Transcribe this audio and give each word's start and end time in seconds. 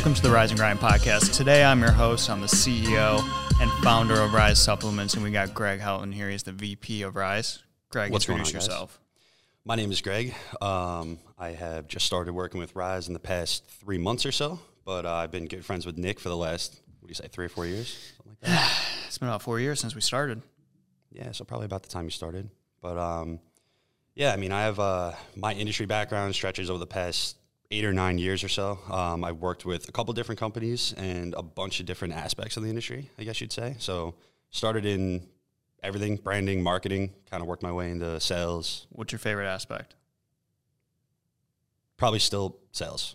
Welcome 0.00 0.14
to 0.14 0.22
the 0.22 0.30
Ryse 0.30 0.48
and 0.48 0.58
Grind 0.58 0.78
podcast. 0.78 1.36
Today 1.36 1.62
I'm 1.62 1.78
your 1.82 1.92
host. 1.92 2.30
I'm 2.30 2.40
the 2.40 2.46
CEO 2.46 3.18
and 3.60 3.70
founder 3.84 4.14
of 4.14 4.30
Ryse 4.30 4.56
Supplements, 4.56 5.12
and 5.12 5.22
we 5.22 5.30
got 5.30 5.52
Greg 5.52 5.78
Helton 5.78 6.10
here. 6.10 6.30
He's 6.30 6.42
the 6.42 6.52
VP 6.52 7.02
of 7.02 7.12
Ryse. 7.12 7.58
Greg, 7.90 8.10
What's 8.10 8.26
introduce 8.26 8.48
on, 8.48 8.54
guys? 8.54 8.66
yourself. 8.66 8.98
My 9.66 9.76
name 9.76 9.92
is 9.92 10.00
Greg. 10.00 10.34
Um, 10.62 11.18
I 11.38 11.50
have 11.50 11.86
just 11.86 12.06
started 12.06 12.32
working 12.32 12.58
with 12.58 12.72
Ryse 12.72 13.08
in 13.08 13.12
the 13.12 13.20
past 13.20 13.66
three 13.66 13.98
months 13.98 14.24
or 14.24 14.32
so, 14.32 14.58
but 14.86 15.04
uh, 15.04 15.12
I've 15.16 15.30
been 15.30 15.44
good 15.44 15.66
friends 15.66 15.84
with 15.84 15.98
Nick 15.98 16.18
for 16.18 16.30
the 16.30 16.36
last, 16.36 16.80
what 17.00 17.08
do 17.08 17.10
you 17.10 17.14
say, 17.14 17.28
three 17.28 17.44
or 17.44 17.50
four 17.50 17.66
years? 17.66 18.14
Something 18.16 18.36
like 18.42 18.58
that. 18.58 18.86
It's 19.06 19.18
been 19.18 19.28
about 19.28 19.42
four 19.42 19.60
years 19.60 19.80
since 19.80 19.94
we 19.94 20.00
started. 20.00 20.40
yeah, 21.12 21.32
so 21.32 21.44
probably 21.44 21.66
about 21.66 21.82
the 21.82 21.90
time 21.90 22.06
you 22.06 22.10
started. 22.10 22.48
But 22.80 22.96
um, 22.96 23.38
yeah, 24.14 24.32
I 24.32 24.36
mean, 24.36 24.50
I 24.50 24.62
have 24.62 24.80
uh, 24.80 25.12
my 25.36 25.52
industry 25.52 25.84
background 25.84 26.34
stretches 26.34 26.70
over 26.70 26.78
the 26.78 26.86
past 26.86 27.36
eight 27.70 27.84
or 27.84 27.92
nine 27.92 28.18
years 28.18 28.42
or 28.42 28.48
so. 28.48 28.78
Um, 28.90 29.24
I've 29.24 29.36
worked 29.38 29.64
with 29.64 29.88
a 29.88 29.92
couple 29.92 30.12
different 30.12 30.38
companies 30.40 30.92
and 30.96 31.34
a 31.34 31.42
bunch 31.42 31.80
of 31.80 31.86
different 31.86 32.14
aspects 32.14 32.56
of 32.56 32.62
the 32.62 32.68
industry, 32.68 33.10
I 33.18 33.24
guess 33.24 33.40
you'd 33.40 33.52
say. 33.52 33.76
So 33.78 34.16
started 34.50 34.84
in 34.84 35.26
everything, 35.82 36.16
branding, 36.16 36.62
marketing, 36.62 37.14
kind 37.30 37.42
of 37.42 37.46
worked 37.48 37.62
my 37.62 37.72
way 37.72 37.90
into 37.90 38.18
sales, 38.20 38.86
What's 38.90 39.12
your 39.12 39.18
favorite 39.20 39.46
aspect? 39.46 39.94
probably 41.96 42.18
still 42.18 42.56
sales, 42.72 43.14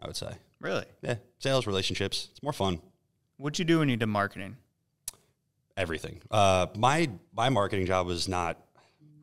I 0.00 0.06
would 0.06 0.16
say. 0.16 0.32
Really? 0.60 0.84
Yeah, 1.02 1.14
sales, 1.38 1.66
relationships. 1.66 2.28
It's 2.30 2.42
more 2.42 2.52
fun. 2.52 2.80
What'd 3.38 3.58
you 3.58 3.64
do 3.64 3.78
when 3.78 3.88
you 3.88 3.96
did 3.96 4.06
marketing? 4.06 4.56
Everything. 5.78 6.20
Uh, 6.30 6.66
my 6.76 7.08
my 7.32 7.48
marketing 7.48 7.86
job 7.86 8.06
was 8.06 8.28
not. 8.28 8.58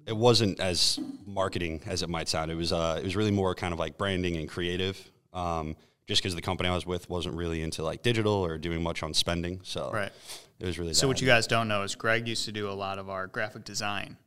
It 0.05 0.15
wasn't 0.15 0.59
as 0.59 0.99
marketing 1.25 1.81
as 1.85 2.03
it 2.03 2.09
might 2.09 2.27
sound. 2.29 2.51
It 2.51 2.55
was. 2.55 2.71
Uh, 2.71 2.97
it 2.99 3.03
was 3.03 3.15
really 3.15 3.31
more 3.31 3.55
kind 3.55 3.73
of 3.73 3.79
like 3.79 3.97
branding 3.97 4.37
and 4.37 4.47
creative. 4.47 4.97
Um, 5.33 5.75
just 6.07 6.21
because 6.21 6.35
the 6.35 6.41
company 6.41 6.69
I 6.69 6.75
was 6.75 6.85
with 6.85 7.09
wasn't 7.09 7.35
really 7.35 7.63
into 7.63 7.83
like 7.83 8.03
digital 8.03 8.33
or 8.33 8.57
doing 8.59 8.83
much 8.83 9.01
on 9.01 9.13
spending, 9.15 9.61
so 9.63 9.89
Right. 9.91 10.11
it 10.59 10.65
was 10.65 10.77
really. 10.77 10.93
So 10.93 11.01
that. 11.01 11.07
what 11.07 11.21
you 11.21 11.25
guys 11.27 11.47
don't 11.47 11.67
know 11.67 11.81
is 11.81 11.95
Greg 11.95 12.27
used 12.27 12.45
to 12.45 12.51
do 12.51 12.69
a 12.69 12.73
lot 12.73 12.99
of 12.99 13.09
our 13.09 13.25
graphic 13.25 13.63
design 13.63 14.17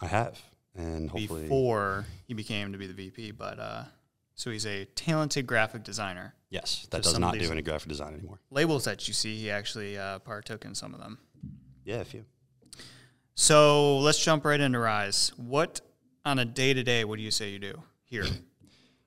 I 0.00 0.06
have, 0.08 0.38
and 0.76 1.08
hopefully, 1.08 1.42
before 1.44 2.04
he 2.28 2.34
became 2.34 2.72
to 2.72 2.78
be 2.78 2.86
the 2.86 2.92
VP. 2.92 3.30
But 3.30 3.58
uh, 3.58 3.84
so 4.34 4.50
he's 4.50 4.66
a 4.66 4.84
talented 4.94 5.46
graphic 5.46 5.82
designer. 5.84 6.34
yes, 6.50 6.86
that 6.90 7.02
So 7.04 7.12
does 7.12 7.18
not 7.18 7.38
do 7.38 7.50
any 7.50 7.62
graphic 7.62 7.88
design 7.88 8.12
anymore. 8.12 8.38
Labels 8.50 8.84
that 8.84 9.08
you 9.08 9.14
see, 9.14 9.34
he 9.38 9.50
actually 9.50 9.96
uh, 9.96 10.18
partook 10.18 10.66
in 10.66 10.74
some 10.74 10.92
of 10.92 11.00
them. 11.00 11.16
Yeah, 11.86 11.96
a 12.00 12.04
few. 12.04 12.26
So 13.34 13.98
let's 13.98 14.22
jump 14.22 14.44
right 14.44 14.60
into 14.60 14.78
Ryse. 14.78 15.30
What 15.38 15.80
on 16.24 16.38
a 16.38 16.44
day 16.44 16.74
to 16.74 16.82
day? 16.82 17.04
What 17.04 17.16
do 17.16 17.22
you 17.22 17.30
say 17.30 17.50
you 17.50 17.58
do 17.58 17.82
here? 18.04 18.24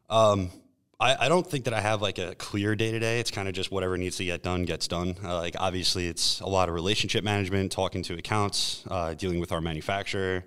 Um, 0.09 0.51
I, 0.99 1.25
I 1.25 1.29
don't 1.29 1.45
think 1.45 1.65
that 1.65 1.73
I 1.73 1.81
have 1.81 2.01
like 2.01 2.17
a 2.17 2.35
clear 2.35 2.75
day 2.75 2.91
to 2.91 2.99
day. 2.99 3.19
It's 3.19 3.31
kind 3.31 3.47
of 3.47 3.53
just 3.53 3.71
whatever 3.71 3.97
needs 3.97 4.17
to 4.17 4.25
get 4.25 4.43
done 4.43 4.63
gets 4.63 4.87
done. 4.87 5.15
Uh, 5.23 5.37
like 5.37 5.55
obviously, 5.59 6.07
it's 6.07 6.39
a 6.39 6.47
lot 6.47 6.69
of 6.69 6.75
relationship 6.75 7.23
management, 7.23 7.71
talking 7.71 8.03
to 8.03 8.13
accounts, 8.15 8.83
uh, 8.89 9.13
dealing 9.13 9.39
with 9.39 9.51
our 9.51 9.61
manufacturer, 9.61 10.45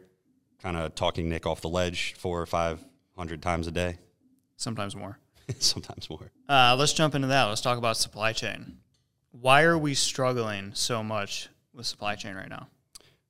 kind 0.63 0.77
of 0.77 0.95
talking 0.95 1.29
Nick 1.29 1.47
off 1.47 1.61
the 1.61 1.69
ledge 1.69 2.15
four 2.19 2.41
or 2.41 2.47
five 2.47 2.83
hundred 3.17 3.43
times 3.43 3.67
a 3.67 3.73
day, 3.73 3.99
Sometimes 4.57 4.97
more. 4.97 5.19
sometimes 5.59 6.09
more. 6.09 6.31
Uh, 6.49 6.77
let's 6.79 6.93
jump 6.93 7.15
into 7.15 7.29
that. 7.29 7.45
Let's 7.45 7.61
talk 7.61 7.79
about 7.79 7.97
supply 7.97 8.33
chain. 8.33 8.79
Why 9.33 9.63
are 9.63 9.79
we 9.79 9.95
struggling 9.95 10.73
so 10.75 11.03
much 11.03 11.49
with 11.73 11.87
supply 11.87 12.17
chain 12.17 12.35
right 12.35 12.49
now? 12.49 12.69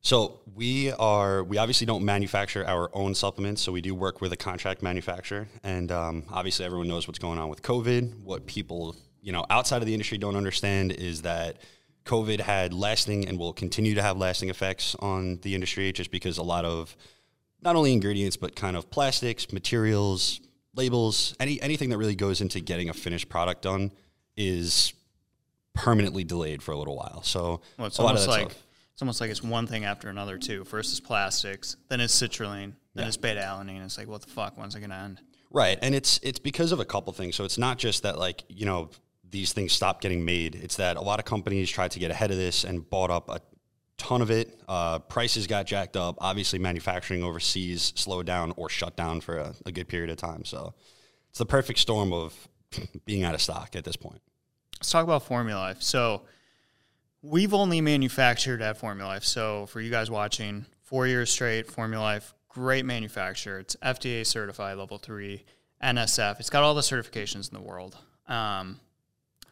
So 0.01 0.41
we 0.55 0.93
are 0.93 1.43
we 1.45 1.59
obviously 1.59 1.87
don't 1.87 2.05
manufacture 2.05 2.67
our 2.67 2.91
own 2.95 3.15
supplements, 3.15 3.61
so 3.63 3.73
we 3.73 3.81
do 3.81 3.95
work 3.95 4.21
with 4.21 4.33
a 4.33 4.37
contract 4.37 4.83
manufacturer, 4.83 5.49
and 5.63 5.91
um, 5.91 6.25
obviously 6.31 6.65
everyone 6.65 6.89
knows 6.89 7.07
what's 7.09 7.19
going 7.19 7.39
on 7.39 7.49
with 7.49 7.63
COVID. 7.63 8.21
What 8.23 8.47
people 8.47 8.97
you 9.21 9.33
know 9.33 9.45
outside 9.51 9.83
of 9.83 9.87
the 9.87 9.93
industry 9.95 10.17
don't 10.17 10.37
understand 10.37 10.93
is 10.93 11.23
that 11.23 11.57
COVID 12.05 12.41
had 12.41 12.73
lasting 12.73 13.29
and 13.29 13.39
will 13.39 13.53
continue 13.53 13.95
to 13.97 14.03
have 14.03 14.17
lasting 14.17 14.49
effects 14.51 14.95
on 15.01 15.41
the 15.43 15.55
industry, 15.55 15.93
just 15.93 16.11
because 16.11 16.39
a 16.39 16.43
lot 16.43 16.65
of 16.65 16.97
not 17.61 17.75
only 17.77 17.93
ingredients 17.93 18.37
but 18.37 18.55
kind 18.55 18.77
of 18.77 18.89
plastics, 18.91 19.53
materials, 19.53 20.41
labels, 20.75 21.35
any 21.41 21.61
anything 21.61 21.91
that 21.91 21.99
really 21.99 22.15
goes 22.15 22.41
into 22.41 22.61
getting 22.61 22.89
a 22.89 22.95
finished 22.95 23.29
product 23.29 23.63
done 23.63 23.91
is 24.37 24.95
permanently 25.75 26.23
delayed 26.25 26.63
for 26.63 26.71
a 26.73 26.79
little 26.79 26.97
while. 26.97 27.21
So 27.25 27.61
Well, 27.77 27.89
it's 27.89 27.99
a 27.99 28.03
lot 28.03 28.15
of 28.15 28.21
almost 28.21 28.29
like 28.29 28.51
stuff- 28.53 28.63
it's 28.99 29.03
almost 29.05 29.21
like 29.21 29.31
it's 29.31 29.45
one 29.45 29.69
thing 29.69 29.85
after 29.85 30.09
another 30.09 30.39
too. 30.39 30.65
First 30.65 30.93
is 30.93 30.99
plastics, 30.99 31.77
then 31.89 32.01
it's 32.01 32.13
citrulline, 32.21 32.73
then 32.95 33.05
Yeah. 33.05 33.07
it's 33.07 33.17
beta 33.17 33.39
alanine. 33.41 33.85
It's 33.85 33.97
like 33.97 34.09
what 34.09 34.23
the 34.23 34.27
fuck? 34.27 34.59
When's 34.59 34.75
it 34.75 34.81
gonna 34.81 34.97
end? 34.97 35.21
Right, 35.53 35.79
and 35.81 35.95
it's 35.95 36.19
it's 36.25 36.41
because 36.41 36.73
of 36.73 36.81
a 36.81 36.85
couple 36.85 37.13
things. 37.13 37.37
So 37.37 37.45
it's 37.45 37.59
not 37.59 37.79
just 37.79 38.03
that 38.03 38.19
like 38.19 38.43
you 38.49 38.67
know 38.67 38.91
these 39.31 39.53
things 39.53 39.73
stop 39.73 40.01
getting 40.01 40.25
made. 40.25 40.57
It's 40.57 40.75
that 40.79 40.97
a 40.97 41.01
lot 41.01 41.21
of 41.21 41.25
companies 41.25 41.71
tried 41.71 41.93
to 41.93 42.01
get 42.01 42.11
ahead 42.11 42.33
of 42.33 42.39
this 42.39 42.65
and 42.65 42.91
bought 42.91 43.13
up 43.13 43.29
a 43.29 43.41
ton 43.99 44.21
of 44.21 44.33
it. 44.33 44.61
Uh, 44.67 44.99
prices 44.99 45.47
got 45.47 45.65
jacked 45.67 45.97
up. 45.97 46.17
Obviously, 46.21 46.59
manufacturing 46.59 47.23
overseas 47.23 47.93
slowed 47.95 48.27
down 48.27 48.53
or 48.57 48.69
shut 48.69 48.97
down 48.97 49.21
for 49.21 49.37
a, 49.39 49.55
a 49.65 49.71
good 49.71 49.87
period 49.87 50.11
of 50.11 50.17
time. 50.17 50.45
So 50.45 50.75
it's 51.31 51.39
the 51.39 51.47
perfect 51.47 51.79
storm 51.79 52.13
of 52.13 52.49
being 53.05 53.23
out 53.23 53.35
of 53.37 53.41
stock 53.41 53.77
at 53.77 53.85
this 53.85 53.95
point. 53.95 54.21
Let's 54.81 54.91
talk 54.91 55.05
about 55.05 55.23
Formula 55.23 55.57
Life. 55.61 55.83
So 55.83 56.23
we've 57.23 57.55
only 57.55 57.81
manufactured 57.81 58.63
at 58.63 58.77
Formula 58.77 59.09
Life. 59.09 59.25
So 59.25 59.67
for 59.67 59.81
you 59.81 59.91
guys 59.91 60.11
watching, 60.11 60.67
four 60.83 61.07
years 61.07 61.31
straight, 61.31 61.71
Formula 61.71 62.03
Life, 62.03 62.35
great 62.49 62.85
manufacturer. 62.85 63.59
It's 63.59 63.77
FDA 63.77 64.25
certified, 64.27 64.79
level 64.79 64.99
three, 64.99 65.45
NSF. 65.83 66.41
It's 66.41 66.51
got 66.51 66.63
all 66.63 66.75
the 66.75 66.81
certifications 66.81 67.51
in 67.53 67.55
the 67.55 67.63
world. 67.63 67.97
Um, 68.27 68.81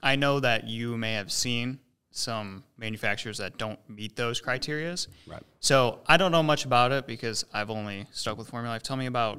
I 0.02 0.16
know 0.16 0.40
that 0.40 0.66
you 0.66 0.96
may 0.96 1.14
have 1.14 1.32
seen 1.32 1.80
some 2.10 2.64
manufacturers 2.78 3.38
that 3.38 3.58
don't 3.58 3.78
meet 3.88 4.16
those 4.16 4.40
criterias. 4.40 5.08
Right. 5.26 5.42
So 5.60 6.00
I 6.06 6.16
don't 6.16 6.32
know 6.32 6.42
much 6.42 6.64
about 6.64 6.92
it 6.92 7.06
because 7.06 7.44
I've 7.52 7.70
only 7.70 8.06
stuck 8.12 8.38
with 8.38 8.48
Formula 8.48 8.74
Life. 8.74 8.82
Tell 8.82 8.96
me 8.96 9.06
about 9.06 9.38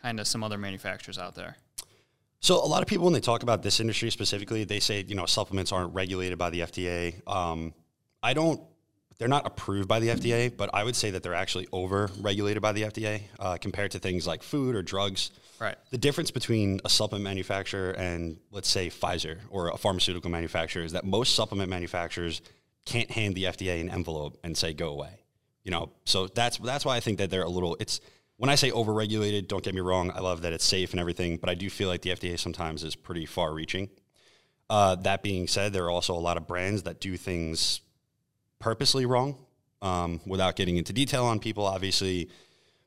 kind 0.00 0.18
of 0.18 0.26
some 0.26 0.42
other 0.42 0.58
manufacturers 0.58 1.18
out 1.18 1.34
there. 1.34 1.56
So 2.42 2.56
a 2.56 2.66
lot 2.66 2.82
of 2.82 2.88
people, 2.88 3.04
when 3.04 3.14
they 3.14 3.20
talk 3.20 3.44
about 3.44 3.62
this 3.62 3.78
industry 3.78 4.10
specifically, 4.10 4.64
they 4.64 4.80
say 4.80 5.04
you 5.06 5.14
know 5.14 5.26
supplements 5.26 5.70
aren't 5.70 5.94
regulated 5.94 6.38
by 6.38 6.50
the 6.50 6.60
FDA. 6.60 7.26
Um, 7.26 7.72
I 8.22 8.34
don't. 8.34 8.60
They're 9.18 9.28
not 9.28 9.46
approved 9.46 9.86
by 9.86 10.00
the 10.00 10.08
FDA, 10.08 10.54
but 10.54 10.68
I 10.74 10.82
would 10.82 10.96
say 10.96 11.12
that 11.12 11.22
they're 11.22 11.34
actually 11.34 11.68
over 11.70 12.10
regulated 12.20 12.60
by 12.60 12.72
the 12.72 12.82
FDA 12.82 13.22
uh, 13.38 13.56
compared 13.60 13.92
to 13.92 14.00
things 14.00 14.26
like 14.26 14.42
food 14.42 14.74
or 14.74 14.82
drugs. 14.82 15.30
Right. 15.60 15.76
The 15.90 15.98
difference 15.98 16.32
between 16.32 16.80
a 16.84 16.88
supplement 16.88 17.22
manufacturer 17.22 17.92
and 17.92 18.38
let's 18.50 18.68
say 18.68 18.88
Pfizer 18.88 19.38
or 19.48 19.68
a 19.68 19.76
pharmaceutical 19.76 20.28
manufacturer 20.28 20.82
is 20.82 20.90
that 20.92 21.04
most 21.04 21.36
supplement 21.36 21.70
manufacturers 21.70 22.42
can't 22.84 23.08
hand 23.12 23.36
the 23.36 23.44
FDA 23.44 23.80
an 23.80 23.88
envelope 23.88 24.38
and 24.42 24.56
say 24.56 24.72
go 24.72 24.88
away. 24.88 25.20
You 25.62 25.70
know, 25.70 25.92
so 26.04 26.26
that's 26.26 26.58
that's 26.58 26.84
why 26.84 26.96
I 26.96 27.00
think 27.00 27.18
that 27.18 27.30
they're 27.30 27.44
a 27.44 27.48
little. 27.48 27.76
It's 27.78 28.00
when 28.42 28.50
I 28.50 28.56
say 28.56 28.72
overregulated. 28.72 29.46
Don't 29.46 29.62
get 29.62 29.72
me 29.72 29.80
wrong. 29.80 30.10
I 30.10 30.18
love 30.18 30.42
that 30.42 30.52
it's 30.52 30.64
safe 30.64 30.90
and 30.90 30.98
everything, 30.98 31.36
but 31.36 31.48
I 31.48 31.54
do 31.54 31.70
feel 31.70 31.88
like 31.88 32.02
the 32.02 32.10
FDA 32.10 32.36
sometimes 32.36 32.82
is 32.82 32.96
pretty 32.96 33.24
far-reaching. 33.24 33.88
Uh, 34.68 34.96
that 34.96 35.22
being 35.22 35.46
said, 35.46 35.72
there 35.72 35.84
are 35.84 35.92
also 35.92 36.12
a 36.12 36.18
lot 36.18 36.36
of 36.36 36.48
brands 36.48 36.82
that 36.82 36.98
do 37.00 37.16
things 37.16 37.82
purposely 38.58 39.06
wrong. 39.06 39.36
Um, 39.80 40.20
without 40.26 40.56
getting 40.56 40.76
into 40.76 40.92
detail 40.92 41.24
on 41.24 41.38
people, 41.38 41.64
obviously, 41.64 42.30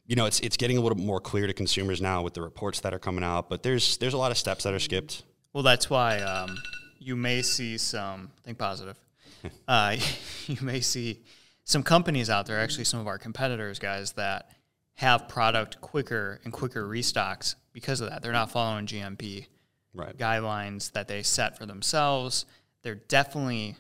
you 0.06 0.18
know, 0.18 0.26
it's 0.26 0.42
it's 0.42 0.58
getting 0.58 0.78
a 0.78 0.82
little 0.82 0.98
bit 0.98 1.06
more 1.06 1.22
clear 1.22 1.48
to 1.48 1.54
consumers 1.54 2.02
now 2.02 2.22
with 2.22 2.34
the 2.34 2.42
reports 2.42 2.82
that 2.82 2.94
are 2.94 3.00
coming 3.00 3.24
out. 3.24 3.50
But 3.50 3.64
there's 3.64 3.96
there's 3.96 4.14
a 4.14 4.18
lot 4.18 4.32
of 4.32 4.38
steps 4.38 4.66
that 4.66 4.74
are 4.74 4.80
skipped. 4.80 5.24
Well, 5.54 5.64
that's 5.64 5.90
why 5.90 6.20
um, 6.20 6.58
you 7.00 7.16
may 7.16 7.42
see 7.42 7.78
some, 7.78 8.30
think 8.44 8.58
positive. 8.58 9.00
uh, 9.70 9.96
you 10.48 10.58
may 10.62 10.82
see 10.82 11.24
some 11.64 11.82
companies 11.82 12.30
out 12.30 12.46
there, 12.46 12.60
actually, 12.60 12.84
some 12.84 13.00
of 13.00 13.08
our 13.08 13.18
competitors, 13.18 13.80
guys, 13.80 14.12
that 14.14 14.50
have 14.96 15.28
product 15.28 15.82
quicker 15.82 16.40
and 16.44 16.54
quicker 16.54 16.88
restocks 16.88 17.56
because 17.74 18.02
of 18.02 18.10
that. 18.10 18.22
They're 18.22 18.32
not 18.32 18.52
following 18.52 18.86
GMP 18.86 19.48
Right. 19.94 20.18
guidelines 20.18 20.92
that 20.94 21.08
they 21.08 21.24
set 21.24 21.58
for 21.58 21.66
themselves. 21.66 22.46
They're 22.82 22.96
definitely 22.96 23.76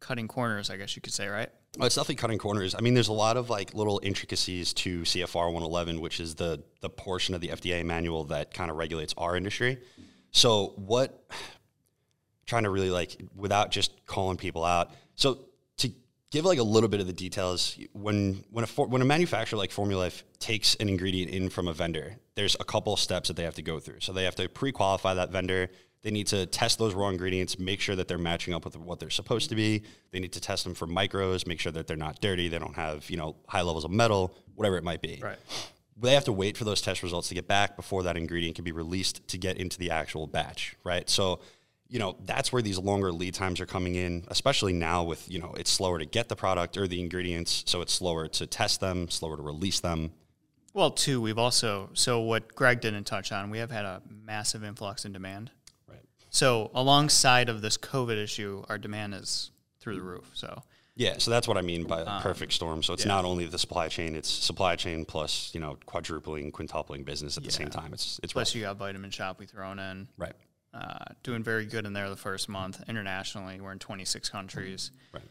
cutting 0.00 0.28
corners, 0.28 0.70
I 0.70 0.76
guess 0.76 0.96
you 0.96 1.02
could 1.02 1.12
say, 1.12 1.28
right? 1.28 1.50
Oh, 1.78 1.84
it's 1.86 1.94
definitely 1.96 2.14
cutting 2.16 2.38
corners. 2.38 2.74
I 2.74 2.80
mean, 2.80 2.94
there's 2.94 3.08
a 3.08 3.12
lot 3.12 3.36
of 3.36 3.50
like 3.50 3.74
little 3.74 4.00
intricacies 4.02 4.72
to 4.74 5.02
CFR 5.02 5.46
111, 5.52 6.00
which 6.00 6.20
is 6.20 6.34
the 6.36 6.62
the 6.80 6.88
portion 6.88 7.34
of 7.34 7.40
the 7.40 7.48
FDA 7.48 7.84
manual 7.84 8.24
that 8.24 8.52
kind 8.54 8.70
of 8.70 8.76
regulates 8.78 9.14
our 9.18 9.36
industry. 9.36 9.78
So 10.30 10.72
what? 10.76 11.22
Trying 12.46 12.62
to 12.64 12.70
really 12.70 12.90
like 12.90 13.20
without 13.36 13.70
just 13.70 13.92
calling 14.06 14.38
people 14.38 14.64
out. 14.64 14.92
So 15.16 15.47
give 16.30 16.44
like 16.44 16.58
a 16.58 16.62
little 16.62 16.88
bit 16.88 17.00
of 17.00 17.06
the 17.06 17.12
details, 17.12 17.78
when 17.92 18.44
when 18.50 18.64
a 18.64 18.66
for, 18.66 18.86
when 18.86 19.02
a 19.02 19.04
manufacturer 19.04 19.58
like 19.58 19.70
Formula 19.70 20.02
Life 20.02 20.24
takes 20.38 20.74
an 20.76 20.88
ingredient 20.88 21.30
in 21.30 21.48
from 21.48 21.68
a 21.68 21.72
vendor, 21.72 22.16
there's 22.34 22.56
a 22.60 22.64
couple 22.64 22.96
steps 22.96 23.28
that 23.28 23.36
they 23.36 23.44
have 23.44 23.54
to 23.54 23.62
go 23.62 23.78
through. 23.78 24.00
So 24.00 24.12
they 24.12 24.24
have 24.24 24.36
to 24.36 24.48
pre-qualify 24.48 25.14
that 25.14 25.30
vendor. 25.30 25.70
They 26.02 26.10
need 26.10 26.28
to 26.28 26.46
test 26.46 26.78
those 26.78 26.94
raw 26.94 27.08
ingredients, 27.08 27.58
make 27.58 27.80
sure 27.80 27.96
that 27.96 28.06
they're 28.06 28.18
matching 28.18 28.54
up 28.54 28.64
with 28.64 28.76
what 28.76 29.00
they're 29.00 29.10
supposed 29.10 29.48
to 29.48 29.56
be. 29.56 29.82
They 30.12 30.20
need 30.20 30.32
to 30.34 30.40
test 30.40 30.62
them 30.62 30.74
for 30.74 30.86
micros, 30.86 31.46
make 31.46 31.58
sure 31.58 31.72
that 31.72 31.88
they're 31.88 31.96
not 31.96 32.20
dirty, 32.20 32.48
they 32.48 32.58
don't 32.58 32.76
have 32.76 33.08
you 33.10 33.16
know 33.16 33.36
high 33.48 33.62
levels 33.62 33.84
of 33.84 33.90
metal, 33.90 34.34
whatever 34.54 34.76
it 34.76 34.84
might 34.84 35.02
be. 35.02 35.20
Right. 35.22 35.38
They 36.00 36.14
have 36.14 36.24
to 36.24 36.32
wait 36.32 36.56
for 36.56 36.62
those 36.62 36.80
test 36.80 37.02
results 37.02 37.28
to 37.28 37.34
get 37.34 37.48
back 37.48 37.74
before 37.74 38.04
that 38.04 38.16
ingredient 38.16 38.54
can 38.54 38.64
be 38.64 38.70
released 38.70 39.26
to 39.28 39.38
get 39.38 39.56
into 39.56 39.78
the 39.78 39.90
actual 39.90 40.28
batch, 40.28 40.76
right? 40.84 41.10
So 41.10 41.40
you 41.88 41.98
know, 41.98 42.16
that's 42.24 42.52
where 42.52 42.60
these 42.60 42.78
longer 42.78 43.10
lead 43.10 43.34
times 43.34 43.60
are 43.60 43.66
coming 43.66 43.94
in, 43.94 44.24
especially 44.28 44.74
now 44.74 45.02
with, 45.04 45.30
you 45.30 45.38
know, 45.38 45.54
it's 45.56 45.70
slower 45.70 45.98
to 45.98 46.04
get 46.04 46.28
the 46.28 46.36
product 46.36 46.76
or 46.76 46.86
the 46.86 47.00
ingredients, 47.00 47.64
so 47.66 47.80
it's 47.80 47.94
slower 47.94 48.28
to 48.28 48.46
test 48.46 48.80
them, 48.80 49.08
slower 49.08 49.36
to 49.36 49.42
release 49.42 49.80
them. 49.80 50.12
Well, 50.74 50.90
too, 50.90 51.20
we've 51.20 51.38
also 51.38 51.88
so 51.94 52.20
what 52.20 52.54
Greg 52.54 52.80
didn't 52.80 53.04
touch 53.04 53.32
on, 53.32 53.50
we 53.50 53.58
have 53.58 53.70
had 53.70 53.84
a 53.84 54.02
massive 54.08 54.62
influx 54.62 55.04
in 55.04 55.12
demand. 55.12 55.50
Right. 55.88 55.98
So 56.30 56.70
alongside 56.74 57.48
of 57.48 57.62
this 57.62 57.78
COVID 57.78 58.22
issue, 58.22 58.62
our 58.68 58.76
demand 58.76 59.14
is 59.14 59.50
through 59.80 59.96
the 59.96 60.02
roof. 60.02 60.30
So 60.34 60.62
Yeah, 60.94 61.14
so 61.18 61.30
that's 61.30 61.48
what 61.48 61.56
I 61.56 61.62
mean 61.62 61.84
by 61.84 62.02
a 62.02 62.06
um, 62.06 62.22
perfect 62.22 62.52
storm. 62.52 62.82
So 62.82 62.92
it's 62.92 63.06
yeah. 63.06 63.12
not 63.12 63.24
only 63.24 63.46
the 63.46 63.58
supply 63.58 63.88
chain, 63.88 64.14
it's 64.14 64.28
supply 64.28 64.76
chain 64.76 65.06
plus, 65.06 65.50
you 65.54 65.60
know, 65.60 65.78
quadrupling, 65.86 66.52
quintupling 66.52 67.04
business 67.04 67.38
at 67.38 67.44
the 67.44 67.50
same 67.50 67.70
time. 67.70 67.94
It's 67.94 68.20
it's 68.22 68.34
plus 68.34 68.50
rough. 68.50 68.56
you 68.56 68.62
got 68.62 68.76
Vitamin 68.76 69.10
Shoppe 69.10 69.38
we 69.38 69.46
thrown 69.46 69.78
in. 69.78 70.06
right. 70.18 70.34
Uh, 70.74 70.98
doing 71.22 71.42
very 71.42 71.64
good 71.66 71.86
in 71.86 71.92
there 71.92 72.08
the 72.10 72.16
first 72.16 72.48
month. 72.48 72.82
Internationally, 72.88 73.60
we're 73.60 73.72
in 73.72 73.78
26 73.78 74.28
countries. 74.28 74.90
Right. 75.12 75.22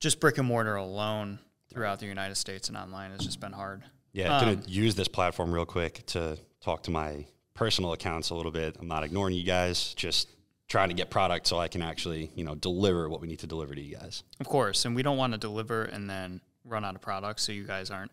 Just 0.00 0.20
brick 0.20 0.38
and 0.38 0.46
mortar 0.46 0.76
alone 0.76 1.38
throughout 1.72 1.98
the 2.00 2.06
United 2.06 2.34
States 2.36 2.68
and 2.68 2.76
online 2.76 3.10
has 3.12 3.20
just 3.20 3.40
been 3.40 3.52
hard. 3.52 3.82
Yeah, 4.12 4.36
I'm 4.38 4.48
Um, 4.48 4.54
gonna 4.56 4.66
use 4.68 4.94
this 4.94 5.08
platform 5.08 5.52
real 5.52 5.66
quick 5.66 6.04
to 6.06 6.38
talk 6.60 6.82
to 6.84 6.90
my 6.90 7.26
personal 7.54 7.92
accounts 7.92 8.30
a 8.30 8.34
little 8.34 8.52
bit. 8.52 8.76
I'm 8.78 8.88
not 8.88 9.02
ignoring 9.04 9.34
you 9.34 9.44
guys, 9.44 9.94
just 9.94 10.28
trying 10.68 10.88
to 10.88 10.94
get 10.94 11.10
product 11.10 11.46
so 11.46 11.58
I 11.58 11.68
can 11.68 11.80
actually, 11.82 12.30
you 12.34 12.44
know, 12.44 12.54
deliver 12.54 13.08
what 13.08 13.20
we 13.20 13.28
need 13.28 13.38
to 13.40 13.46
deliver 13.46 13.74
to 13.74 13.80
you 13.80 13.96
guys. 13.96 14.22
Of 14.40 14.46
course, 14.46 14.84
and 14.84 14.94
we 14.96 15.02
don't 15.02 15.16
want 15.16 15.32
to 15.32 15.38
deliver 15.38 15.84
and 15.84 16.08
then 16.10 16.40
run 16.64 16.84
out 16.84 16.94
of 16.94 17.00
product, 17.00 17.40
so 17.40 17.52
you 17.52 17.64
guys 17.64 17.90
aren't 17.90 18.10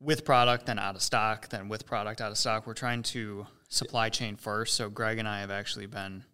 with 0.00 0.24
product 0.24 0.66
then 0.66 0.78
out 0.78 0.94
of 0.94 1.02
stock, 1.02 1.48
then 1.48 1.68
with 1.68 1.86
product 1.86 2.20
out 2.20 2.30
of 2.30 2.38
stock. 2.38 2.66
We're 2.66 2.74
trying 2.74 3.02
to 3.04 3.46
supply 3.68 4.08
chain 4.10 4.36
first. 4.36 4.74
So 4.74 4.88
Greg 4.90 5.18
and 5.18 5.26
I 5.28 5.40
have 5.40 5.50
actually 5.50 5.86
been 5.86 6.24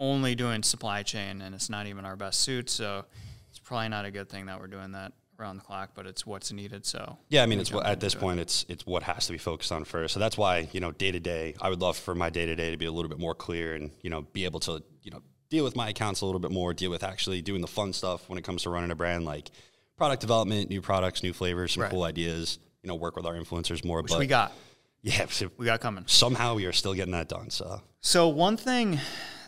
only 0.00 0.34
doing 0.34 0.62
supply 0.62 1.02
chain, 1.02 1.42
and 1.42 1.54
it's 1.54 1.68
not 1.68 1.86
even 1.86 2.04
our 2.04 2.16
best 2.16 2.40
suit. 2.40 2.70
So 2.70 3.04
it's 3.50 3.58
probably 3.58 3.88
not 3.88 4.04
a 4.04 4.10
good 4.10 4.28
thing 4.28 4.46
that 4.46 4.60
we're 4.60 4.68
doing 4.68 4.92
that 4.92 5.12
around 5.40 5.56
the 5.56 5.62
clock, 5.62 5.90
but 5.94 6.06
it's 6.06 6.24
what's 6.26 6.52
needed. 6.52 6.86
So 6.86 7.18
Yeah, 7.28 7.42
I 7.42 7.46
mean, 7.46 7.60
it's 7.60 7.72
what, 7.72 7.86
at 7.86 8.00
this 8.00 8.14
it. 8.14 8.20
point, 8.20 8.40
it's 8.40 8.64
it's 8.68 8.86
what 8.86 9.02
has 9.04 9.26
to 9.26 9.32
be 9.32 9.38
focused 9.38 9.72
on 9.72 9.84
first. 9.84 10.14
So 10.14 10.20
that's 10.20 10.36
why 10.38 10.68
you 10.72 10.80
know, 10.80 10.92
day 10.92 11.10
to 11.12 11.20
day, 11.20 11.54
I 11.60 11.68
would 11.70 11.80
love 11.80 11.96
for 11.96 12.14
my 12.14 12.30
day 12.30 12.46
to 12.46 12.54
day 12.56 12.70
to 12.70 12.76
be 12.76 12.86
a 12.86 12.92
little 12.92 13.08
bit 13.08 13.18
more 13.18 13.34
clear 13.34 13.74
and 13.74 13.90
you 14.02 14.10
know, 14.10 14.22
be 14.22 14.44
able 14.44 14.60
to 14.60 14.82
you 15.02 15.10
know 15.10 15.22
deal 15.50 15.64
with 15.64 15.74
my 15.76 15.88
accounts 15.88 16.20
a 16.20 16.26
little 16.26 16.40
bit 16.40 16.50
more, 16.50 16.74
deal 16.74 16.90
with 16.90 17.02
actually 17.02 17.40
doing 17.42 17.60
the 17.60 17.66
fun 17.68 17.92
stuff 17.92 18.28
when 18.28 18.38
it 18.38 18.44
comes 18.44 18.62
to 18.62 18.70
running 18.70 18.90
a 18.90 18.94
brand, 18.94 19.24
like 19.24 19.50
product 19.96 20.20
development, 20.20 20.70
new 20.70 20.80
products, 20.80 21.22
new 21.22 21.32
flavors, 21.32 21.72
some 21.72 21.82
Right. 21.84 21.90
cool 21.90 22.04
ideas. 22.04 22.58
You 22.82 22.88
know, 22.88 22.94
work 22.94 23.16
with 23.16 23.26
our 23.26 23.34
influencers 23.34 23.84
more. 23.84 24.02
which 24.02 24.10
but 24.12 24.18
we 24.18 24.26
got. 24.26 24.52
yeah, 25.02 25.26
We 25.56 25.66
got 25.66 25.80
coming. 25.80 26.04
somehow 26.06 26.54
we 26.54 26.66
are 26.66 26.72
still 26.72 26.94
getting 26.94 27.12
that 27.12 27.28
done. 27.28 27.50
So 27.50 27.80
So 28.00 28.28
one 28.28 28.56
thing 28.56 28.98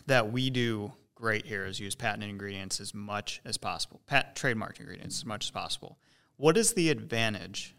that 0.06 0.32
we 0.32 0.50
do 0.50 0.93
great 1.15 1.47
here 1.47 1.67
is 1.67 1.79
use 1.79 1.94
patented 1.94 2.31
ingredients 2.31 2.81
as 2.81 2.94
much 2.94 3.41
as 3.44 3.56
possible, 3.56 4.00
pat 4.06 4.35
trademarked 4.35 4.81
ingredients 4.81 5.19
as 5.19 5.27
much 5.27 5.47
as 5.47 5.50
possible. 5.50 5.99
What 6.37 6.56
is 6.56 6.73
the 6.73 6.88
advantage? 6.91 7.75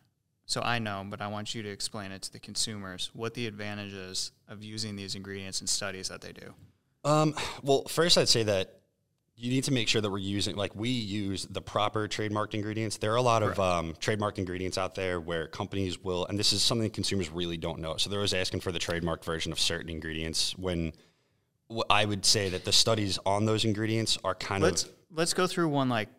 So 0.45 0.61
I 0.61 0.79
know, 0.79 1.05
but 1.09 1.21
I 1.21 1.27
want 1.27 1.55
you 1.55 1.63
to 1.63 1.69
explain 1.69 2.11
it 2.11 2.21
to 2.23 2.31
the 2.33 2.39
consumers 2.39 3.09
what 3.13 3.33
the 3.33 3.47
advantage 3.47 3.93
is 3.93 4.31
of 4.47 4.63
using 4.63 4.95
these 4.95 5.15
ingredients 5.15 5.61
in 5.61 5.67
studies 5.67 6.09
that 6.09 6.21
they 6.21 6.33
do. 6.33 6.53
Um, 7.03 7.33
well, 7.63 7.83
first 7.85 8.17
I'd 8.17 8.29
say 8.29 8.43
that 8.43 8.80
you 9.41 9.49
need 9.49 9.63
to 9.63 9.71
make 9.73 9.87
sure 9.87 10.01
that 10.01 10.09
we're 10.11 10.19
using 10.19 10.55
like 10.55 10.75
we 10.75 10.89
use 10.89 11.47
the 11.49 11.61
proper 11.61 12.07
trademarked 12.07 12.53
ingredients. 12.53 12.97
There 12.97 13.11
are 13.11 13.15
a 13.15 13.23
lot 13.23 13.41
of 13.41 13.59
um, 13.59 13.93
trademarked 13.95 14.37
ingredients 14.37 14.77
out 14.77 14.93
there 14.93 15.19
where 15.19 15.47
companies 15.47 15.97
will, 16.03 16.27
and 16.27 16.37
this 16.37 16.53
is 16.53 16.61
something 16.61 16.87
consumers 16.91 17.31
really 17.31 17.57
don't 17.57 17.79
know. 17.79 17.97
So 17.97 18.11
they're 18.11 18.19
always 18.19 18.35
asking 18.35 18.59
for 18.59 18.71
the 18.71 18.77
trademark 18.77 19.25
version 19.25 19.51
of 19.51 19.59
certain 19.59 19.89
ingredients. 19.89 20.55
When 20.59 20.93
I 21.89 22.05
would 22.05 22.23
say 22.23 22.49
that 22.49 22.65
the 22.65 22.71
studies 22.71 23.17
on 23.25 23.45
those 23.45 23.65
ingredients 23.65 24.15
are 24.23 24.35
kind 24.35 24.61
Let's 24.61 24.83
of 24.83 24.91
let's 25.11 25.33
go 25.33 25.47
through 25.47 25.69
one 25.69 25.89
like 25.89 26.09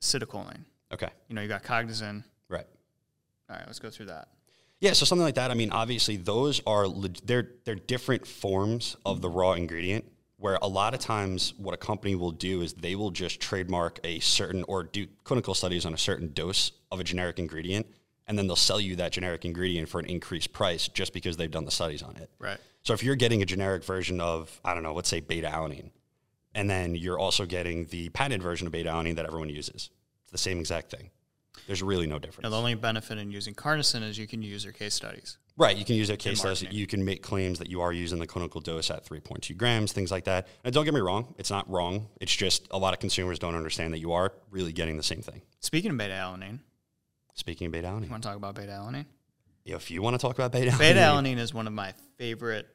citicoline. 0.00 0.60
okay, 0.92 1.08
You 1.26 1.34
know, 1.34 1.42
you 1.42 1.48
got 1.48 1.64
Cognizin. 1.64 2.22
right? 2.48 2.66
All 3.50 3.56
right, 3.56 3.64
let's 3.66 3.80
go 3.80 3.90
through 3.90 4.06
that. 4.06 4.28
Yeah, 4.78 4.92
so 4.92 5.04
something 5.04 5.24
like 5.24 5.34
that. 5.34 5.50
I 5.50 5.54
mean, 5.54 5.72
obviously, 5.72 6.16
those 6.16 6.62
are 6.64 6.86
they're 7.24 7.50
they're 7.64 7.74
different 7.74 8.24
forms 8.24 8.96
of 9.04 9.20
the 9.20 9.28
raw 9.28 9.54
ingredient. 9.54 10.04
Where 10.38 10.56
a 10.62 10.68
lot 10.68 10.94
of 10.94 11.00
times, 11.00 11.52
what 11.58 11.74
a 11.74 11.76
company 11.76 12.14
will 12.14 12.30
do 12.30 12.62
is 12.62 12.72
they 12.72 12.94
will 12.94 13.10
just 13.10 13.40
trademark 13.40 13.98
a 14.04 14.20
certain 14.20 14.64
or 14.68 14.84
do 14.84 15.06
clinical 15.24 15.52
studies 15.52 15.84
on 15.84 15.92
a 15.92 15.98
certain 15.98 16.32
dose 16.32 16.72
of 16.92 17.00
a 17.00 17.04
generic 17.04 17.40
ingredient, 17.40 17.86
and 18.28 18.38
then 18.38 18.46
they'll 18.46 18.54
sell 18.54 18.80
you 18.80 18.94
that 18.96 19.10
generic 19.10 19.44
ingredient 19.44 19.88
for 19.88 19.98
an 19.98 20.06
increased 20.06 20.52
price 20.52 20.86
just 20.86 21.12
because 21.12 21.36
they've 21.36 21.50
done 21.50 21.64
the 21.64 21.72
studies 21.72 22.02
on 22.02 22.16
it. 22.16 22.30
Right. 22.38 22.58
So 22.82 22.94
if 22.94 23.02
you're 23.02 23.16
getting 23.16 23.42
a 23.42 23.46
generic 23.46 23.84
version 23.84 24.20
of 24.20 24.60
I 24.64 24.74
don't 24.74 24.84
know, 24.84 24.94
let's 24.94 25.08
say 25.08 25.18
beta 25.20 25.48
alanine, 25.48 25.90
and 26.54 26.70
then 26.70 26.94
you're 26.94 27.18
also 27.18 27.44
getting 27.44 27.86
the 27.86 28.08
patented 28.10 28.42
version 28.42 28.66
of 28.66 28.72
beta 28.72 28.90
alanine 28.90 29.16
that 29.16 29.26
everyone 29.26 29.48
uses, 29.48 29.90
it's 30.22 30.32
the 30.32 30.38
same 30.38 30.60
exact 30.60 30.90
thing. 30.90 31.10
There's 31.66 31.82
really 31.82 32.06
no 32.06 32.18
difference. 32.18 32.44
Now, 32.44 32.50
the 32.50 32.58
only 32.58 32.76
benefit 32.76 33.18
in 33.18 33.30
using 33.30 33.54
CarnoSyn 33.54 34.02
is 34.02 34.16
you 34.16 34.28
can 34.28 34.42
use 34.42 34.62
your 34.64 34.72
case 34.72 34.94
studies. 34.94 35.36
Right, 35.58 35.76
you 35.76 35.84
can 35.84 35.96
use 35.96 36.08
a 36.08 36.16
case. 36.16 36.62
You 36.70 36.86
can 36.86 37.04
make 37.04 37.20
claims 37.20 37.58
that 37.58 37.68
you 37.68 37.80
are 37.80 37.92
using 37.92 38.20
the 38.20 38.28
clinical 38.28 38.60
dose 38.60 38.90
at 38.90 39.04
3.2 39.04 39.56
grams, 39.56 39.92
things 39.92 40.12
like 40.12 40.24
that. 40.24 40.46
And 40.62 40.72
don't 40.72 40.84
get 40.84 40.94
me 40.94 41.00
wrong, 41.00 41.34
it's 41.36 41.50
not 41.50 41.68
wrong. 41.68 42.08
It's 42.20 42.34
just 42.34 42.68
a 42.70 42.78
lot 42.78 42.94
of 42.94 43.00
consumers 43.00 43.40
don't 43.40 43.56
understand 43.56 43.92
that 43.92 43.98
you 43.98 44.12
are 44.12 44.32
really 44.50 44.72
getting 44.72 44.96
the 44.96 45.02
same 45.02 45.20
thing. 45.20 45.42
Speaking 45.60 45.90
of 45.90 45.98
beta 45.98 46.14
alanine, 46.14 46.60
Speaking 47.34 47.66
of 47.66 47.72
beta 47.72 47.86
alanine, 47.86 48.04
you 48.04 48.10
want 48.10 48.22
to 48.22 48.28
talk 48.28 48.36
about 48.36 48.54
beta 48.56 48.72
alanine? 48.72 49.06
if 49.64 49.90
you 49.90 50.00
want 50.00 50.14
to 50.14 50.18
talk 50.18 50.34
about 50.34 50.50
beta 50.50 50.70
alanine, 50.70 50.78
Beta 50.78 51.00
alanine 51.00 51.38
is 51.38 51.52
one 51.52 51.66
of 51.66 51.72
my 51.72 51.92
favorite 52.16 52.66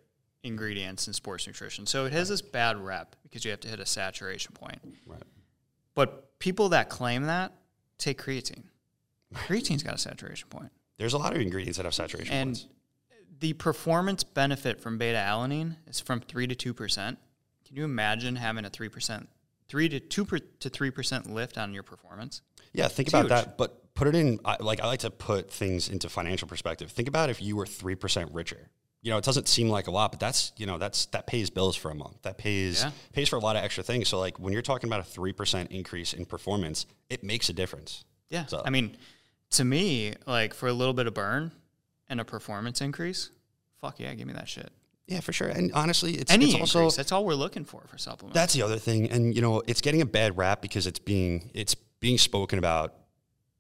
ingredients 0.43 1.07
in 1.07 1.13
sports 1.13 1.47
nutrition. 1.47 1.85
So 1.85 2.05
it 2.05 2.13
has 2.13 2.29
this 2.29 2.41
bad 2.41 2.77
rep 2.77 3.15
because 3.23 3.43
you 3.43 3.51
have 3.51 3.59
to 3.61 3.67
hit 3.67 3.79
a 3.79 3.85
saturation 3.85 4.53
point. 4.53 4.79
Right. 5.05 5.21
But 5.95 6.39
people 6.39 6.69
that 6.69 6.89
claim 6.89 7.23
that 7.23 7.53
take 7.97 8.21
creatine. 8.21 8.63
Creatine's 9.33 9.83
got 9.83 9.95
a 9.95 9.97
saturation 9.97 10.47
point. 10.49 10.71
There's 10.97 11.13
a 11.13 11.17
lot 11.17 11.35
of 11.35 11.41
ingredients 11.41 11.77
that 11.77 11.85
have 11.85 11.93
saturation 11.93 12.33
And 12.33 12.49
points. 12.49 12.67
the 13.39 13.53
performance 13.53 14.23
benefit 14.23 14.79
from 14.81 14.97
beta 14.97 15.17
alanine 15.17 15.77
is 15.87 15.99
from 15.99 16.19
3 16.21 16.47
to 16.47 16.73
2%. 16.73 17.17
Can 17.65 17.75
you 17.75 17.83
imagine 17.83 18.35
having 18.35 18.65
a 18.65 18.69
3%, 18.69 19.27
3 19.69 19.89
to 19.89 19.99
2 19.99 20.25
per, 20.25 20.37
to 20.39 20.69
3% 20.69 21.29
lift 21.31 21.57
on 21.57 21.73
your 21.73 21.83
performance? 21.83 22.41
Yeah, 22.73 22.87
think 22.87 23.07
It's 23.07 23.13
about 23.13 23.23
huge. 23.25 23.29
that, 23.29 23.57
but 23.57 23.93
put 23.95 24.07
it 24.07 24.15
in 24.15 24.39
I- 24.45 24.57
like 24.59 24.79
I 24.81 24.87
like 24.87 25.01
to 25.01 25.11
put 25.11 25.51
things 25.51 25.89
into 25.89 26.09
financial 26.09 26.47
perspective. 26.47 26.91
Think 26.91 27.07
about 27.07 27.29
if 27.29 27.41
you 27.41 27.55
were 27.55 27.65
3% 27.65 28.29
richer. 28.33 28.69
You 29.03 29.11
know, 29.11 29.17
it 29.17 29.23
doesn't 29.25 29.47
seem 29.49 29.69
like 29.69 29.87
a 29.87 29.91
lot, 29.91 30.11
but 30.11 30.19
that's, 30.19 30.53
you 30.57 30.65
know, 30.65 30.77
that's 30.77 31.07
that 31.07 31.27
pays 31.27 31.49
bills 31.49 31.75
for 31.75 31.91
a 31.91 31.95
month. 31.95 32.21
That 32.21 32.37
pays 32.37 32.81
Yeah. 32.83 32.91
pays 33.11 33.29
for 33.29 33.35
a 33.35 33.39
lot 33.39 33.55
of 33.57 33.63
extra 33.63 33.83
things. 33.83 34.07
So 34.07 34.17
like 34.19 34.39
when 34.39 34.53
you're 34.53 34.61
talking 34.61 34.87
about 34.89 35.01
a 35.01 35.03
3% 35.03 35.71
increase 35.71 36.13
in 36.13 36.25
performance, 36.25 36.85
it 37.09 37.23
makes 37.23 37.49
a 37.49 37.53
difference. 37.53 38.05
Yeah. 38.29 38.45
So- 38.45 38.63
I 38.65 38.69
mean, 38.69 38.97
to 39.53 39.63
me, 39.65 40.13
like 40.27 40.53
for 40.53 40.67
a 40.67 40.73
little 40.73 40.93
bit 40.93 41.07
of 41.07 41.13
burn 41.13 41.51
and 42.09 42.19
a 42.19 42.25
performance 42.25 42.81
increase, 42.81 43.29
fuck 43.81 43.99
yeah, 43.99 44.13
give 44.13 44.27
me 44.27 44.33
that 44.33 44.47
shit. 44.49 44.71
Yeah, 45.07 45.19
for 45.19 45.33
sure. 45.33 45.49
And 45.49 45.71
honestly, 45.73 46.13
it's, 46.13 46.31
Any 46.31 46.45
it's 46.45 46.53
increase, 46.53 46.75
also 46.75 46.95
that's 46.97 47.11
all 47.11 47.25
we're 47.25 47.33
looking 47.35 47.65
for 47.65 47.83
for 47.87 47.97
supplements. 47.97 48.35
that's 48.35 48.53
the 48.53 48.61
other 48.61 48.77
thing. 48.79 49.09
And 49.11 49.35
you 49.35 49.41
know, 49.41 49.61
it's 49.67 49.81
getting 49.81 50.01
a 50.01 50.05
bad 50.05 50.37
rap 50.37 50.61
because 50.61 50.87
it's 50.87 50.99
being 50.99 51.51
it's 51.53 51.75
being 51.99 52.17
spoken 52.17 52.57
about 52.59 52.93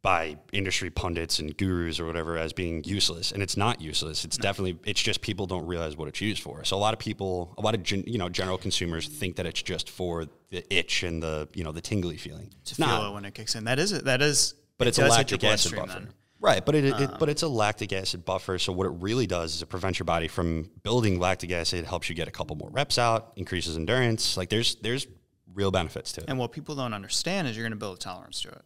by 0.01 0.35
industry 0.51 0.89
pundits 0.89 1.39
and 1.39 1.55
gurus 1.57 1.97
or 1.97 2.05
whatever 2.05 2.37
as 2.37 2.51
being 2.51 2.83
useless, 2.83 3.31
and 3.31 3.41
it's 3.41 3.55
not 3.55 3.79
useless. 3.81 4.25
It's 4.25 4.37
definitely 4.37 4.77
it's 4.85 5.01
just 5.01 5.21
people 5.21 5.45
don't 5.45 5.65
realize 5.65 5.95
what 5.95 6.07
it's 6.09 6.19
used 6.21 6.41
for. 6.43 6.63
So 6.65 6.75
a 6.75 6.79
lot 6.79 6.93
of 6.93 6.99
people, 6.99 7.53
a 7.57 7.61
lot 7.61 7.73
of 7.75 7.83
gen, 7.83 8.03
you 8.07 8.17
know 8.17 8.27
general 8.29 8.57
consumers 8.57 9.07
think 9.07 9.35
that 9.37 9.45
it's 9.45 9.61
just 9.61 9.89
for 9.89 10.25
the 10.49 10.63
itch 10.73 11.03
and 11.03 11.21
the 11.23 11.47
you 11.53 11.63
know 11.63 11.71
the 11.73 11.81
tingly 11.81 12.17
feeling. 12.17 12.47
to 12.49 12.55
It's 12.61 12.73
feel 12.73 12.87
not. 12.87 13.11
it 13.11 13.13
when 13.13 13.25
it 13.25 13.33
kicks 13.33 13.55
in. 13.55 13.63
That 13.65 13.79
is 13.79 13.91
that 14.03 14.21
is 14.21 14.55
but 14.77 14.87
it 14.87 14.89
it's 14.89 14.97
a 14.99 15.01
does 15.01 15.17
hit 15.17 15.31
your 15.31 15.37
lactic 15.39 15.43
acid 15.51 15.75
buffer. 15.75 15.87
then. 15.87 15.97
Um, 15.97 16.13
Right, 16.39 16.65
but 16.65 16.75
it, 16.75 16.83
it 16.83 17.09
but 17.19 17.29
it's 17.29 17.41
a 17.41 17.47
lactic 17.47 17.93
acid 17.93 18.25
buffer. 18.25 18.59
So 18.59 18.73
what 18.73 18.85
it 18.85 18.89
really 18.99 19.25
does 19.25 19.55
is 19.55 19.61
it 19.61 19.67
prevents 19.67 19.97
your 19.97 20.03
body 20.03 20.27
from 20.27 20.69
building 20.83 21.17
lactic 21.17 21.51
acid, 21.51 21.79
It 21.79 21.85
helps 21.85 22.09
you 22.09 22.15
get 22.15 22.27
a 22.27 22.31
couple 22.31 22.57
more 22.57 22.69
reps 22.69 22.97
out, 22.97 23.31
increases 23.37 23.77
endurance. 23.77 24.35
Like 24.35 24.49
there's 24.49 24.75
there's 24.75 25.07
real 25.53 25.71
benefits 25.71 26.11
to 26.13 26.21
it. 26.21 26.25
And 26.27 26.37
what 26.37 26.51
people 26.51 26.75
don't 26.75 26.93
understand 26.93 27.47
is 27.47 27.55
you're 27.55 27.63
going 27.63 27.71
to 27.71 27.77
build 27.77 27.95
a 27.95 27.99
tolerance 27.99 28.41
to 28.41 28.49
it. 28.49 28.61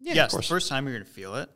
Yeah, 0.00 0.14
yes, 0.14 0.34
of 0.34 0.40
the 0.40 0.46
first 0.48 0.68
time 0.68 0.84
you're 0.84 0.96
going 0.96 1.06
to 1.06 1.12
feel 1.12 1.36
it, 1.36 1.48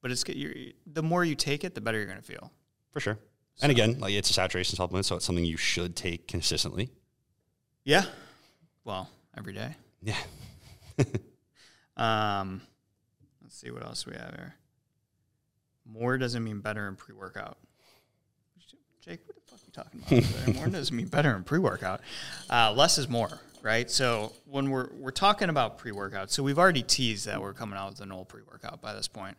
but 0.00 0.10
it's 0.10 0.24
you're, 0.26 0.54
the 0.86 1.02
more 1.02 1.22
you 1.22 1.34
take 1.34 1.64
it, 1.64 1.74
the 1.74 1.82
better 1.82 1.98
you're 1.98 2.06
going 2.06 2.16
to 2.16 2.24
feel. 2.24 2.50
for 2.90 3.00
sure. 3.00 3.18
And 3.60 3.70
again, 3.70 3.98
like 4.00 4.14
it's 4.14 4.30
a 4.30 4.32
saturation 4.32 4.76
supplement, 4.76 5.04
so 5.04 5.16
it's 5.16 5.26
something 5.26 5.44
you 5.44 5.58
should 5.58 5.96
take 5.96 6.26
consistently. 6.28 6.90
Yeah. 7.84 8.06
Well, 8.84 9.10
every 9.36 9.52
day. 9.52 9.76
Yeah, 10.00 10.16
Um, 11.96 12.62
let's 13.54 13.60
see 13.60 13.70
what 13.70 13.84
else 13.84 14.04
we 14.04 14.14
have 14.14 14.34
here. 14.34 14.56
More 15.86 16.18
doesn't 16.18 16.42
mean 16.42 16.58
better 16.58 16.88
in 16.88 16.96
pre-workout. 16.96 17.56
Jake, 19.00 19.20
what 19.26 19.36
the 19.36 19.42
fuck 19.48 19.60
are 19.60 19.64
you 19.64 19.72
talking 19.72 20.24
about? 20.24 20.44
there? 20.46 20.54
more 20.54 20.66
doesn't 20.66 20.96
mean 20.96 21.06
better 21.06 21.36
in 21.36 21.44
pre-workout. 21.44 22.00
Uh, 22.50 22.72
less 22.72 22.98
is 22.98 23.08
more, 23.08 23.38
right? 23.62 23.88
So 23.88 24.32
when 24.46 24.70
we're 24.70 24.88
we're 24.94 25.12
talking 25.12 25.50
about 25.50 25.78
pre-workout, 25.78 26.32
so 26.32 26.42
we've 26.42 26.58
already 26.58 26.82
teased 26.82 27.26
that 27.26 27.40
we're 27.40 27.52
coming 27.52 27.78
out 27.78 27.90
with 27.90 28.00
an 28.00 28.10
old 28.10 28.28
pre-workout 28.28 28.80
by 28.80 28.92
this 28.92 29.06
point. 29.06 29.36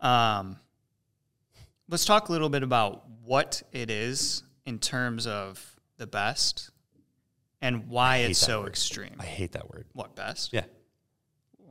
Um, 0.00 0.56
let's 1.88 2.04
talk 2.04 2.28
a 2.28 2.32
little 2.32 2.50
bit 2.50 2.62
about 2.62 3.06
what 3.24 3.60
it 3.72 3.90
is 3.90 4.44
in 4.66 4.78
terms 4.78 5.26
of 5.26 5.74
the 5.96 6.06
best 6.06 6.70
and 7.60 7.88
why 7.88 8.18
it's 8.18 8.38
so 8.38 8.60
word. 8.60 8.68
extreme. 8.68 9.16
I 9.18 9.24
hate 9.24 9.52
that 9.52 9.68
word. 9.68 9.86
What 9.94 10.14
best? 10.14 10.52
Yeah. 10.52 10.62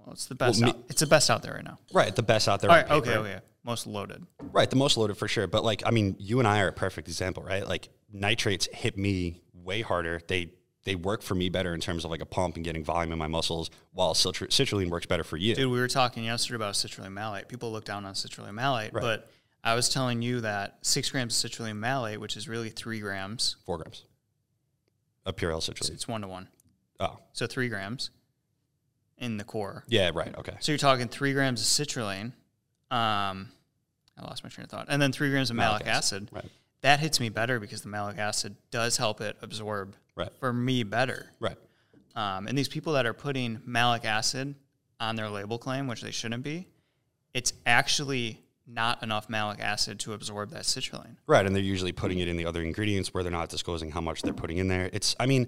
Well, 0.07 0.13
it's 0.13 0.25
the 0.27 0.35
best. 0.35 0.61
me- 0.61 0.69
out, 0.69 0.77
it's 0.87 1.01
the 1.01 1.05
best 1.07 1.29
out 1.29 1.43
there 1.43 1.55
right 1.55 1.65
now. 1.65 1.77
Right. 1.93 2.15
The 2.15 2.23
best 2.23 2.47
out 2.47 2.61
there. 2.61 2.69
All 2.71 2.77
right. 2.77 2.89
Okay. 2.89 3.09
paper. 3.09 3.19
Okay. 3.19 3.39
Most 3.65 3.85
loaded. 3.85 4.25
Right, 4.53 4.69
the 4.69 4.77
most 4.77 4.95
loaded 4.95 5.17
for 5.17 5.27
sure. 5.27 5.45
But 5.47 5.65
like, 5.65 5.83
I 5.85 5.91
mean, 5.91 6.15
you 6.17 6.39
and 6.39 6.47
I 6.47 6.61
are 6.61 6.69
a 6.69 6.71
perfect 6.71 7.09
example, 7.09 7.43
right? 7.43 7.67
Like 7.67 7.89
nitrates 8.09 8.69
hit 8.71 8.97
me 8.97 9.41
way 9.53 9.81
harder. 9.81 10.21
They 10.29 10.53
they 10.85 10.95
work 10.95 11.21
for 11.21 11.35
me 11.35 11.49
better 11.49 11.73
in 11.73 11.81
terms 11.81 12.05
of 12.05 12.11
like 12.11 12.21
a 12.21 12.25
pump 12.25 12.55
and 12.55 12.63
getting 12.63 12.85
volume 12.85 13.11
in 13.11 13.19
my 13.19 13.27
muscles, 13.27 13.69
while 13.91 14.13
citru- 14.13 14.47
citrulline 14.47 14.89
works 14.89 15.05
better 15.05 15.25
for 15.25 15.35
you. 15.35 15.53
Dude, 15.53 15.69
we 15.69 15.79
were 15.79 15.89
talking 15.89 16.23
yesterday 16.23 16.55
about 16.55 16.75
citrulline 16.75 17.11
malate. 17.11 17.49
People 17.49 17.73
look 17.73 17.83
down 17.83 18.05
on 18.05 18.13
citrulline 18.13 18.53
malate, 18.53 18.93
but 18.93 19.29
I 19.65 19.75
was 19.75 19.89
telling 19.89 20.21
you 20.21 20.39
that 20.41 20.77
six 20.83 21.09
grams 21.11 21.43
of 21.43 21.51
citrulline 21.51 21.75
malate, 21.75 22.21
which 22.21 22.37
is 22.37 22.47
really 22.47 22.69
three 22.69 23.01
grams, 23.01 23.57
Four 23.65 23.79
grams 23.79 24.05
of 25.25 25.35
pure 25.35 25.51
L 25.51 25.59
citrulline. 25.59 25.91
it's 25.91 26.07
one 26.07 26.21
to 26.21 26.29
one. 26.29 26.47
Oh, 27.01 27.19
So 27.33 27.47
three 27.47 27.67
grams 27.67 28.11
in 29.17 29.37
the 29.37 29.43
core. 29.43 29.83
yeah, 29.87 30.11
right. 30.13 30.35
Okay. 30.37 30.53
So 30.59 30.71
you're 30.71 30.77
talking 30.79 31.07
three 31.07 31.33
grams 31.33 31.61
of 31.61 31.67
citrulline. 31.87 32.33
Um, 32.91 33.49
I 34.17 34.23
lost 34.23 34.43
my 34.43 34.49
train 34.49 34.65
of 34.65 34.69
thought. 34.71 34.87
And 34.89 35.01
then 35.01 35.11
three 35.11 35.29
grams 35.29 35.49
of 35.49 35.55
malic, 35.55 35.85
Malic 35.85 35.95
acid. 35.97 36.23
acid, 36.23 36.29
right. 36.31 36.51
That 36.81 36.99
hits 36.99 37.19
me 37.19 37.29
better 37.29 37.59
because 37.59 37.81
the 37.81 37.89
malic 37.89 38.17
acid 38.17 38.55
does 38.71 38.97
help 38.97 39.19
it 39.21 39.35
absorb 39.41 39.95
Right. 40.15 40.29
for 40.39 40.53
me 40.53 40.83
better. 40.83 41.27
Right. 41.39 41.57
Um, 42.15 42.47
and 42.47 42.57
these 42.57 42.67
people 42.67 42.93
that 42.93 43.05
are 43.05 43.13
putting 43.13 43.59
malic 43.65 44.05
acid 44.05 44.55
on 44.99 45.15
their 45.15 45.29
label 45.29 45.57
claim, 45.57 45.87
which 45.87 46.01
they 46.01 46.11
shouldn't 46.11 46.43
be, 46.43 46.67
it's 47.33 47.53
actually 47.65 48.39
not 48.65 49.01
enough 49.03 49.29
malic 49.29 49.59
acid 49.59 49.99
to 50.01 50.13
absorb 50.13 50.49
that 50.51 50.63
citrulline. 50.63 51.15
Right, 51.27 51.45
and 51.45 51.55
they're 51.55 51.63
usually 51.63 51.91
putting 51.91 52.19
it 52.19 52.27
in 52.27 52.35
the 52.37 52.45
other 52.45 52.61
ingredients 52.63 53.13
where 53.13 53.23
they're 53.23 53.31
not 53.31 53.49
disclosing 53.49 53.91
how 53.91 54.01
much 54.01 54.21
they're 54.23 54.33
putting 54.33 54.57
in 54.57 54.67
there. 54.67 54.89
It's, 54.93 55.15
I 55.19 55.25
mean, 55.25 55.47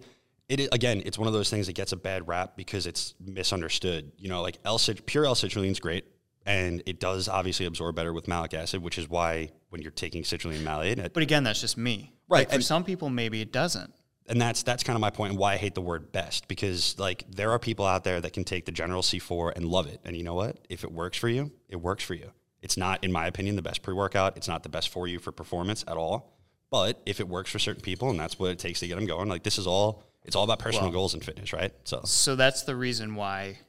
it 0.49 0.67
again, 0.73 1.01
it's 1.05 1.17
one 1.17 1.27
of 1.27 1.33
those 1.33 1.49
things 1.49 1.67
that 1.67 1.73
gets 1.73 1.91
a 1.93 1.97
bad 1.97 2.27
rap 2.27 2.57
because 2.57 2.85
it's 2.87 3.13
misunderstood. 3.19 4.11
You 4.17 4.29
know, 4.29 4.41
like 4.41 4.57
L 4.65 4.79
pure 5.05 5.25
L 5.25 5.35
citrulline 5.35 5.71
is 5.71 5.79
great, 5.79 6.05
and 6.45 6.83
it 6.85 6.99
does 6.99 7.27
obviously 7.29 7.65
absorb 7.65 7.95
better 7.95 8.11
with 8.13 8.27
malic 8.27 8.53
acid, 8.53 8.81
which 8.81 8.97
is 8.97 9.09
why 9.09 9.51
when 9.69 9.81
you're 9.81 9.91
taking 9.91 10.23
citrulline 10.23 10.63
malate, 10.63 10.97
it, 10.99 11.13
But 11.13 11.23
again, 11.23 11.43
that's 11.43 11.61
just 11.61 11.77
me. 11.77 12.13
Right, 12.27 12.39
Like 12.39 12.49
for 12.49 12.55
and- 12.55 12.63
some 12.63 12.83
people, 12.83 13.09
maybe 13.09 13.41
it 13.41 13.51
doesn't. 13.51 13.93
and 14.27 14.39
that's 14.41 14.61
that's 14.63 14.83
kind 14.83 14.95
of 14.95 15.01
my 15.01 15.09
point 15.09 15.31
and 15.31 15.39
why 15.39 15.53
I 15.53 15.57
hate 15.57 15.73
the 15.75 15.81
word 15.81 16.11
best 16.11 16.47
because 16.47 16.97
like 16.99 17.25
there 17.29 17.51
are 17.51 17.59
people 17.59 17.85
out 17.85 18.03
there 18.03 18.19
that 18.21 18.33
can 18.33 18.43
take 18.43 18.65
the 18.65 18.71
general 18.71 19.01
C4 19.01 19.53
and 19.55 19.65
love 19.65 19.87
it. 19.87 19.99
And 20.05 20.15
you 20.15 20.23
know 20.23 20.35
what? 20.35 20.57
If 20.69 20.83
it 20.83 20.91
works 20.91 21.17
for 21.17 21.29
you, 21.29 21.51
it 21.67 21.77
works 21.77 22.03
for 22.03 22.13
you. 22.13 22.31
It's 22.61 22.75
not 22.77 23.03
in 23.03 23.11
my 23.11 23.25
opinion 23.27 23.55
the 23.55 23.61
best 23.61 23.81
pre-workout. 23.81 24.35
It's 24.37 24.47
not 24.47 24.63
the 24.63 24.69
best 24.69 24.89
for 24.89 25.07
you 25.07 25.17
for 25.19 25.31
performance 25.31 25.83
at 25.87 25.95
all. 25.97 26.35
But 26.71 27.01
if 27.07 27.19
it 27.19 27.27
works 27.27 27.49
for 27.49 27.57
certain 27.57 27.81
people 27.81 28.11
and 28.11 28.19
that's 28.19 28.37
what 28.37 28.51
it 28.51 28.59
takes 28.59 28.79
to 28.81 28.87
get 28.87 28.95
them 28.95 29.07
going, 29.07 29.27
like 29.29 29.41
this 29.43 29.57
is 29.57 29.65
all 29.65 30.03
it's 30.23 30.35
all 30.35 30.43
about 30.43 30.59
personal 30.59 30.85
Well- 30.85 30.93
goals 30.93 31.13
and 31.13 31.23
fitness, 31.23 31.53
right? 31.53 31.73
So 31.85 32.01
So 32.05 32.35
that's 32.35 32.63
the 32.63 32.75
reason 32.75 33.15
why 33.15 33.59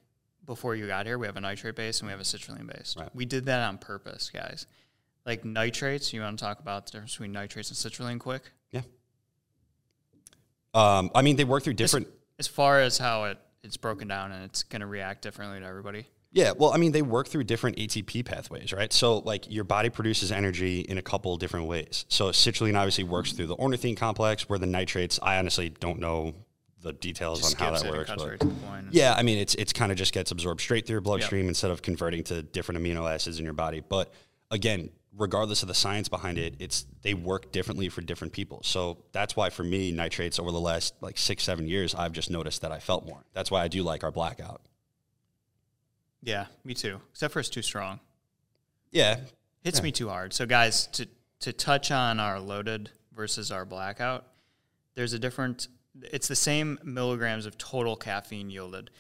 before 0.47 0.75
you 0.75 0.87
got 0.87 1.07
here, 1.07 1.17
we 1.19 1.27
have 1.27 1.37
a 1.37 1.41
nitrate 1.41 1.77
base 1.77 2.01
and 2.01 2.09
we 2.09 2.11
have 2.11 2.21
a 2.21 2.25
citrulline 2.25 2.67
base. 2.67 2.97
Right. 2.99 3.09
We 3.15 3.25
did 3.25 3.47
that 3.47 3.63
on 3.69 3.79
purpose, 3.79 4.31
guys. 4.31 4.67
Like 5.25 5.45
nitrates, 5.45 6.13
you 6.13 6.23
want 6.23 6.39
to 6.39 6.45
talk 6.45 6.59
about 6.61 6.87
the 6.87 6.93
difference 6.93 7.13
between 7.13 7.33
nitrates 7.33 7.69
and 7.71 7.77
citrulline 7.77 8.19
quick? 8.19 8.51
yeah. 8.73 8.83
Um, 10.75 11.11
I 11.15 11.23
mean, 11.23 11.37
they 11.37 11.45
work 11.45 11.65
through 11.65 11.75
different. 11.75 12.07
As 12.39 12.47
far 12.47 12.81
as 12.81 12.97
how 12.99 13.25
it, 13.25 13.39
it's 13.63 13.77
broken 13.77 14.09
down 14.09 14.33
and 14.33 14.45
it's 14.45 14.63
going 14.63 14.81
to 14.81 14.87
react 14.87 15.23
differently 15.23 15.61
to 15.61 15.67
everybody. 15.67 16.07
Yeah, 16.33 16.53
well, 16.57 16.73
I 16.73 16.77
mean, 16.77 16.93
they 16.93 17.03
work 17.03 17.27
through 17.27 17.45
different 17.45 17.77
ATP 17.77 18.25
pathways, 18.25 18.73
right? 18.73 18.93
So, 18.93 19.19
like, 19.19 19.51
your 19.51 19.65
body 19.65 19.91
produces 19.91 20.31
energy 20.31 20.81
in 20.81 20.97
a 20.97 21.03
couple 21.03 21.37
different 21.37 21.67
ways. 21.67 22.05
So, 22.09 22.29
citrulline 22.31 22.77
obviously 22.79 23.03
works 23.03 23.33
through 23.33 23.47
the 23.47 23.57
ornithine 23.57 23.97
complex, 23.97 24.49
where 24.49 24.59
the 24.59 24.67
nitrates, 24.67 25.19
I 25.23 25.39
honestly 25.39 25.71
don't 25.71 25.99
know 25.99 26.35
the 26.83 26.93
details 26.93 27.41
Just 27.41 27.61
on 27.61 27.75
how 27.75 27.79
that 27.79 27.91
works. 27.91 28.11
but- 28.17 28.29
right 28.29 28.41
to 28.41 28.47
the 28.47 28.55
point. 28.55 28.87
yeah, 28.93 29.15
I 29.15 29.23
mean, 29.23 29.39
it's 29.39 29.55
it's 29.57 29.73
kind 29.73 29.93
of 29.93 29.99
just 29.99 30.15
gets 30.15 30.31
absorbed 30.31 30.61
straight 30.61 30.87
through 30.87 30.95
your 30.95 31.01
bloodstream 31.03 31.49
instead 31.49 31.71
of 31.71 31.83
converting 31.83 32.23
to 32.25 32.43
different 32.43 32.81
amino 32.83 33.13
acids 33.13 33.39
in 33.39 33.45
your 33.45 33.53
body. 33.55 33.81
But 33.87 34.13
again, 34.51 34.89
regardless 35.17 35.63
of 35.63 35.69
the 35.69 35.75
science 35.75 36.09
behind 36.09 36.39
it, 36.39 36.55
it's 36.59 36.87
they 37.03 37.13
work 37.15 37.53
differently 37.53 37.89
for 37.91 38.01
different 38.01 38.33
people. 38.33 38.63
So 38.63 38.99
that's 39.13 39.37
why 39.37 39.51
for 39.51 39.63
me, 39.65 39.93
nitrates 39.93 40.39
over 40.39 40.51
the 40.53 40.61
last 40.61 40.95
like 41.03 41.19
six 41.19 41.43
seven 41.43 41.69
years, 41.69 41.95
I've 41.95 42.13
just 42.13 42.31
noticed 42.31 42.63
that 42.63 42.73
I 42.73 42.79
felt 42.79 43.05
more. 43.05 43.25
That's 43.35 43.51
why 43.51 43.63
I 43.63 43.69
do 43.69 43.83
like 43.83 44.03
our 44.05 44.11
blackout. 44.13 44.63
Yeah, 46.23 46.47
me 46.65 46.75
too. 46.75 47.01
Except 47.11 47.33
for 47.33 47.41
it's 47.41 47.49
too 47.49 47.63
strong. 47.63 48.01
Yeah, 48.91 49.21
Hits 49.63 49.83
me 49.83 49.93
too 49.93 50.09
hard. 50.09 50.33
So 50.33 50.47
guys, 50.47 50.87
to 50.89 51.07
to 51.41 51.53
touch 51.53 51.91
on 51.91 52.21
our 52.21 52.41
loaded 52.41 52.91
versus 53.13 53.51
our 53.51 53.65
blackout, 53.65 54.27
there's 54.95 55.13
a 55.13 55.19
different 55.19 55.69
it's 56.03 56.29
the 56.29 56.37
same 56.37 56.79
milligrams 56.83 57.47
of 57.47 57.59
total 57.59 57.97
caffeine 57.97 58.51
yielded, 58.51 58.91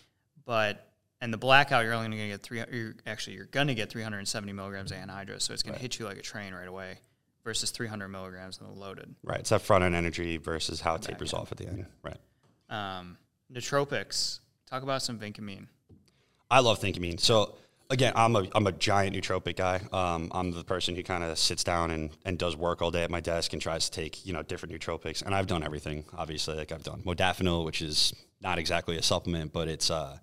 but 0.45 0.87
and 1.21 1.33
the 1.33 1.39
blackout 1.39 1.85
you're 1.85 1.95
only 1.95 2.09
going 2.09 2.23
to 2.23 2.29
get 2.29 2.43
three. 2.43 2.63
You're, 2.71 2.95
actually, 3.07 3.37
you're 3.37 3.47
going 3.47 3.69
to 3.69 3.75
get 3.75 3.91
370 3.91 4.53
milligrams 4.53 4.91
of 4.91 4.99
anhydrous, 4.99 5.43
so 5.43 5.53
it's 5.53 5.63
going 5.63 5.75
to 5.75 5.81
hit 5.81 5.99
you 5.99 6.07
like 6.07 6.19
a 6.19 6.23
train 6.23 6.55
right 6.55 6.69
away. 6.69 6.99
Versus 7.43 7.71
300 7.71 8.09
milligrams 8.09 8.59
in 8.59 8.67
the 8.67 8.73
loaded. 8.73 9.15
right. 9.25 9.41
It's 9.41 9.49
that 9.49 9.63
front 9.63 9.83
end 9.83 9.95
energy 9.95 10.37
versus 10.37 10.83
how 10.83 10.97
it 10.97 11.03
tapers 11.03 11.33
off 11.33 11.51
at 11.51 11.57
the 11.57 11.67
end. 11.67 11.87
Right. 12.03 12.19
Um, 12.69 13.17
nootropics. 13.51 14.41
Talk 14.67 14.83
about 14.83 15.01
some 15.01 15.19
vincamine. 15.19 15.67
I 16.51 16.61
love 16.61 16.81
Thinkimine. 16.81 17.21
So 17.21 17.55
again, 17.91 18.13
I'm 18.17 18.35
a 18.37 18.47
I'm 18.55 18.67
a 18.67 18.73
giant 18.73 19.15
nootropic 19.15 19.57
guy. 19.57 19.81
Um, 19.93 20.31
I'm 20.33 20.51
the 20.53 20.65
person 20.65 20.97
who 20.97 21.03
kind 21.03 21.23
of 21.23 21.39
sits 21.39 21.63
down 21.63 21.91
and, 21.91 22.11
and 22.25 22.39
does 22.39 22.57
work 22.57 22.83
all 22.83 22.91
day 22.91 23.03
at 23.05 23.11
my 23.11 23.21
desk 23.21 23.53
and 23.53 23.61
tries 23.61 23.89
to 23.89 24.01
take 24.01 24.27
you 24.27 24.33
know 24.33 24.43
different 24.43 24.75
nootropics. 24.75 25.25
And 25.25 25.35
I've 25.35 25.47
done 25.47 25.63
everything. 25.63 26.05
Obviously, 26.17 26.57
like 26.57 26.73
I've 26.73 26.83
done 26.83 27.03
modafinil, 27.03 27.65
which 27.65 27.83
is 27.83 28.15
not 28.41 28.59
exactly 28.59 28.97
a 28.97 29.03
supplement, 29.03 29.53
but 29.53 29.69
it's 29.69 29.91
uh, 29.91 30.19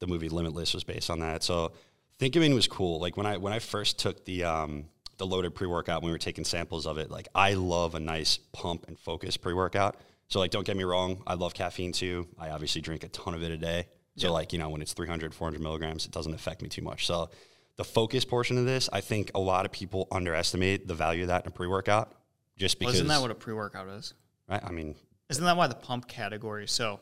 the 0.00 0.06
movie 0.06 0.28
Limitless 0.28 0.74
was 0.74 0.84
based 0.84 1.10
on 1.10 1.20
that. 1.20 1.42
So 1.42 1.72
Thinkimine 2.18 2.54
was 2.54 2.66
cool. 2.66 3.00
Like 3.00 3.16
when 3.16 3.26
I 3.26 3.36
when 3.36 3.52
I 3.52 3.58
first 3.58 3.98
took 3.98 4.24
the 4.24 4.44
um, 4.44 4.86
the 5.18 5.26
loaded 5.26 5.54
pre 5.54 5.66
workout, 5.66 6.02
when 6.02 6.08
we 6.08 6.12
were 6.12 6.18
taking 6.18 6.44
samples 6.44 6.86
of 6.86 6.98
it, 6.98 7.10
like 7.10 7.28
I 7.34 7.54
love 7.54 7.94
a 7.94 8.00
nice 8.00 8.38
pump 8.52 8.86
and 8.88 8.98
focus 8.98 9.36
pre 9.36 9.52
workout. 9.52 9.96
So 10.28 10.40
like, 10.40 10.50
don't 10.50 10.66
get 10.66 10.76
me 10.76 10.84
wrong, 10.84 11.22
I 11.26 11.34
love 11.34 11.54
caffeine 11.54 11.92
too. 11.92 12.28
I 12.38 12.50
obviously 12.50 12.82
drink 12.82 13.02
a 13.02 13.08
ton 13.08 13.34
of 13.34 13.42
it 13.42 13.50
a 13.50 13.56
day. 13.56 13.86
So 14.20 14.32
like, 14.32 14.52
you 14.52 14.58
know, 14.58 14.68
when 14.70 14.82
it's 14.82 14.92
300, 14.92 15.34
400 15.34 15.60
milligrams, 15.60 16.04
it 16.06 16.12
doesn't 16.12 16.34
affect 16.34 16.62
me 16.62 16.68
too 16.68 16.82
much. 16.82 17.06
So 17.06 17.30
the 17.76 17.84
focus 17.84 18.24
portion 18.24 18.58
of 18.58 18.64
this, 18.64 18.88
I 18.92 19.00
think 19.00 19.30
a 19.34 19.40
lot 19.40 19.64
of 19.64 19.72
people 19.72 20.08
underestimate 20.10 20.86
the 20.88 20.94
value 20.94 21.22
of 21.22 21.28
that 21.28 21.44
in 21.44 21.48
a 21.48 21.52
pre-workout 21.52 22.12
just 22.56 22.78
because, 22.78 22.94
Wasn't 22.94 23.08
that 23.08 23.20
what 23.20 23.30
a 23.30 23.34
pre 23.34 23.54
workout 23.54 23.88
is? 23.88 24.14
right? 24.48 24.62
I 24.64 24.70
mean, 24.72 24.96
Isn't 25.30 25.44
that 25.44 25.56
why 25.56 25.66
the 25.68 25.74
pump 25.74 26.08
category? 26.08 26.66
So, 26.66 27.00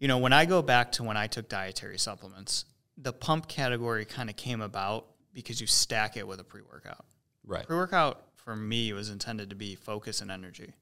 you 0.00 0.08
know, 0.08 0.18
when 0.18 0.32
I 0.32 0.44
go 0.46 0.62
back 0.62 0.92
to 0.92 1.02
when 1.02 1.16
I 1.16 1.26
took 1.26 1.48
dietary 1.48 1.98
supplements, 1.98 2.64
the 2.96 3.12
pump 3.12 3.48
category 3.48 4.04
kind 4.04 4.30
of 4.30 4.36
came 4.36 4.60
about 4.60 5.06
because 5.34 5.60
you 5.60 5.66
stack 5.66 6.16
it 6.16 6.26
with 6.26 6.40
a 6.40 6.44
pre 6.44 6.62
workout. 6.62 7.04
right. 7.46 7.66
Pre 7.66 7.76
workout 7.76 8.22
for 8.36 8.56
me 8.56 8.92
was 8.92 9.10
intended 9.10 9.50
to 9.50 9.56
be 9.56 9.74
focus 9.74 10.20
and 10.22 10.30
energy, 10.30 10.72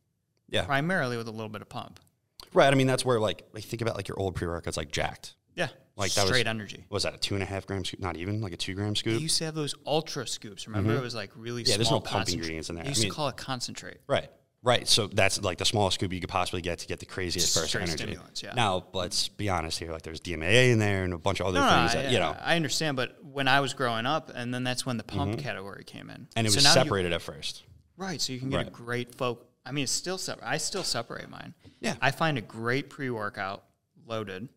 Yeah. 0.49 0.65
primarily 0.65 1.17
with 1.17 1.27
a 1.27 1.31
little 1.33 1.49
bit 1.49 1.61
of 1.63 1.69
pump. 1.69 1.99
Right. 2.53 2.73
I 2.73 2.77
mean, 2.77 2.87
that's 2.87 3.05
where 3.05 3.19
like, 3.21 3.43
like 3.53 3.65
think 3.65 3.83
about 3.83 3.97
like 3.97 4.09
your 4.09 4.19
old 4.19 4.35
pre-workouts, 4.35 4.77
like 4.77 4.91
Jack3d. 4.93 5.35
Yeah, 5.55 5.69
Like 5.97 6.13
that 6.13 6.23
was- 6.23 6.29
straight 6.31 6.47
energy. 6.47 6.85
What 6.89 6.97
was 6.97 7.03
that 7.05 7.15
a 7.15 7.19
two 7.19 7.35
and 7.35 7.43
a 7.43 7.47
half 7.47 7.67
gram 7.67 7.85
scoop? 7.85 8.01
Not 8.01 8.17
even 8.19 8.41
like 8.43 8.53
a 8.53 8.57
two 8.59 8.75
gram 8.75 8.91
They 8.91 8.95
scoop. 8.97 9.21
used 9.23 9.39
to 9.39 9.45
have 9.47 9.55
those 9.55 9.75
ultra 9.87 10.27
scoops. 10.27 10.67
Remember, 10.67 10.95
it 10.95 11.01
was 11.01 11.15
like 11.15 11.31
really 11.35 11.63
Mm-hmm. 11.63 11.71
Yeah, 11.71 11.77
there's 11.79 11.91
no 11.91 12.01
pump 12.01 12.29
ingredients 12.29 12.69
in 12.69 12.75
there. 12.75 12.85
They 12.85 12.89
I 12.89 12.91
used 12.91 13.01
mean- 13.03 13.11
to 13.11 13.17
call 13.17 13.29
it 13.29 13.37
concentrate. 13.39 13.99
Right. 14.07 14.29
Right. 14.63 14.87
So 14.89 15.07
that's 15.07 15.41
like 15.43 15.59
the 15.59 15.65
smallest 15.65 15.95
scoop 15.95 16.13
you 16.13 16.21
could 16.21 16.29
possibly 16.29 16.61
get 16.61 16.81
to 16.81 16.87
get 16.89 16.99
the 16.99 17.07
craziest 17.07 17.55
burst 17.55 17.75
of 17.75 17.83
energy. 17.83 18.19
yeah. 18.43 18.53
Now, 18.55 18.85
let's 18.93 19.29
be 19.29 19.49
honest 19.49 19.79
here. 19.79 19.93
Like 19.93 20.03
there's 20.03 20.21
DMAA 20.21 20.73
in 20.73 20.79
there 20.81 21.05
and 21.05 21.15
a 21.15 21.19
bunch 21.19 21.39
of 21.41 21.47
other 21.47 21.61
No, 21.61 21.71
no, 21.71 21.77
things 21.89 21.95
I, 21.95 22.03
that, 22.03 22.13
you 22.13 22.19
know, 22.19 22.37
I 22.41 22.57
understand, 22.57 22.97
but 22.97 23.17
when 23.25 23.47
I 23.49 23.61
was 23.61 23.75
growing 23.75 24.07
up, 24.07 24.31
and 24.35 24.53
then 24.53 24.65
that's 24.65 24.85
when 24.85 24.97
the 24.97 25.05
pump 25.05 25.39
category 25.39 25.85
came 25.85 26.11
in, 26.11 26.17
Mm-hmm. 26.17 26.25
and 26.37 26.47
it 26.47 26.51
So 26.51 26.57
was 26.57 26.65
now 26.65 26.71
you- 26.71 26.75
separated 26.83 27.13
at 27.13 27.23
first. 27.23 27.63
Right, 27.99 28.21
so 28.21 28.33
you 28.35 28.41
can 28.41 28.51
get 28.51 28.67
a 28.67 28.71
great 28.71 29.15
folk. 29.15 29.46
I 29.67 29.73
mean, 29.73 29.83
it's 29.85 29.93
still 29.93 30.17
separate. 30.17 30.47
I 30.49 30.59
still 30.59 30.85
separate 30.85 31.29
mine. 31.29 31.53
Yeah. 31.81 31.95
I 32.01 32.13
find 32.13 32.39
a 32.39 32.41
great 32.41 32.89
pre-workout 32.89 33.65
loaded, 34.07 34.49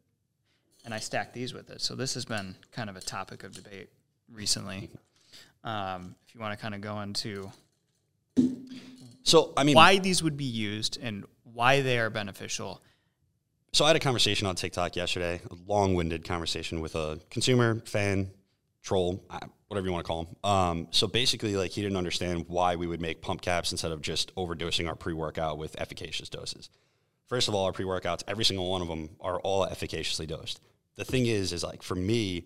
and 0.86 0.94
I 0.94 1.00
stack 1.00 1.34
these 1.34 1.52
with 1.54 1.72
it. 1.72 1.82
So 1.82 1.96
this 1.96 2.14
has 2.14 2.26
been 2.26 2.56
kind 2.72 2.90
of 2.90 2.96
a 2.96 3.02
topic 3.02 3.44
of 3.44 3.54
debate 3.54 3.90
recently. 4.32 4.92
Um, 5.64 6.16
if 6.28 6.36
you 6.36 6.40
want 6.40 6.58
to 6.58 6.62
kind 6.62 6.76
of 6.76 6.82
go 6.82 7.02
into 7.02 7.52
So, 9.24 9.52
I 9.58 9.64
mean, 9.64 9.76
why 9.76 9.98
these 9.98 10.24
would 10.24 10.38
be 10.38 10.46
used 10.46 11.00
and 11.02 11.26
why 11.44 11.82
they 11.82 12.00
are 12.00 12.10
beneficial. 12.10 12.82
So 13.74 13.86
I 13.86 13.88
had 13.90 13.96
a 13.96 14.00
conversation 14.00 14.48
on 14.48 14.56
TikTok 14.56 14.96
yesterday, 14.96 15.42
a 15.50 15.56
long-winded 15.68 16.24
conversation 16.24 16.82
with 16.82 16.96
a 16.96 17.20
consumer, 17.30 17.82
fan, 17.86 18.32
troll, 18.82 19.24
uh, 19.30 19.40
whatever 19.70 19.88
you 19.88 19.94
want 19.94 20.04
to 20.04 20.08
call 20.08 20.24
them. 20.24 20.36
Um, 20.44 20.88
so 20.92 21.08
basically, 21.08 21.56
like 21.56 21.72
he 21.72 21.82
didn't 21.82 21.98
understand 21.98 22.46
why 22.48 22.76
we 22.76 22.88
would 22.88 23.02
make 23.02 23.22
pump 23.22 23.42
caps 23.42 23.72
instead 23.72 23.92
of 23.92 24.02
just 24.02 24.36
overdosing 24.36 24.88
our 24.88 24.96
pre-workout 24.96 25.58
with 25.58 25.80
efficacious 25.80 26.28
doses. 26.28 26.70
First 27.28 27.48
of 27.48 27.56
all, 27.56 27.66
our 27.66 27.72
pre-workouts, 27.72 28.24
every 28.28 28.44
single 28.44 28.70
one 28.70 28.82
of 28.82 28.88
them 28.88 29.12
are 29.22 29.40
all 29.42 29.64
efficaciously 29.64 30.26
dosed. 30.26 30.60
The 30.96 31.06
thing 31.06 31.28
is, 31.28 31.54
is 31.54 31.64
like 31.64 31.84
for 31.84 31.96
me, 31.96 32.46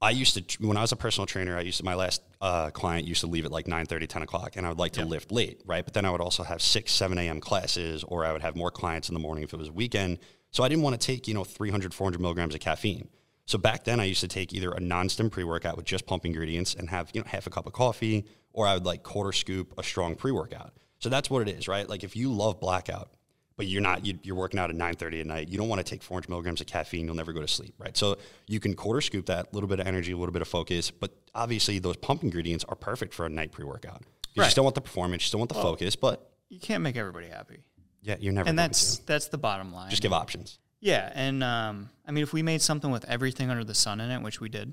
I 0.00 0.10
used 0.10 0.34
to 0.34 0.66
when 0.66 0.76
I 0.76 0.80
was 0.80 0.92
a 0.92 0.96
personal 0.96 1.26
trainer, 1.26 1.58
I 1.58 1.60
used 1.60 1.78
to 1.78 1.84
my 1.84 1.94
last 1.94 2.22
uh, 2.40 2.70
client 2.70 3.06
used 3.06 3.20
to 3.20 3.26
leave 3.26 3.44
at 3.44 3.52
like 3.52 3.66
9 3.66 3.84
30, 3.84 4.06
10 4.06 4.22
o'clock, 4.22 4.56
and 4.56 4.64
I 4.64 4.70
would 4.70 4.78
like 4.78 4.92
to 4.92 5.04
lift 5.04 5.30
late, 5.30 5.60
right? 5.66 5.84
But 5.84 5.92
then 5.92 6.04
I 6.04 6.10
would 6.10 6.22
also 6.22 6.42
have 6.44 6.62
six, 6.62 6.92
seven 6.92 7.18
a.m. 7.18 7.40
classes, 7.40 8.04
or 8.04 8.24
I 8.24 8.32
would 8.32 8.40
have 8.42 8.56
more 8.56 8.70
clients 8.70 9.08
in 9.08 9.14
the 9.14 9.20
morning 9.20 9.44
if 9.44 9.52
it 9.52 9.58
was 9.58 9.68
a 9.68 9.72
weekend. 9.72 10.18
So 10.52 10.64
I 10.64 10.68
didn't 10.68 10.82
want 10.82 10.98
to 10.98 11.06
take, 11.06 11.28
you 11.28 11.34
know, 11.34 11.44
300, 11.44 11.92
400 11.92 12.20
milligrams 12.20 12.54
of 12.54 12.60
caffeine. 12.60 13.08
So 13.50 13.58
back 13.58 13.82
then 13.82 13.98
I 13.98 14.04
used 14.04 14.20
to 14.20 14.28
take 14.28 14.52
either 14.54 14.70
a 14.70 14.78
non-stim 14.78 15.28
pre-workout 15.28 15.76
with 15.76 15.84
just 15.84 16.06
pump 16.06 16.24
ingredients 16.24 16.74
and 16.74 16.88
have, 16.88 17.10
you 17.12 17.20
know, 17.20 17.26
half 17.26 17.48
a 17.48 17.50
cup 17.50 17.66
of 17.66 17.72
coffee, 17.72 18.24
or 18.52 18.64
I 18.64 18.74
would 18.74 18.86
like 18.86 19.02
quarter 19.02 19.32
scoop 19.32 19.74
a 19.76 19.82
strong 19.82 20.14
pre-workout. 20.14 20.72
So 21.00 21.08
that's 21.08 21.28
what 21.28 21.42
it 21.48 21.58
is, 21.58 21.66
right? 21.66 21.88
Like 21.88 22.04
if 22.04 22.14
you 22.14 22.32
love 22.32 22.60
blackout, 22.60 23.10
but 23.56 23.66
you're 23.66 23.82
not 23.82 24.06
you, 24.06 24.32
are 24.32 24.36
working 24.36 24.60
out 24.60 24.70
at 24.70 24.76
9.30 24.76 25.20
at 25.22 25.26
night 25.26 25.48
you 25.50 25.58
don't 25.58 25.68
want 25.68 25.84
to 25.84 25.90
take 25.90 26.02
400 26.02 26.30
milligrams 26.30 26.62
of 26.62 26.66
caffeine 26.66 27.04
you'll 27.04 27.14
never 27.14 27.34
go 27.34 27.42
to 27.42 27.48
sleep 27.48 27.74
right 27.76 27.94
so 27.94 28.16
you 28.46 28.58
can 28.58 28.72
quarter 28.72 29.02
scoop 29.02 29.26
that 29.26 29.52
little 29.52 29.68
bit 29.68 29.80
of 29.80 29.86
energy 29.86 30.12
a 30.12 30.16
little 30.16 30.32
bit 30.32 30.40
of 30.40 30.48
focus 30.48 30.90
but 30.90 31.10
obviously 31.34 31.78
those 31.78 31.98
pump 31.98 32.22
ingredients 32.22 32.64
are 32.70 32.74
perfect 32.74 33.12
for 33.12 33.26
a 33.26 33.28
night 33.28 33.52
pre-workout 33.52 34.02
Right. 34.34 34.46
you 34.46 34.50
still 34.50 34.64
want 34.64 34.76
the 34.76 34.80
performance 34.80 35.24
you 35.24 35.26
still 35.26 35.40
want 35.40 35.50
the 35.50 35.56
focus 35.56 35.94
but 35.94 36.30
You 36.48 36.58
can't 36.58 36.82
make 36.82 36.96
everybody 36.96 37.28
happy, 37.28 37.58
yeah 38.00 38.16
you're 38.18 38.32
never 38.32 38.48
and 38.48 38.58
that's 38.58 38.96
to. 38.96 39.06
that's 39.06 39.28
the 39.28 39.36
bottom 39.36 39.74
line. 39.74 39.90
just 39.90 40.00
give 40.00 40.14
options 40.14 40.58
Yeah, 40.80 41.10
and 41.14 41.44
um, 41.44 41.90
I 42.06 42.10
mean, 42.12 42.22
if 42.22 42.32
we 42.32 42.42
made 42.42 42.62
something 42.62 42.90
with 42.90 43.04
everything 43.08 43.50
under 43.50 43.64
the 43.64 43.74
sun 43.74 44.00
in 44.00 44.10
it, 44.10 44.22
which 44.22 44.40
we 44.40 44.48
did, 44.48 44.72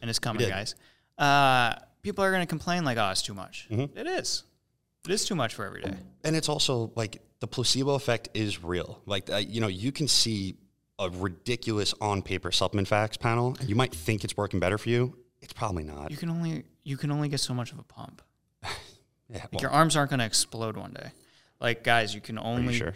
and 0.00 0.10
it's 0.10 0.18
coming, 0.18 0.48
guys, 0.48 0.74
uh, 1.18 1.74
people 2.02 2.24
are 2.24 2.30
going 2.30 2.42
to 2.42 2.48
complain 2.48 2.84
like, 2.84 2.98
"Oh, 2.98 3.10
it's 3.10 3.22
too 3.22 3.34
much." 3.34 3.68
Mm-hmm. 3.70 3.96
It 3.96 4.06
is. 4.06 4.42
It 5.06 5.12
is 5.12 5.24
too 5.24 5.36
much 5.36 5.54
for 5.54 5.64
every 5.64 5.82
day. 5.82 5.94
and 6.24 6.34
it's 6.34 6.48
also 6.48 6.90
like 6.96 7.22
the 7.38 7.46
placebo 7.46 7.94
effect 7.94 8.28
is 8.34 8.64
real 8.64 9.00
like 9.06 9.30
uh, 9.30 9.36
you 9.36 9.60
know 9.60 9.68
you 9.68 9.92
can 9.92 10.08
see 10.08 10.56
a 10.98 11.08
ridiculous 11.10 11.94
on 12.00 12.22
paper 12.22 12.50
supplement 12.50 12.88
facts 12.88 13.16
panel 13.16 13.54
and 13.60 13.68
you 13.68 13.76
might 13.76 13.94
think 13.94 14.24
it's 14.24 14.36
working 14.36 14.58
better 14.58 14.78
for 14.78 14.88
you 14.88 15.16
it's 15.42 15.52
probably 15.52 15.84
not 15.84 16.10
You 16.10 16.16
can 16.16 16.28
only 16.30 16.64
you 16.82 16.96
can 16.96 17.12
only 17.12 17.28
get 17.28 17.38
so 17.38 17.54
much 17.54 17.70
of 17.70 17.78
a 17.78 17.84
pump. 17.84 18.20
yeah 18.64 18.70
Like 19.30 19.52
well, 19.52 19.60
your 19.60 19.70
arms 19.70 19.94
aren't 19.94 20.10
going 20.10 20.18
to 20.20 20.26
explode 20.26 20.76
one 20.76 20.92
day. 20.92 21.10
Like 21.60 21.84
guys, 21.84 22.12
you 22.12 22.20
can 22.20 22.36
only 22.38 22.72
you 22.72 22.78
sure 22.78 22.94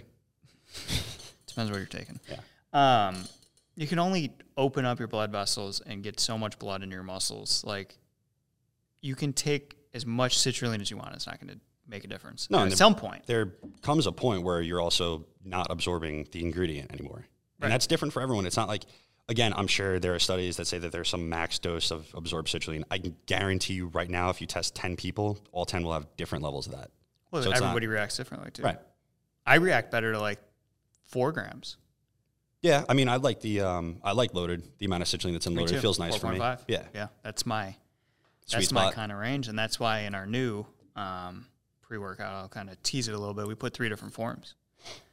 depends 1.50 1.70
what 1.70 1.78
you're 1.78 1.86
taking. 1.86 2.18
Yeah. 2.28 3.08
Um, 3.08 3.24
you 3.76 3.86
can 3.86 3.98
only 3.98 4.32
open 4.56 4.84
up 4.84 4.98
your 4.98 5.08
blood 5.08 5.32
vessels 5.32 5.80
and 5.86 6.02
get 6.02 6.20
so 6.20 6.36
much 6.36 6.58
blood 6.58 6.82
in 6.82 6.90
your 6.90 7.02
muscles. 7.02 7.64
Like 7.64 7.96
you 9.00 9.14
can 9.14 9.32
take 9.32 9.76
as 9.94 10.04
much 10.06 10.36
citrulline 10.38 10.80
as 10.80 10.90
you 10.90 10.96
want. 10.96 11.14
It's 11.14 11.26
not 11.26 11.40
going 11.40 11.54
to 11.54 11.60
make 11.88 12.04
a 12.04 12.08
difference. 12.08 12.48
No, 12.50 12.58
at 12.64 12.72
some 12.76 12.94
point, 12.94 13.26
there 13.26 13.54
comes 13.82 14.06
a 14.06 14.12
point 14.12 14.42
where 14.42 14.60
you're 14.60 14.80
also 14.80 15.26
not 15.44 15.66
absorbing 15.70 16.28
the 16.32 16.42
ingredient 16.44 16.92
anymore. 16.92 17.24
Right. 17.58 17.66
And 17.66 17.72
that's 17.72 17.86
different 17.86 18.12
for 18.14 18.22
everyone. 18.22 18.46
It's 18.46 18.56
not 18.56 18.68
like, 18.68 18.84
again, 19.28 19.52
I'm 19.56 19.66
sure 19.66 19.98
there 19.98 20.14
are 20.14 20.18
studies 20.18 20.56
that 20.58 20.66
say 20.66 20.78
that 20.78 20.92
there's 20.92 21.08
some 21.08 21.28
max 21.28 21.58
dose 21.58 21.90
of 21.90 22.06
absorbed 22.14 22.48
citrulline. 22.48 22.84
I 22.90 22.98
can 22.98 23.16
guarantee 23.26 23.74
you 23.74 23.88
right 23.88 24.08
now, 24.08 24.30
if 24.30 24.40
you 24.40 24.46
test 24.46 24.74
10 24.74 24.96
people, 24.96 25.38
all 25.52 25.64
10 25.64 25.82
will 25.82 25.92
have 25.92 26.06
different 26.16 26.44
levels 26.44 26.66
of 26.66 26.72
that. 26.72 26.90
well, 27.30 27.42
so 27.42 27.50
it's 27.50 27.60
not- 27.60 27.68
everybody 27.68 27.86
reacts 27.86 28.16
differently 28.16 28.50
too. 28.50 28.62
Right. 28.62 28.78
I 29.46 29.56
react 29.56 29.90
better 29.90 30.12
to 30.12 30.20
like 30.20 30.38
four 31.10 31.32
grams. 31.32 31.76
Yeah. 32.62 32.84
I 32.88 32.94
mean, 32.94 33.08
I 33.08 33.16
like 33.16 33.40
the, 33.40 33.60
um, 33.62 34.00
I 34.02 34.12
like 34.12 34.34
loaded, 34.34 34.62
the 34.78 34.86
amount 34.86 35.02
of 35.02 35.08
citrulline 35.08 35.32
that's 35.32 35.46
in 35.46 35.54
Me 35.54 35.60
loaded. 35.60 35.72
It 35.72 35.76
too. 35.76 35.82
feels 35.82 35.98
nice 35.98 36.16
for 36.16 36.30
me. 36.32 36.38
4.5. 36.38 36.60
Yeah. 36.68 36.82
Yeah, 36.94 37.06
that's 37.22 37.44
my 37.46 37.74
Sweet 38.46 38.58
that's 38.60 38.72
my 38.72 38.90
kind 38.92 39.12
of 39.12 39.18
range, 39.18 39.46
and 39.48 39.56
that's 39.58 39.78
why 39.78 40.00
in 40.00 40.14
our 40.14 40.26
new 40.26 40.66
um, 40.96 41.46
pre-workout, 41.82 42.32
I'll 42.34 42.48
kind 42.48 42.68
of 42.68 42.82
tease 42.82 43.06
it 43.06 43.14
a 43.14 43.18
little 43.18 43.32
bit. 43.34 43.46
We 43.46 43.54
put 43.54 43.72
three 43.74 43.88
different 43.88 44.12
forms, 44.12 44.54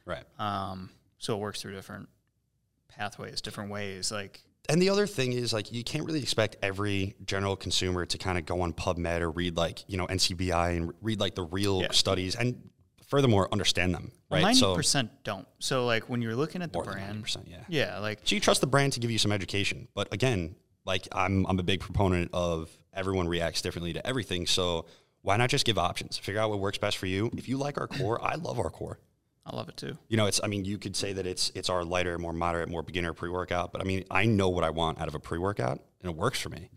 Right. 0.04 0.24
um, 0.40 0.90
so 1.18 1.34
it 1.36 1.38
works 1.40 1.62
through 1.62 1.74
different 1.74 2.08
pathways, 2.88 3.40
different 3.40 3.70
ways. 3.70 4.10
Like 4.10 4.42
And 4.68 4.82
the 4.82 4.88
other 4.90 5.06
thing 5.06 5.32
is 5.32 5.52
like 5.52 5.70
you 5.72 5.84
can't 5.84 6.04
really 6.04 6.20
expect 6.20 6.56
every 6.62 7.14
general 7.24 7.54
consumer 7.56 8.04
to 8.06 8.18
kind 8.18 8.38
of 8.38 8.44
go 8.44 8.60
on 8.62 8.72
PubMed 8.72 9.20
or 9.20 9.30
read 9.30 9.56
like 9.56 9.84
you 9.88 9.96
know 9.96 10.06
NCBI 10.08 10.76
and 10.76 10.92
read 11.00 11.20
like 11.20 11.34
the 11.36 11.44
real 11.44 11.82
Yeah. 11.82 11.92
studies 11.92 12.34
and 12.34 12.68
furthermore 13.08 13.48
understand 13.50 13.94
them. 13.94 14.12
Right. 14.30 14.42
ninety 14.42 14.60
so 14.60 14.74
percent 14.74 15.10
don't. 15.24 15.48
So 15.58 15.84
like 15.86 16.08
when 16.08 16.22
you're 16.22 16.36
looking 16.36 16.62
at 16.62 16.72
the 16.72 16.80
brand, 16.80 17.24
90%, 17.24 17.48
yeah. 17.48 17.56
yeah, 17.68 17.98
like 17.98 18.20
So 18.24 18.34
you 18.34 18.40
trust 18.40 18.60
the 18.60 18.66
brand 18.66 18.92
to 18.92 19.00
give 19.00 19.10
you 19.10 19.18
some 19.18 19.32
education, 19.32 19.88
but 19.94 20.12
again, 20.12 20.54
like 20.84 21.08
I'm 21.12 21.46
I'm 21.46 21.58
a 21.58 21.62
big 21.62 21.80
proponent 21.80 22.30
of 22.32 22.70
everyone 22.92 23.28
reacts 23.28 23.62
differently 23.62 23.92
to 23.94 24.06
everything. 24.06 24.46
So 24.46 24.86
why 25.22 25.36
not 25.36 25.50
just 25.50 25.64
give 25.64 25.78
options? 25.78 26.18
Figure 26.18 26.40
out 26.40 26.50
what 26.50 26.60
works 26.60 26.78
best 26.78 26.96
for 26.98 27.06
you. 27.06 27.30
If 27.36 27.48
you 27.48 27.56
like 27.56 27.78
our 27.78 27.88
core, 27.88 28.22
I 28.22 28.36
love 28.36 28.58
our 28.58 28.70
core. 28.70 28.98
I 29.44 29.56
love 29.56 29.68
it 29.68 29.76
too. 29.78 29.96
You 30.08 30.18
know, 30.18 30.26
it's 30.26 30.40
I 30.44 30.46
mean, 30.46 30.64
you 30.64 30.78
could 30.78 30.94
say 30.94 31.14
that 31.14 31.26
it's 31.26 31.50
it's 31.54 31.70
our 31.70 31.84
lighter, 31.84 32.18
more 32.18 32.34
moderate, 32.34 32.68
more 32.68 32.82
beginner 32.82 33.14
pre-workout, 33.14 33.72
but 33.72 33.80
I 33.80 33.84
mean, 33.84 34.04
I 34.10 34.26
know 34.26 34.50
what 34.50 34.62
I 34.62 34.70
want 34.70 35.00
out 35.00 35.08
of 35.08 35.14
a 35.14 35.20
pre-workout 35.20 35.80
and 36.02 36.10
it 36.10 36.16
works 36.16 36.38
for 36.38 36.50
me. 36.50 36.70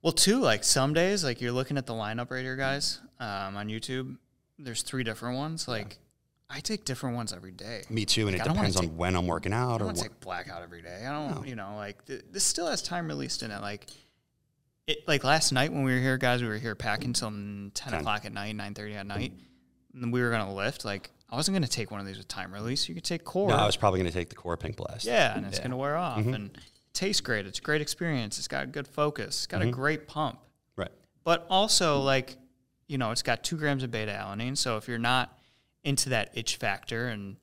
Well, 0.00 0.12
too, 0.12 0.38
like 0.38 0.62
some 0.62 0.94
days, 0.94 1.24
like 1.24 1.40
you're 1.40 1.52
looking 1.52 1.76
at 1.76 1.86
the 1.86 1.92
lineup 1.92 2.30
right 2.30 2.42
here, 2.42 2.54
guys, 2.56 3.00
um, 3.18 3.56
on 3.56 3.68
YouTube. 3.68 4.16
There's 4.58 4.82
three 4.82 5.04
different 5.04 5.36
ones. 5.36 5.68
Like 5.68 5.98
I 6.50 6.60
take 6.60 6.84
different 6.84 7.14
ones 7.16 7.32
every 7.32 7.52
day. 7.52 7.82
Me 7.90 8.04
too, 8.06 8.22
and 8.28 8.32
Like, 8.36 8.40
it 8.40 8.42
I 8.42 8.44
don't 8.46 8.56
depends 8.56 8.76
on 8.76 8.96
when 8.96 9.14
I'm 9.16 9.26
working 9.26 9.52
out 9.52 9.70
I 9.70 9.74
or 9.74 9.78
don't 9.78 9.86
want 9.88 9.96
to 9.98 10.02
take 10.04 10.20
blackout 10.20 10.62
every 10.62 10.82
day. 10.82 11.04
I 11.06 11.12
don't, 11.12 11.46
you 11.46 11.54
know, 11.56 11.74
like 11.76 12.04
th- 12.06 12.22
this 12.32 12.44
still 12.44 12.66
has 12.68 12.80
time 12.82 13.06
released 13.08 13.42
in 13.42 13.50
it. 13.50 13.60
Like, 13.60 13.86
it, 14.86 15.06
like 15.06 15.24
last 15.24 15.52
night 15.52 15.72
when 15.72 15.82
we 15.84 15.92
were 15.92 16.00
here, 16.00 16.16
guys, 16.16 16.40
we 16.42 16.48
were 16.48 16.56
here 16.58 16.74
packing 16.74 17.12
till 17.12 17.30
ten, 17.30 17.70
10. 17.74 17.94
o'clock 17.94 18.24
at 18.24 18.32
night, 18.32 18.56
nine 18.56 18.72
thirty 18.74 18.94
at 18.94 19.06
night, 19.06 19.32
and 19.92 20.02
then 20.02 20.10
we 20.10 20.22
were 20.22 20.30
gonna 20.30 20.54
lift. 20.54 20.84
Like, 20.84 21.10
I 21.28 21.36
wasn't 21.36 21.54
gonna 21.54 21.66
take 21.68 21.90
one 21.90 22.00
of 22.00 22.06
these 22.06 22.16
with 22.16 22.28
time 22.28 22.52
release. 22.54 22.88
You 22.88 22.94
could 22.94 23.04
take 23.04 23.24
core, 23.24 23.50
No, 23.50 23.56
I 23.56 23.66
was 23.66 23.76
probably 23.76 24.00
going 24.00 24.10
to 24.10 24.16
take 24.18 24.30
the 24.30 24.34
core 24.36 24.56
pink 24.56 24.76
blast. 24.76 25.04
yeah, 25.04 25.36
and 25.36 25.44
it's 25.44 25.58
Yeah. 25.58 25.64
Mm-hmm. 25.64 25.70
gonna 25.72 25.76
wear 25.76 25.96
off 25.96 26.18
and 26.26 26.56
it 26.56 26.62
tastes 26.94 27.20
great. 27.20 27.46
It's 27.46 27.58
a 27.58 27.62
great 27.62 27.82
experience. 27.82 28.38
It's 28.38 28.48
got 28.48 28.72
good 28.72 28.88
focus. 28.88 29.26
It's 29.40 29.46
got 29.46 29.60
Mm-hmm. 29.60 29.68
a 29.68 29.72
great 29.72 30.08
pump, 30.08 30.38
Right. 30.76 30.90
but 31.24 31.46
also 31.50 32.00
like, 32.00 32.38
you 32.88 32.98
know, 32.98 33.12
it's 33.12 33.22
got 33.22 33.44
two 33.44 33.56
grams 33.56 33.84
of 33.84 33.90
beta 33.90 34.12
alanine. 34.12 34.56
So 34.56 34.76
if 34.78 34.88
you're 34.88 34.98
not 34.98 35.38
into 35.84 36.08
that 36.08 36.30
itch 36.34 36.56
factor 36.56 37.08
and 37.08 37.36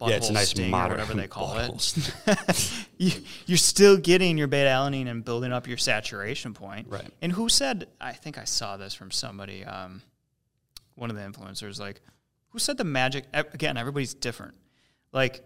Yeah, 0.00 0.16
it's 0.16 0.28
a 0.28 0.30
butthole 0.30 0.34
nice 0.34 0.50
sting 0.50 0.74
or 0.74 0.88
whatever 0.88 1.14
they 1.14 1.26
call 1.28 1.56
it. 1.56 2.86
you, 2.98 3.12
you're 3.46 3.56
still 3.56 3.96
getting 3.96 4.36
your 4.36 4.48
beta 4.48 4.68
alanine 4.68 5.08
and 5.08 5.24
building 5.24 5.52
up 5.52 5.66
your 5.66 5.78
saturation 5.78 6.52
point. 6.52 6.88
Right. 6.90 7.08
And 7.22 7.32
who 7.32 7.48
said? 7.48 7.86
I 8.00 8.12
think 8.12 8.36
I 8.36 8.44
saw 8.44 8.76
this 8.76 8.92
from 8.92 9.10
somebody, 9.10 9.64
um, 9.64 10.02
one 10.96 11.08
of 11.08 11.16
the 11.16 11.22
influencers. 11.22 11.80
Like, 11.80 12.00
who 12.48 12.58
said 12.58 12.76
the 12.76 12.84
magic? 12.84 13.24
Again, 13.32 13.76
everybody's 13.76 14.14
different. 14.14 14.54
Like 15.12 15.44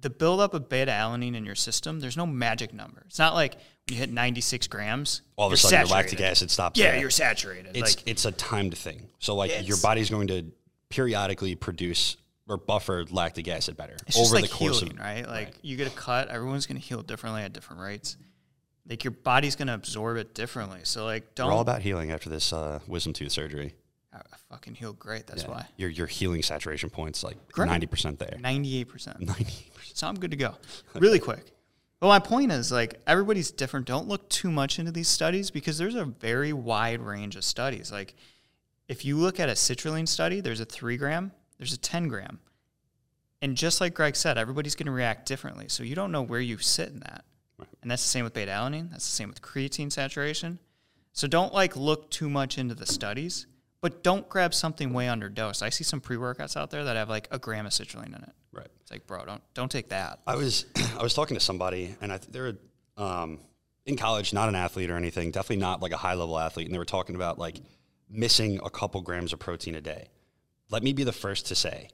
the 0.00 0.10
buildup 0.10 0.54
of 0.54 0.68
beta 0.68 0.92
alanine 0.92 1.34
in 1.34 1.44
your 1.44 1.54
system. 1.54 2.00
There's 2.00 2.16
no 2.16 2.26
magic 2.26 2.72
number. 2.72 3.02
It's 3.06 3.18
not 3.18 3.34
like 3.34 3.54
when 3.54 3.62
you 3.88 3.96
hit 3.96 4.10
96 4.10 4.66
grams. 4.68 5.22
All 5.36 5.46
of 5.48 5.52
a 5.52 5.56
sudden, 5.56 5.80
your 5.80 5.88
lactic 5.88 6.20
acid 6.20 6.50
stops. 6.50 6.78
Yeah, 6.78 6.92
there. 6.92 7.00
you're 7.00 7.10
saturated. 7.10 7.76
It's 7.76 7.96
like 7.96 8.08
it's 8.08 8.24
a 8.24 8.32
timed 8.32 8.76
thing. 8.76 9.08
So 9.18 9.34
like 9.34 9.66
your 9.66 9.78
body's 9.78 10.10
going 10.10 10.28
to 10.28 10.46
periodically 10.88 11.54
produce 11.54 12.16
or 12.48 12.56
buffer 12.56 13.04
lactic 13.10 13.46
acid 13.48 13.76
better 13.76 13.96
over 14.16 14.36
like 14.36 14.44
the 14.44 14.50
course 14.50 14.80
healing, 14.80 14.94
of 14.94 15.00
right? 15.00 15.28
Like 15.28 15.54
you 15.62 15.76
get 15.76 15.86
a 15.86 15.94
cut, 15.94 16.28
everyone's 16.28 16.66
gonna 16.66 16.80
heal 16.80 17.02
differently 17.02 17.42
at 17.42 17.52
different 17.52 17.82
rates. 17.82 18.16
Like 18.88 19.04
your 19.04 19.10
body's 19.10 19.54
gonna 19.54 19.74
absorb 19.74 20.16
it 20.16 20.34
differently. 20.34 20.80
So 20.84 21.04
like, 21.04 21.34
don't 21.34 21.48
We're 21.48 21.52
all 21.52 21.60
about 21.60 21.82
healing 21.82 22.10
after 22.10 22.30
this 22.30 22.52
uh, 22.52 22.80
wisdom 22.86 23.12
tooth 23.12 23.32
surgery. 23.32 23.74
Fucking 24.50 24.74
healed 24.76 24.98
great. 24.98 25.26
That's 25.26 25.42
Yeah. 25.42 25.50
why. 25.50 25.66
Your 25.76 25.90
your 25.90 26.06
healing 26.06 26.42
saturation 26.42 26.88
points 26.90 27.22
like 27.22 27.36
ninety 27.56 27.86
percent 27.86 28.18
there. 28.18 28.36
Ninety-eight 28.40 28.88
percent. 28.88 29.20
Ninety. 29.20 29.70
So 29.94 30.06
I'm 30.06 30.18
good 30.18 30.30
to 30.30 30.36
go. 30.36 30.54
Really 30.94 31.18
quick. 31.18 31.52
But 32.00 32.06
my 32.06 32.20
point 32.20 32.52
is, 32.52 32.70
like, 32.70 33.00
everybody's 33.08 33.50
different. 33.50 33.84
Don't 33.86 34.06
look 34.06 34.28
too 34.28 34.50
much 34.52 34.78
into 34.78 34.92
these 34.92 35.08
studies 35.08 35.50
because 35.50 35.78
there's 35.78 35.96
a 35.96 36.04
very 36.04 36.52
wide 36.52 37.00
range 37.00 37.34
of 37.34 37.42
studies. 37.44 37.90
Like, 37.90 38.14
if 38.86 39.04
you 39.04 39.16
look 39.16 39.40
at 39.40 39.48
a 39.48 39.52
citrulline 39.52 40.06
study, 40.06 40.40
there's 40.40 40.60
a 40.60 40.64
three 40.64 40.96
gram, 40.96 41.32
there's 41.58 41.72
a 41.72 41.76
10 41.76 42.06
gram. 42.06 42.38
And 43.42 43.56
just 43.56 43.80
like 43.80 43.94
Greg 43.94 44.14
said, 44.14 44.38
everybody's 44.38 44.76
going 44.76 44.86
to 44.86 44.92
react 44.92 45.26
differently. 45.26 45.66
So 45.68 45.82
you 45.82 45.96
don't 45.96 46.12
know 46.12 46.22
where 46.22 46.40
you 46.40 46.58
sit 46.58 46.88
in 46.90 47.00
that. 47.00 47.24
Right. 47.58 47.68
And 47.82 47.90
that's 47.90 48.02
the 48.04 48.08
same 48.10 48.22
with 48.24 48.32
beta 48.32 48.52
alanine. 48.52 48.90
That's 48.92 49.04
the 49.04 49.16
same 49.16 49.28
with 49.28 49.42
creatine 49.42 49.90
saturation. 49.90 50.60
So 51.12 51.26
don't 51.26 51.52
like 51.52 51.74
look 51.74 52.10
too 52.10 52.30
much 52.30 52.58
into 52.58 52.76
the 52.76 52.86
studies, 52.86 53.46
but 53.80 54.02
don't 54.02 54.28
grab 54.28 54.54
something 54.54 54.92
way 54.92 55.06
underdosed. 55.06 55.62
I 55.62 55.68
see 55.68 55.84
some 55.84 56.00
pre 56.00 56.16
workouts 56.16 56.56
out 56.56 56.70
there 56.70 56.84
that 56.84 56.96
have 56.96 57.08
like 57.08 57.28
a 57.30 57.38
gram 57.38 57.66
of 57.66 57.72
citrulline 57.72 58.08
in 58.08 58.22
it. 58.22 58.32
Right. 58.52 58.68
It's 58.80 58.90
like, 58.90 59.06
bro, 59.06 59.24
don't 59.24 59.42
don't 59.54 59.70
take 59.70 59.90
that. 59.90 60.20
I 60.26 60.36
was 60.36 60.66
I 60.98 61.02
was 61.02 61.14
talking 61.14 61.36
to 61.36 61.40
somebody, 61.42 61.96
and 62.00 62.12
I 62.12 62.18
th- 62.18 62.32
they 62.32 62.40
were 62.40 62.56
um, 62.96 63.40
in 63.86 63.96
college, 63.96 64.32
not 64.32 64.48
an 64.48 64.54
athlete 64.54 64.90
or 64.90 64.96
anything, 64.96 65.30
definitely 65.30 65.58
not 65.58 65.80
like 65.80 65.92
a 65.92 65.96
high 65.96 66.14
level 66.14 66.38
athlete, 66.38 66.66
and 66.66 66.74
they 66.74 66.78
were 66.78 66.84
talking 66.84 67.14
about 67.14 67.38
like 67.38 67.60
missing 68.10 68.60
a 68.64 68.70
couple 68.70 69.00
grams 69.00 69.32
of 69.32 69.38
protein 69.38 69.74
a 69.74 69.80
day. 69.80 70.08
Let 70.70 70.82
me 70.82 70.92
be 70.92 71.04
the 71.04 71.12
first 71.12 71.46
to 71.46 71.54
say, 71.54 71.88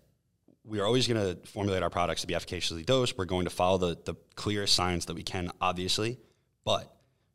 we 0.65 0.81
are 0.81 0.87
always 0.87 1.07
going 1.07 1.21
to 1.21 1.47
formulate 1.47 1.83
our 1.83 1.91
products 1.91 2.23
to 2.23 2.27
be 2.27 2.35
efficaciously 2.35 2.83
dosed. 2.83 3.17
We're 3.19 3.27
going 3.27 3.45
to 3.45 3.51
follow 3.51 3.79
the 3.79 3.99
the 4.05 4.15
clearest 4.37 4.75
science 4.75 5.05
that 5.07 5.15
we 5.15 5.23
can, 5.23 5.51
obviously, 5.61 6.19
but 6.65 6.91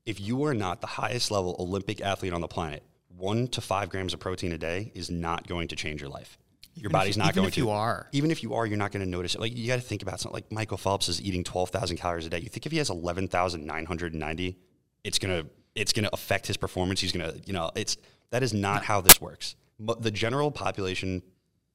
if 0.05 0.19
you 0.19 0.43
are 0.45 0.55
not 0.55 0.81
the 0.81 0.87
highest 0.87 1.29
level 1.29 1.55
Olympic 1.59 2.01
athlete 2.01 2.33
on 2.33 2.41
the 2.41 2.47
planet, 2.47 2.83
one 3.19 3.47
to 3.49 3.61
five 3.61 3.89
grams 3.89 4.13
of 4.13 4.19
protein 4.19 4.51
a 4.51 4.57
day 4.57 4.91
is 4.95 5.09
not 5.09 5.47
going 5.47 5.67
to 5.69 5.75
change 5.75 6.01
your 6.01 6.09
life. 6.09 6.37
Your 6.75 6.89
Even 6.89 6.95
if 6.95 6.99
body's 7.01 7.17
you- 7.17 7.23
not 7.23 7.29
even 7.29 7.35
going 7.35 7.47
if 7.49 7.53
to. 7.55 7.59
you 7.61 7.69
are. 7.71 8.07
Even 8.13 8.31
if 8.31 8.41
you 8.43 8.53
are, 8.53 8.65
you're 8.65 8.77
not 8.77 8.91
going 8.91 9.03
to 9.03 9.09
notice 9.09 9.35
it. 9.35 9.41
Like 9.41 9.55
you 9.57 9.67
got 9.67 9.75
to 9.75 9.81
think 9.81 10.01
about 10.01 10.19
something. 10.19 10.33
Like 10.35 10.51
Michael 10.51 10.77
Phelps 10.77 11.09
is 11.09 11.21
eating 11.21 11.43
twelve 11.43 11.69
thousand 11.69 11.97
calories 11.97 12.25
a 12.25 12.29
day. 12.29 12.39
You 12.39 12.47
think 12.49 12.65
if 12.65 12.71
he 12.71 12.77
has 12.77 12.89
eleven 12.89 13.27
thousand 13.27 13.65
nine 13.65 13.85
hundred 13.85 14.13
and 14.13 14.19
ninety, 14.19 14.57
it's 15.03 15.19
gonna 15.19 15.45
it's 15.75 15.91
gonna 15.93 16.09
affect 16.13 16.47
his 16.47 16.57
performance. 16.57 17.01
He's 17.01 17.11
gonna 17.11 17.33
you 17.45 17.53
know 17.53 17.71
it's 17.75 17.97
that 18.31 18.43
is 18.43 18.53
not 18.53 18.83
how 18.85 19.01
this 19.01 19.19
works. 19.19 19.55
But 19.79 20.01
the 20.01 20.11
general 20.11 20.51
population 20.51 21.21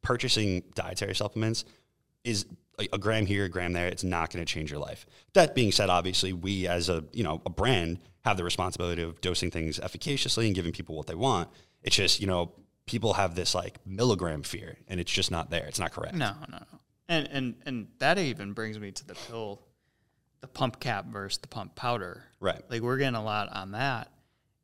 purchasing 0.02 0.62
dietary 0.74 1.14
supplements 1.14 1.64
is 2.22 2.46
a, 2.78 2.98
gram 2.98 3.26
here, 3.26 3.44
a 3.44 3.48
gram 3.48 3.72
there, 3.72 3.86
it's 3.86 4.04
not 4.04 4.32
going 4.32 4.44
to 4.44 4.52
change 4.52 4.70
your 4.70 4.80
life. 4.80 5.06
That 5.34 5.54
being 5.54 5.72
said, 5.72 5.90
obviously, 5.90 6.32
we 6.32 6.66
as 6.66 6.88
a 6.88 7.04
you 7.12 7.24
know 7.24 7.40
a 7.46 7.50
brand 7.50 8.00
have 8.24 8.36
the 8.36 8.44
responsibility 8.44 9.02
of 9.02 9.20
dosing 9.20 9.50
things 9.50 9.78
efficaciously 9.78 10.46
and 10.46 10.54
giving 10.54 10.72
people 10.72 10.96
what 10.96 11.06
they 11.06 11.14
want. 11.14 11.48
It's 11.82 11.96
just 11.96 12.20
you 12.20 12.26
know 12.26 12.52
people 12.86 13.14
have 13.14 13.34
this 13.34 13.54
like 13.54 13.78
milligram 13.86 14.42
fear, 14.42 14.76
and 14.88 15.00
it's 15.00 15.12
just 15.12 15.30
not 15.30 15.50
there. 15.50 15.66
It's 15.66 15.78
not 15.78 15.92
correct. 15.92 16.14
No, 16.14 16.32
no, 16.50 16.58
no. 16.58 16.78
And 17.08 17.28
and 17.30 17.54
and 17.66 17.88
that 17.98 18.18
even 18.18 18.52
brings 18.52 18.78
me 18.78 18.90
to 18.92 19.06
the 19.06 19.14
pill, 19.14 19.62
the 20.40 20.48
pump 20.48 20.80
cap 20.80 21.06
versus 21.06 21.38
the 21.38 21.48
pump 21.48 21.74
powder. 21.74 22.24
Right. 22.40 22.62
Like 22.68 22.82
we're 22.82 22.98
getting 22.98 23.14
a 23.14 23.24
lot 23.24 23.54
on 23.54 23.72
that. 23.72 24.10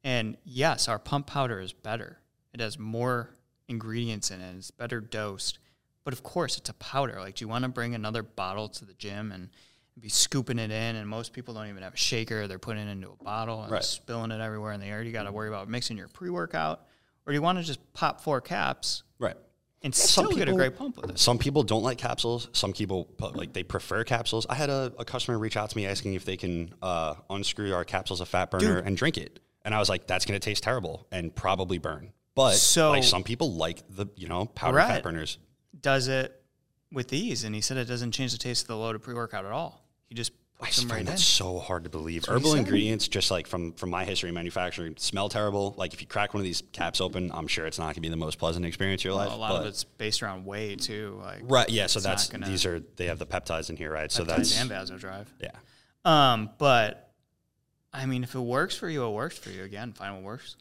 And 0.03 0.37
yes, 0.44 0.88
our 0.88 0.99
pump 0.99 1.27
powder 1.27 1.61
is 1.61 1.73
better. 1.73 2.18
It 2.55 2.61
has 2.61 2.79
more 2.79 3.31
ingredients 3.68 4.31
in 4.31 4.40
it. 4.40 4.57
It's 4.57 4.70
better 4.70 5.01
dosed. 5.01 5.59
But 6.04 6.14
of 6.14 6.22
course, 6.22 6.56
it's 6.56 6.70
a 6.70 6.74
powder. 6.74 7.16
Like, 7.20 7.34
do 7.36 7.44
you 7.44 7.48
want 7.48 7.64
to 7.64 7.68
bring 7.68 7.94
another 7.94 8.22
bottle 8.22 8.68
to 8.70 8.84
the 8.84 8.94
gym 8.94 9.32
and 9.32 9.50
be 9.98 10.08
scooping 10.08 10.58
it 10.58 10.70
in? 10.70 10.96
And 10.96 11.06
most 11.08 11.32
people 11.32 11.52
don't 11.54 11.68
even 11.68 11.82
have 11.82 11.94
a 11.94 11.98
shaker. 11.98 12.46
They're 12.46 12.58
putting 12.58 12.86
it 12.88 12.90
into 12.90 13.10
a 13.10 13.22
bottle 13.24 13.62
and 13.62 13.70
Right. 13.72 13.84
spilling 13.84 14.30
it 14.30 14.40
everywhere. 14.40 14.72
And 14.72 14.82
they 14.82 14.90
already 14.90 15.12
got 15.12 15.24
to 15.24 15.32
worry 15.32 15.48
about 15.48 15.68
mixing 15.68 15.96
your 15.98 16.08
pre 16.08 16.30
workout. 16.30 16.86
Or 17.26 17.32
do 17.32 17.34
you 17.34 17.42
want 17.42 17.58
to 17.58 17.64
just 17.64 17.80
pop 17.92 18.22
four 18.22 18.40
caps 18.40 19.02
Right. 19.18 19.36
and 19.82 19.94
some 19.94 20.24
still 20.26 20.36
get 20.36 20.44
a 20.44 20.46
people- 20.46 20.56
great 20.56 20.76
pump 20.76 20.96
with 20.96 21.10
it? 21.10 21.18
Some 21.18 21.36
people 21.38 21.62
don't 21.62 21.82
like 21.82 21.98
capsules. 21.98 22.48
Some 22.54 22.72
people 22.72 23.04
pu- 23.04 23.28
like 23.32 23.52
they 23.52 23.62
prefer 23.62 24.02
capsules. 24.04 24.46
I 24.48 24.54
had 24.54 24.70
a, 24.70 24.92
a 24.98 25.04
customer 25.04 25.38
reach 25.38 25.56
out 25.58 25.68
to 25.70 25.76
me 25.76 25.86
asking 25.86 26.14
if 26.14 26.24
they 26.24 26.38
can 26.38 26.74
uh, 26.80 27.16
unscrew 27.28 27.74
our 27.74 27.84
capsules 27.84 28.22
of 28.22 28.28
fat 28.28 28.50
burner 28.50 28.78
and 28.78 28.96
drink 28.96 29.18
it, 29.18 29.38
and 29.66 29.74
I 29.74 29.78
was 29.78 29.90
like, 29.90 30.06
"That's 30.06 30.24
going 30.24 30.40
to 30.40 30.44
taste 30.44 30.62
terrible 30.62 31.06
and 31.12 31.32
probably 31.36 31.76
burn." 31.76 32.14
But 32.34 32.54
So- 32.54 32.90
like 32.90 33.04
some 33.04 33.22
people 33.22 33.52
like 33.52 33.82
the 33.90 34.06
you 34.16 34.26
know 34.28 34.46
powder 34.46 34.78
Right. 34.78 34.88
fat 34.88 35.02
burners. 35.02 35.36
Does 35.82 36.08
it 36.08 36.42
with 36.92 37.08
these, 37.08 37.44
and 37.44 37.54
he 37.54 37.60
said 37.60 37.76
it 37.76 37.86
doesn't 37.86 38.12
change 38.12 38.32
the 38.32 38.38
taste 38.38 38.62
of 38.62 38.68
the 38.68 38.76
loaded 38.76 39.02
pre 39.02 39.14
workout 39.14 39.44
at 39.44 39.52
all. 39.52 39.84
He 40.08 40.14
just 40.14 40.32
I 40.60 40.66
just 40.66 40.80
them 40.80 40.88
right 40.88 40.96
find 40.96 41.08
in. 41.08 41.14
that 41.14 41.18
so 41.18 41.58
hard 41.58 41.84
to 41.84 41.90
believe. 41.90 42.24
what 42.24 42.34
he 42.34 42.36
Herbal 42.36 42.54
ingredients, 42.56 43.08
just 43.08 43.30
like 43.30 43.46
from 43.46 43.72
from 43.72 43.90
my 43.90 44.04
history 44.04 44.28
in 44.28 44.34
manufacturing, 44.34 44.94
smell 44.98 45.28
terrible. 45.28 45.74
Like 45.78 45.94
if 45.94 46.00
you 46.00 46.06
crack 46.06 46.34
one 46.34 46.40
of 46.40 46.44
these 46.44 46.62
caps 46.72 47.00
open, 47.00 47.30
I'm 47.32 47.46
sure 47.46 47.66
it's 47.66 47.78
not 47.78 47.86
going 47.86 47.94
to 47.94 48.00
be 48.00 48.08
the 48.08 48.16
most 48.16 48.38
pleasant 48.38 48.66
experience 48.66 49.02
of 49.02 49.06
your 49.06 49.14
life. 49.14 49.32
a 49.32 49.36
lot 49.36 49.60
of 49.60 49.66
it's 49.66 49.84
based 49.84 50.22
around 50.22 50.44
whey 50.44 50.76
too, 50.76 51.20
like 51.24 51.40
right. 51.44 51.68
Yeah. 51.68 51.86
So 51.86 52.00
that's 52.00 52.28
these 52.28 52.66
are 52.66 52.80
they 52.96 53.06
have 53.06 53.18
the 53.18 53.26
peptides 53.26 53.70
in 53.70 53.76
here, 53.76 53.90
right? 53.90 54.10
So 54.10 54.24
that's 54.24 54.60
and 54.60 54.70
vasodrive. 54.70 55.26
yeah. 55.40 55.50
Um, 56.04 56.50
but 56.58 57.10
I 57.92 58.06
mean, 58.06 58.22
if 58.22 58.34
it 58.34 58.40
works 58.40 58.76
for 58.76 58.88
you, 58.88 59.04
it 59.04 59.10
works 59.10 59.38
for 59.38 59.50
you. 59.50 59.64
Again, 59.64 59.92
find 59.92 60.14
what 60.14 60.22
works. 60.22 60.56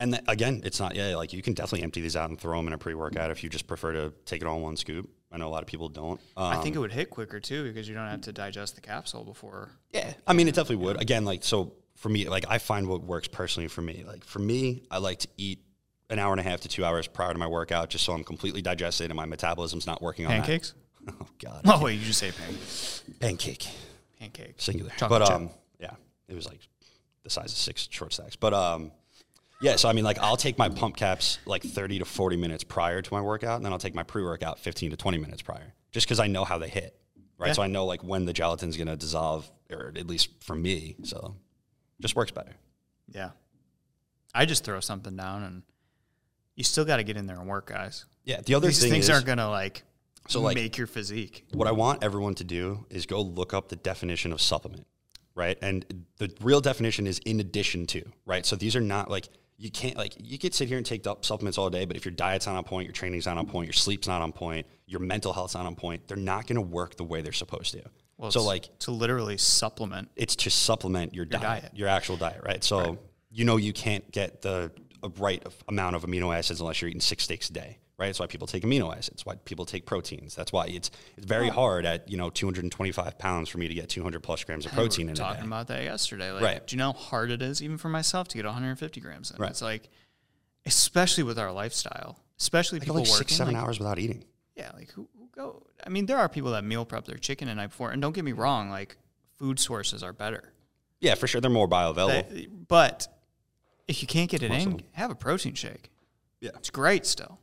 And 0.00 0.12
th- 0.14 0.24
again, 0.28 0.62
it's 0.64 0.80
not 0.80 0.94
yeah. 0.96 1.16
Like 1.16 1.32
you 1.32 1.42
can 1.42 1.54
definitely 1.54 1.82
empty 1.84 2.00
these 2.00 2.16
out 2.16 2.28
and 2.30 2.38
throw 2.38 2.56
them 2.58 2.66
in 2.66 2.72
a 2.72 2.78
pre-workout 2.78 3.30
if 3.30 3.42
you 3.44 3.48
just 3.50 3.66
prefer 3.66 3.92
to 3.92 4.12
take 4.24 4.42
it 4.42 4.46
all 4.46 4.56
in 4.56 4.62
one 4.62 4.76
scoop. 4.76 5.08
I 5.30 5.36
know 5.36 5.48
a 5.48 5.50
lot 5.50 5.62
of 5.62 5.66
people 5.66 5.88
don't. 5.88 6.20
Um, 6.36 6.44
I 6.52 6.56
think 6.56 6.76
it 6.76 6.78
would 6.78 6.92
hit 6.92 7.10
quicker 7.10 7.40
too 7.40 7.64
because 7.64 7.88
you 7.88 7.94
don't 7.94 8.08
have 8.08 8.20
to 8.22 8.32
digest 8.32 8.74
the 8.76 8.80
capsule 8.80 9.24
before. 9.24 9.70
yeah. 9.92 10.12
I 10.26 10.32
mean, 10.32 10.46
it 10.48 10.54
definitely 10.54 10.84
would. 10.84 11.00
Again, 11.00 11.24
like 11.24 11.42
so 11.44 11.72
for 11.96 12.08
me, 12.08 12.28
like 12.28 12.44
I 12.48 12.58
find 12.58 12.86
what 12.88 13.02
works 13.02 13.28
personally 13.28 13.68
for 13.68 13.82
me. 13.82 14.04
Like 14.06 14.24
for 14.24 14.38
me, 14.40 14.82
I 14.90 14.98
like 14.98 15.20
to 15.20 15.28
eat 15.36 15.60
an 16.10 16.18
hour 16.18 16.32
and 16.32 16.40
a 16.40 16.44
half 16.44 16.60
to 16.62 16.68
two 16.68 16.84
hours 16.84 17.06
prior 17.06 17.32
to 17.32 17.38
my 17.38 17.46
workout, 17.46 17.88
just 17.90 18.04
so 18.04 18.12
I'm 18.12 18.24
completely 18.24 18.62
digested 18.62 19.10
and 19.10 19.16
my 19.16 19.24
metabolism's 19.26 19.86
not 19.86 20.02
working 20.02 20.26
on 20.26 20.32
that. 20.32 20.40
Pancakes? 20.44 20.74
Oh 21.06 21.26
God, 21.38 21.60
Oh 21.66 21.82
wait, 21.84 21.98
you 22.00 22.06
just 22.06 22.18
say 22.18 22.30
pancakes. 22.32 23.02
pancake 23.20 23.66
Pancakes. 24.18 24.64
singular. 24.64 24.90
Chocolate 24.96 25.20
but 25.20 25.26
chip. 25.26 25.34
um, 25.36 25.50
yeah, 25.78 25.90
it 26.28 26.34
was 26.34 26.46
like 26.46 26.60
the 27.24 27.28
size 27.30 27.52
of 27.52 27.58
six 27.58 27.86
short 27.90 28.12
stacks. 28.14 28.36
But 28.36 28.54
um, 28.54 28.90
yeah. 29.60 29.76
So 29.76 29.88
I 29.88 29.92
mean, 29.92 30.04
like 30.04 30.18
I'll 30.18 30.36
take 30.36 30.58
my 30.58 30.68
pump 30.68 30.96
caps 30.96 31.38
like 31.46 31.62
thirty 31.62 31.98
to 31.98 32.04
forty 32.04 32.36
minutes 32.36 32.64
prior 32.64 33.00
to 33.02 33.14
my 33.14 33.20
workout, 33.20 33.56
and 33.56 33.64
then 33.64 33.72
I'll 33.72 33.78
take 33.78 33.94
my 33.94 34.02
pre-workout 34.02 34.58
fifteen 34.58 34.90
to 34.90 34.96
twenty 34.96 35.18
minutes 35.18 35.42
prior, 35.42 35.72
just 35.92 36.06
because 36.06 36.20
I 36.20 36.26
know 36.26 36.44
how 36.44 36.58
they 36.58 36.68
hit. 36.68 36.98
Right. 37.38 37.48
Yeah. 37.48 37.52
So 37.54 37.62
I 37.62 37.66
know 37.66 37.84
like 37.86 38.02
when 38.04 38.24
the 38.26 38.32
gelatin's 38.32 38.76
gonna 38.76 38.96
dissolve, 38.96 39.50
or 39.70 39.92
at 39.96 40.06
least 40.06 40.28
for 40.44 40.54
me. 40.54 40.96
So 41.04 41.34
just 42.00 42.14
works 42.16 42.30
better. 42.30 42.52
Yeah. 43.08 43.30
I 44.34 44.46
just 44.46 44.64
throw 44.64 44.80
something 44.80 45.16
down 45.16 45.42
and 45.44 45.62
you 46.56 46.64
still 46.64 46.84
got 46.84 46.96
to 46.96 47.04
get 47.04 47.16
in 47.16 47.26
there 47.26 47.38
and 47.38 47.48
work, 47.48 47.66
guys. 47.66 48.04
Yeah. 48.24 48.40
The 48.44 48.54
other 48.54 48.66
These 48.68 48.80
thing 48.82 48.90
things 48.90 49.04
is, 49.04 49.10
aren't 49.10 49.26
gonna 49.26 49.48
like 49.50 49.82
So, 50.28 50.40
like- 50.40 50.56
make 50.56 50.76
your 50.76 50.86
physique. 50.86 51.44
what 51.52 51.68
I 51.68 51.72
want 51.72 52.02
everyone 52.02 52.34
to 52.36 52.44
do 52.44 52.86
is 52.90 53.06
go 53.06 53.20
look 53.20 53.54
up 53.54 53.68
the 53.68 53.76
definition 53.76 54.32
of 54.32 54.40
supplement, 54.40 54.86
right? 55.34 55.56
And 55.62 56.04
the 56.18 56.32
real 56.40 56.60
definition 56.60 57.06
is 57.06 57.18
in 57.20 57.38
addition 57.40 57.86
to, 57.88 58.04
right? 58.26 58.44
So 58.46 58.56
these 58.56 58.74
are 58.76 58.80
not 58.80 59.10
like 59.10 59.28
you 59.56 59.70
can't 59.70 59.96
like 59.96 60.14
you 60.18 60.38
could 60.38 60.54
sit 60.54 60.68
here 60.68 60.76
and 60.76 60.86
take 60.86 61.04
supplements 61.22 61.58
all 61.58 61.70
day, 61.70 61.84
but 61.84 61.96
if 61.96 62.04
your 62.04 62.12
diet's 62.12 62.46
not 62.46 62.56
on 62.56 62.64
point, 62.64 62.86
your 62.86 62.92
training's 62.92 63.26
not 63.26 63.38
on 63.38 63.46
point, 63.46 63.66
your 63.66 63.72
sleep's 63.72 64.08
not 64.08 64.20
on 64.20 64.32
point, 64.32 64.66
your 64.86 65.00
mental 65.00 65.32
health's 65.32 65.54
not 65.54 65.66
on 65.66 65.76
point, 65.76 66.06
they're 66.08 66.16
not 66.16 66.46
going 66.46 66.56
to 66.56 66.62
work 66.62 66.96
the 66.96 67.04
way 67.04 67.22
they're 67.22 67.32
supposed 67.32 67.72
to. 67.72 67.82
Well, 68.16 68.30
so 68.30 68.42
like 68.42 68.78
to 68.80 68.90
literally 68.90 69.36
supplement. 69.36 70.10
it's 70.16 70.36
to 70.36 70.50
supplement 70.50 71.14
your, 71.14 71.24
diet, 71.24 71.42
diet. 71.42 71.72
your 71.74 71.88
actual 71.88 72.16
diet, 72.16 72.42
right? 72.44 72.62
So 72.62 72.98
you 73.30 73.44
know 73.44 73.56
you 73.56 73.72
can't 73.72 74.08
get 74.12 74.42
the 74.42 74.70
right 75.18 75.44
amount 75.68 75.96
of 75.96 76.02
amino 76.02 76.36
acids 76.36 76.60
unless 76.60 76.80
you're 76.80 76.88
eating 76.88 77.00
six 77.00 77.24
steaks 77.24 77.50
a 77.50 77.52
day, 77.52 77.78
right? 77.98 78.06
That's 78.06 78.20
why 78.20 78.26
people 78.26 78.46
take 78.46 78.62
amino 78.62 78.96
acids. 78.96 79.24
Why 79.24 79.36
people 79.44 79.64
take 79.64 79.86
proteins. 79.86 80.34
That's 80.34 80.52
why 80.52 80.66
it's 80.66 80.90
it's 81.16 81.26
very 81.26 81.50
oh. 81.50 81.52
hard 81.52 81.86
at 81.86 82.08
you 82.10 82.16
know 82.16 82.30
225 82.30 83.18
pounds 83.18 83.48
for 83.48 83.58
me 83.58 83.68
to 83.68 83.74
get 83.74 83.88
200 83.88 84.22
plus 84.22 84.44
grams 84.44 84.66
of 84.66 84.72
protein 84.72 85.06
we 85.06 85.10
in 85.10 85.14
were 85.14 85.16
talking 85.16 85.44
about 85.44 85.68
that 85.68 85.84
yesterday. 85.84 86.30
Like, 86.30 86.42
Right. 86.42 86.66
do 86.66 86.74
you 86.74 86.78
know 86.78 86.92
how 86.92 86.98
hard 86.98 87.30
it 87.30 87.42
is, 87.42 87.62
even 87.62 87.78
for 87.78 87.88
myself, 87.88 88.28
to 88.28 88.36
get 88.36 88.44
150 88.44 89.00
grams 89.00 89.30
in? 89.30 89.36
Right. 89.38 89.50
It's 89.50 89.62
like, 89.62 89.88
especially 90.66 91.24
with 91.24 91.38
our 91.38 91.52
lifestyle, 91.52 92.18
especially 92.38 92.80
people 92.80 92.96
like 92.96 93.04
working. 93.04 93.16
six 93.16 93.34
seven 93.34 93.54
like, 93.54 93.62
hours 93.62 93.78
without 93.78 93.98
eating. 93.98 94.24
Yeah, 94.56 94.70
like 94.74 94.90
who, 94.92 95.08
who 95.18 95.28
go? 95.34 95.66
I 95.84 95.88
mean, 95.90 96.06
there 96.06 96.18
are 96.18 96.28
people 96.28 96.52
that 96.52 96.64
meal 96.64 96.84
prep 96.84 97.04
their 97.04 97.18
chicken 97.18 97.48
the 97.48 97.54
night 97.54 97.68
before, 97.68 97.90
and 97.90 98.00
don't 98.00 98.14
get 98.14 98.24
me 98.24 98.32
wrong, 98.32 98.70
like 98.70 98.96
food 99.38 99.58
sources 99.58 100.02
are 100.02 100.12
better. 100.12 100.52
Yeah, 101.00 101.16
for 101.16 101.26
sure, 101.26 101.40
they're 101.40 101.50
more 101.50 101.68
bioavailable. 101.68 102.30
They- 102.30 102.46
but 102.46 103.08
if 103.86 104.00
you 104.00 104.08
can't 104.08 104.30
get 104.30 104.42
it 104.42 104.50
in, 104.50 104.82
have 104.92 105.10
a 105.10 105.14
protein 105.14 105.54
shake. 105.54 105.90
Yeah. 106.40 106.50
It's 106.56 106.70
great 106.70 107.06
still. 107.06 107.38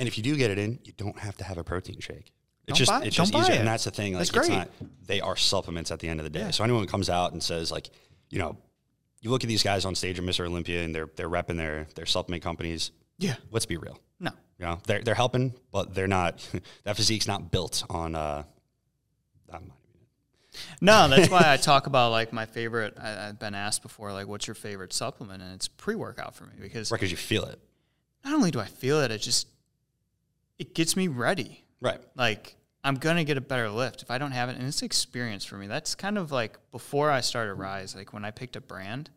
And 0.00 0.08
if 0.08 0.16
you 0.16 0.24
do 0.24 0.34
get 0.36 0.50
it 0.50 0.58
in, 0.58 0.80
you 0.82 0.92
don't 0.96 1.16
have 1.18 1.36
to 1.36 1.44
have 1.44 1.58
a 1.58 1.62
protein 1.64 2.00
shake. 2.00 2.32
It's 2.66 2.66
Don't 2.66 2.76
just 2.78 2.90
buy- 2.90 3.04
it's 3.04 3.14
just 3.16 3.34
easier, 3.34 3.54
it. 3.54 3.58
and 3.58 3.68
that's 3.68 3.84
the 3.84 3.90
thing. 3.92 4.14
Like 4.14 4.26
That's 4.28 4.46
great. 4.48 4.50
not 4.58 4.68
they 5.06 5.20
are 5.20 5.36
supplements 5.36 5.90
at 5.92 6.00
the 6.00 6.08
end 6.08 6.18
of 6.20 6.24
the 6.24 6.30
day. 6.30 6.40
Yeah. 6.40 6.50
So 6.50 6.64
anyone 6.64 6.82
who 6.82 6.88
comes 6.88 7.08
out 7.10 7.32
and 7.32 7.42
says 7.42 7.70
like, 7.70 7.88
you 8.30 8.38
know, 8.38 8.56
you 9.20 9.30
look 9.30 9.44
at 9.44 9.48
these 9.48 9.62
guys 9.62 9.84
on 9.84 9.94
stage 9.94 10.18
at 10.18 10.24
Mr. 10.24 10.46
Olympia 10.46 10.82
and 10.82 10.94
they're 10.94 11.08
they're 11.16 11.28
repping 11.28 11.56
their 11.58 11.86
their 11.94 12.06
supplement 12.06 12.42
companies. 12.42 12.90
Yeah. 13.18 13.36
Let's 13.50 13.66
be 13.66 13.76
real. 13.76 13.98
No. 14.18 14.30
You 14.58 14.66
know, 14.66 14.80
they're 14.86 15.00
they're 15.02 15.14
helping, 15.14 15.54
but 15.70 15.94
they're 15.94 16.08
not. 16.08 16.46
that 16.84 16.96
physique's 16.96 17.26
not 17.26 17.50
built 17.50 17.84
on. 17.90 18.14
Uh, 18.14 18.44
I'm 19.52 19.66
not 19.66 19.76
even- 19.88 20.06
No, 20.80 21.08
that's 21.14 21.30
why 21.30 21.42
I 21.52 21.56
talk 21.56 21.86
about 21.86 22.10
like 22.12 22.32
my 22.32 22.46
favorite. 22.46 22.94
I, 23.00 23.28
I've 23.28 23.38
been 23.38 23.54
asked 23.54 23.82
before, 23.82 24.12
like, 24.12 24.26
what's 24.28 24.46
your 24.46 24.54
favorite 24.54 24.92
supplement? 24.92 25.42
And 25.42 25.52
it's 25.54 25.68
pre 25.68 25.94
workout 25.94 26.34
for 26.34 26.44
me 26.44 26.52
because 26.60 26.90
because 26.90 27.10
you 27.10 27.16
feel 27.16 27.44
it. 27.44 27.58
not 28.24 28.34
only 28.34 28.50
do 28.50 28.60
I 28.60 28.66
feel 28.66 29.00
it, 29.00 29.10
it 29.10 29.18
just 29.18 29.48
it 30.60 30.74
gets 30.74 30.94
me 30.94 31.08
ready. 31.08 31.64
Right. 31.80 32.00
Like 32.14 32.54
I'm 32.84 32.94
gonna 32.96 33.24
get 33.24 33.36
a 33.36 33.40
better 33.40 33.68
lift 33.70 34.02
if 34.02 34.10
I 34.10 34.18
don't 34.18 34.32
have 34.32 34.48
it, 34.50 34.56
and 34.56 34.66
it's 34.68 34.82
experience 34.82 35.44
for 35.44 35.56
me. 35.56 35.66
That's 35.66 35.94
kind 35.94 36.16
of 36.18 36.30
like 36.30 36.58
before 36.70 37.10
I 37.10 37.20
started 37.22 37.56
Ryse. 37.56 37.96
Like 37.96 38.12
when 38.12 38.24
I 38.24 38.30
picked 38.30 38.56
a 38.56 38.60
brand, 38.60 39.10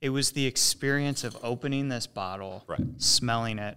it 0.00 0.08
was 0.10 0.32
the 0.32 0.46
experience 0.46 1.24
of 1.24 1.36
opening 1.42 1.88
this 1.88 2.06
bottle, 2.06 2.64
Right. 2.66 2.80
smelling 2.96 3.58
it, 3.58 3.76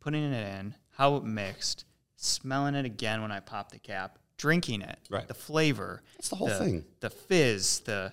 putting 0.00 0.22
it 0.22 0.34
in, 0.58 0.74
how 0.90 1.16
it 1.16 1.24
mixed, 1.24 1.84
smelling 2.16 2.74
it 2.74 2.84
again 2.84 3.22
when 3.22 3.32
I 3.32 3.40
popped 3.40 3.72
the 3.72 3.78
cap, 3.78 4.18
drinking 4.36 4.82
it, 4.82 4.98
Right. 5.10 5.26
the 5.26 5.34
flavor, 5.34 6.02
That's 6.16 6.28
the 6.28 6.36
whole 6.36 6.48
the, 6.48 6.58
thing. 6.58 6.84
the 7.00 7.10
fizz, 7.10 7.80
the 7.80 8.12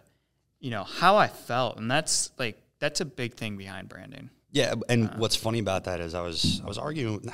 you 0.60 0.72
know 0.72 0.84
how 0.86 1.18
I 1.18 1.28
felt, 1.28 1.78
and 1.78 1.90
that's 1.92 2.32
like 2.40 2.60
that's 2.80 3.00
a 3.02 3.06
big 3.06 3.36
thing 3.36 3.58
behind 3.58 3.90
branding. 3.90 4.30
Yeah, 4.52 4.76
and 4.90 5.10
Uh. 5.10 5.18
what's 5.18 5.36
funny 5.36 5.60
about 5.60 5.84
that 5.86 6.00
is 6.00 6.14
I 6.14 6.22
was 6.22 6.62
I 6.64 6.68
was 6.68 6.78
arguing. 6.78 7.32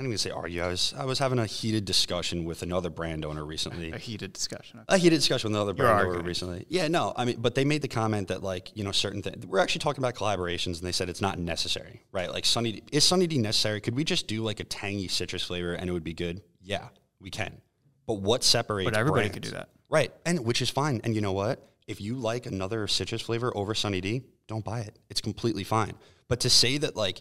I 0.00 0.02
didn't 0.02 0.12
even 0.12 0.18
say 0.18 0.30
argue. 0.30 0.62
I 0.62 0.68
was 0.68 0.94
I 0.96 1.04
was 1.04 1.18
having 1.18 1.38
a 1.38 1.44
heated 1.44 1.84
discussion 1.84 2.44
with 2.46 2.62
another 2.62 2.88
brand 2.88 3.22
owner 3.22 3.44
recently. 3.44 3.92
A 3.92 3.98
heated 3.98 4.32
discussion. 4.32 4.80
a 4.88 4.96
heated 4.96 5.16
discussion 5.16 5.50
with 5.50 5.56
another 5.58 5.74
brand 5.74 6.08
owner 6.08 6.22
recently. 6.22 6.64
Yeah, 6.70 6.88
no, 6.88 7.12
I 7.14 7.26
mean, 7.26 7.36
but 7.38 7.54
they 7.54 7.66
made 7.66 7.82
the 7.82 7.88
comment 7.88 8.28
that 8.28 8.42
like 8.42 8.74
you 8.74 8.82
know 8.82 8.92
certain 8.92 9.20
things. 9.20 9.46
We're 9.46 9.58
actually 9.58 9.80
talking 9.80 10.02
about 10.02 10.14
collaborations, 10.14 10.78
and 10.78 10.86
they 10.88 10.92
said 10.92 11.10
it's 11.10 11.20
not 11.20 11.38
necessary, 11.38 12.02
right? 12.12 12.32
Like 12.32 12.46
Sunny 12.46 12.72
D, 12.72 12.82
is 12.92 13.04
Sunny 13.04 13.26
D 13.26 13.36
necessary? 13.36 13.82
Could 13.82 13.94
we 13.94 14.04
just 14.04 14.26
do 14.26 14.42
like 14.42 14.58
a 14.58 14.64
tangy 14.64 15.06
citrus 15.06 15.42
flavor 15.42 15.74
and 15.74 15.90
it 15.90 15.92
would 15.92 16.02
be 16.02 16.14
good? 16.14 16.40
Yeah, 16.62 16.88
we 17.20 17.28
can. 17.28 17.60
But 18.06 18.22
what 18.22 18.42
separates? 18.42 18.90
But 18.90 18.98
everybody 18.98 19.28
could 19.28 19.42
do 19.42 19.50
that. 19.50 19.68
right? 19.90 20.14
And 20.24 20.46
which 20.46 20.62
is 20.62 20.70
fine. 20.70 21.02
And 21.04 21.14
you 21.14 21.20
know 21.20 21.32
what? 21.32 21.70
If 21.86 22.00
you 22.00 22.14
like 22.14 22.46
another 22.46 22.88
citrus 22.88 23.20
flavor 23.20 23.54
over 23.54 23.74
Sunny 23.74 24.00
D, 24.00 24.22
don't 24.46 24.64
buy 24.64 24.80
it. 24.80 24.98
It's 25.10 25.20
completely 25.20 25.62
fine. 25.64 25.92
But 26.26 26.40
to 26.40 26.48
say 26.48 26.78
that 26.78 26.96
like 26.96 27.20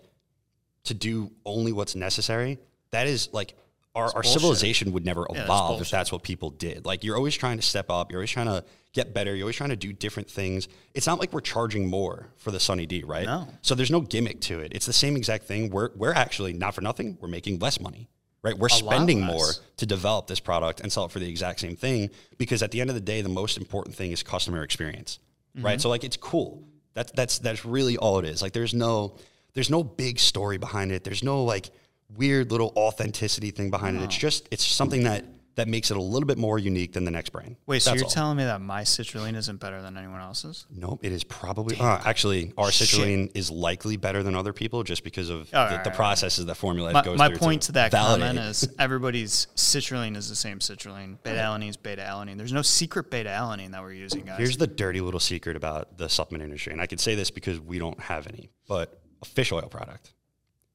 to 0.85 0.93
do 0.93 1.31
only 1.45 1.71
what's 1.71 1.95
necessary, 1.95 2.59
that 2.91 3.07
is 3.07 3.29
like 3.33 3.55
our, 3.95 4.05
our 4.05 4.11
bullshit. 4.21 4.31
civilization 4.33 4.91
would 4.93 5.05
never 5.05 5.25
that's 5.29 5.43
evolve 5.43 5.81
if 5.81 5.89
that's 5.89 6.11
what 6.11 6.23
people 6.23 6.49
did. 6.51 6.85
Like 6.85 7.03
you're 7.03 7.15
always 7.17 7.35
trying 7.35 7.57
to 7.57 7.63
step 7.63 7.89
up, 7.89 8.11
you're 8.11 8.19
always 8.19 8.31
trying 8.31 8.45
to 8.47 8.63
get 8.93 9.13
better, 9.13 9.35
you're 9.35 9.45
always 9.45 9.55
trying 9.55 9.71
to 9.71 9.75
do 9.75 9.91
different 9.93 10.29
things. 10.29 10.67
It's 10.93 11.05
not 11.07 11.19
like 11.19 11.33
we're 11.33 11.41
charging 11.41 11.87
more 11.87 12.27
for 12.37 12.51
the 12.51 12.59
Sunny 12.59 12.85
D, 12.85 13.03
right? 13.03 13.25
No. 13.25 13.47
So 13.61 13.75
there's 13.75 13.91
no 13.91 14.01
gimmick 14.01 14.41
to 14.41 14.59
it. 14.59 14.71
It's 14.73 14.85
the 14.85 14.93
same 14.93 15.15
exact 15.17 15.45
thing. 15.45 15.69
We're 15.69 15.89
we're 15.95 16.13
actually 16.13 16.53
not 16.53 16.75
for 16.75 16.81
nothing, 16.81 17.17
we're 17.19 17.27
making 17.27 17.59
less 17.59 17.79
money. 17.79 18.09
right? 18.41 18.57
We're 18.57 18.69
lot 18.69 18.77
spending 18.93 19.21
more 19.21 19.47
to 19.77 19.85
develop 19.85 20.27
this 20.27 20.39
product 20.39 20.79
and 20.79 20.91
sell 20.91 21.05
it 21.05 21.11
for 21.11 21.19
the 21.19 21.27
exact 21.29 21.59
same 21.59 21.75
thing 21.75 22.09
because 22.37 22.63
at 22.63 22.71
the 22.71 22.79
end 22.81 22.89
of 22.89 22.95
the 22.95 23.01
day, 23.01 23.21
the 23.21 23.27
most 23.29 23.57
important 23.57 23.95
thing 23.95 24.11
is 24.11 24.23
customer 24.23 24.63
experience, 24.63 25.19
Mm-hmm. 25.57 25.65
right? 25.65 25.81
So 25.81 25.89
like 25.89 26.03
it's 26.03 26.15
cool. 26.17 26.63
That's 26.93 27.11
that's 27.11 27.39
that's 27.39 27.65
really 27.65 27.97
all 27.97 28.19
it 28.19 28.25
is. 28.25 28.41
Like 28.41 28.53
there's 28.53 28.73
no 28.75 29.17
there's 29.53 29.69
no 29.69 29.83
big 29.83 30.19
story 30.19 30.57
behind 30.57 30.91
it. 30.91 31.03
There's 31.03 31.23
no 31.23 31.43
like 31.43 31.69
weird 32.15 32.51
little 32.51 32.73
authenticity 32.75 33.51
thing 33.51 33.69
behind 33.69 33.97
it. 33.97 34.03
It's 34.03 34.17
just 34.17 34.47
it's 34.51 34.65
something 34.65 35.03
that 35.03 35.25
that 35.59 35.67
makes 35.67 35.91
it 35.91 35.97
a 35.97 36.01
little 36.01 36.25
bit 36.25 36.37
more 36.37 36.57
unique 36.57 36.93
than 36.93 37.03
the 37.03 37.11
next 37.11 37.31
brand. 37.31 37.57
Wait, 37.65 37.81
so 37.81 37.89
That's 37.89 37.99
you're 37.99 38.05
all. 38.05 38.11
telling 38.11 38.37
me 38.37 38.45
that 38.45 38.61
my 38.61 38.83
citrulline 38.83 39.35
isn't 39.35 39.59
better 39.59 39.81
than 39.81 39.97
anyone 39.97 40.21
else's? 40.21 40.65
Nope, 40.73 41.01
it 41.03 41.11
is 41.11 41.25
probably 41.25 41.77
uh, 41.77 41.99
actually 42.05 42.53
our 42.57 42.71
Shit. 42.71 42.87
citrulline 42.87 43.31
is 43.35 43.51
likely 43.51 43.97
better 43.97 44.23
than 44.23 44.35
other 44.35 44.53
people 44.53 44.83
just 44.83 45.03
because 45.03 45.29
of 45.29 45.51
the, 45.51 45.57
right, 45.57 45.83
the 45.83 45.89
right. 45.89 45.95
processes 45.97 46.45
that 46.45 46.55
Formula 46.55 46.93
My, 46.93 47.01
goes 47.01 47.17
my 47.17 47.27
through. 47.27 47.39
point 47.39 47.63
to 47.63 47.73
that 47.73 47.91
validate. 47.91 48.27
comment 48.27 48.47
is 48.47 48.69
everybody's 48.79 49.47
citrulline 49.57 50.15
is 50.15 50.29
the 50.29 50.35
same 50.35 50.59
citrulline. 50.59 51.17
Beta 51.23 51.39
alanine 51.39 51.69
is 51.69 51.77
beta 51.77 52.03
alanine. 52.03 52.37
There's 52.37 52.53
no 52.53 52.61
secret 52.61 53.11
beta 53.11 53.29
alanine 53.29 53.71
that 53.71 53.81
we're 53.81 53.91
using, 53.91 54.21
guys. 54.23 54.37
Here's 54.37 54.55
the 54.55 54.67
dirty 54.67 55.01
little 55.01 55.19
secret 55.19 55.57
about 55.57 55.97
the 55.97 56.07
supplement 56.07 56.45
industry, 56.45 56.71
and 56.71 56.81
I 56.81 56.85
can 56.85 56.99
say 56.99 57.15
this 57.15 57.31
because 57.31 57.59
we 57.59 57.79
don't 57.79 57.99
have 57.99 58.27
any, 58.27 58.49
but 58.65 58.98
a 59.21 59.25
fish 59.25 59.51
oil 59.51 59.67
product. 59.69 60.13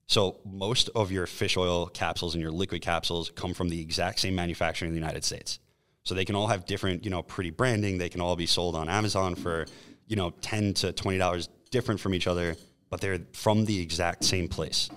So 0.06 0.38
most 0.44 0.90
of 0.94 1.10
your 1.10 1.26
fish 1.26 1.56
oil 1.56 1.86
capsules 1.86 2.34
and 2.34 2.42
your 2.42 2.50
liquid 2.52 2.82
capsules 2.82 3.30
come 3.34 3.54
from 3.54 3.68
the 3.70 3.80
exact 3.80 4.20
same 4.20 4.34
manufacturer 4.34 4.86
in 4.86 4.92
the 4.92 5.00
United 5.00 5.24
States. 5.24 5.58
So 6.02 6.14
they 6.14 6.26
can 6.26 6.34
all 6.36 6.48
have 6.48 6.66
different, 6.66 7.04
you 7.04 7.10
know, 7.10 7.22
pretty 7.22 7.50
branding. 7.50 7.96
They 7.96 8.10
can 8.10 8.20
all 8.20 8.36
be 8.36 8.46
sold 8.46 8.76
on 8.76 8.90
Amazon 8.90 9.34
for, 9.34 9.64
you 10.06 10.16
know, 10.16 10.30
ten 10.42 10.74
to 10.74 10.92
twenty 10.92 11.16
dollars 11.16 11.48
different 11.70 12.00
from 12.00 12.12
each 12.14 12.26
other, 12.26 12.56
but 12.90 13.00
they're 13.00 13.20
from 13.32 13.64
the 13.64 13.80
exact 13.80 14.24
same 14.24 14.46
place. 14.46 14.90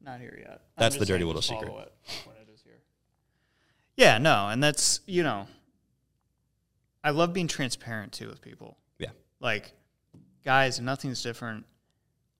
not 0.00 0.20
here 0.20 0.38
yet. 0.40 0.62
That's 0.76 0.94
I'm 0.94 1.00
the 1.00 1.06
dirty 1.06 1.24
little 1.24 1.42
secret. 1.42 1.68
it 1.68 1.72
when 2.24 2.36
it 2.36 2.48
is 2.54 2.62
here. 2.62 2.78
Yeah, 3.96 4.18
no, 4.18 4.48
and 4.48 4.62
that's 4.62 5.00
you 5.06 5.24
know, 5.24 5.48
I 7.02 7.10
love 7.10 7.32
being 7.32 7.48
transparent 7.48 8.12
too 8.12 8.28
with 8.28 8.40
people. 8.40 8.78
Yeah. 8.98 9.10
Like, 9.40 9.72
guys, 10.44 10.80
nothing's 10.80 11.20
different. 11.22 11.66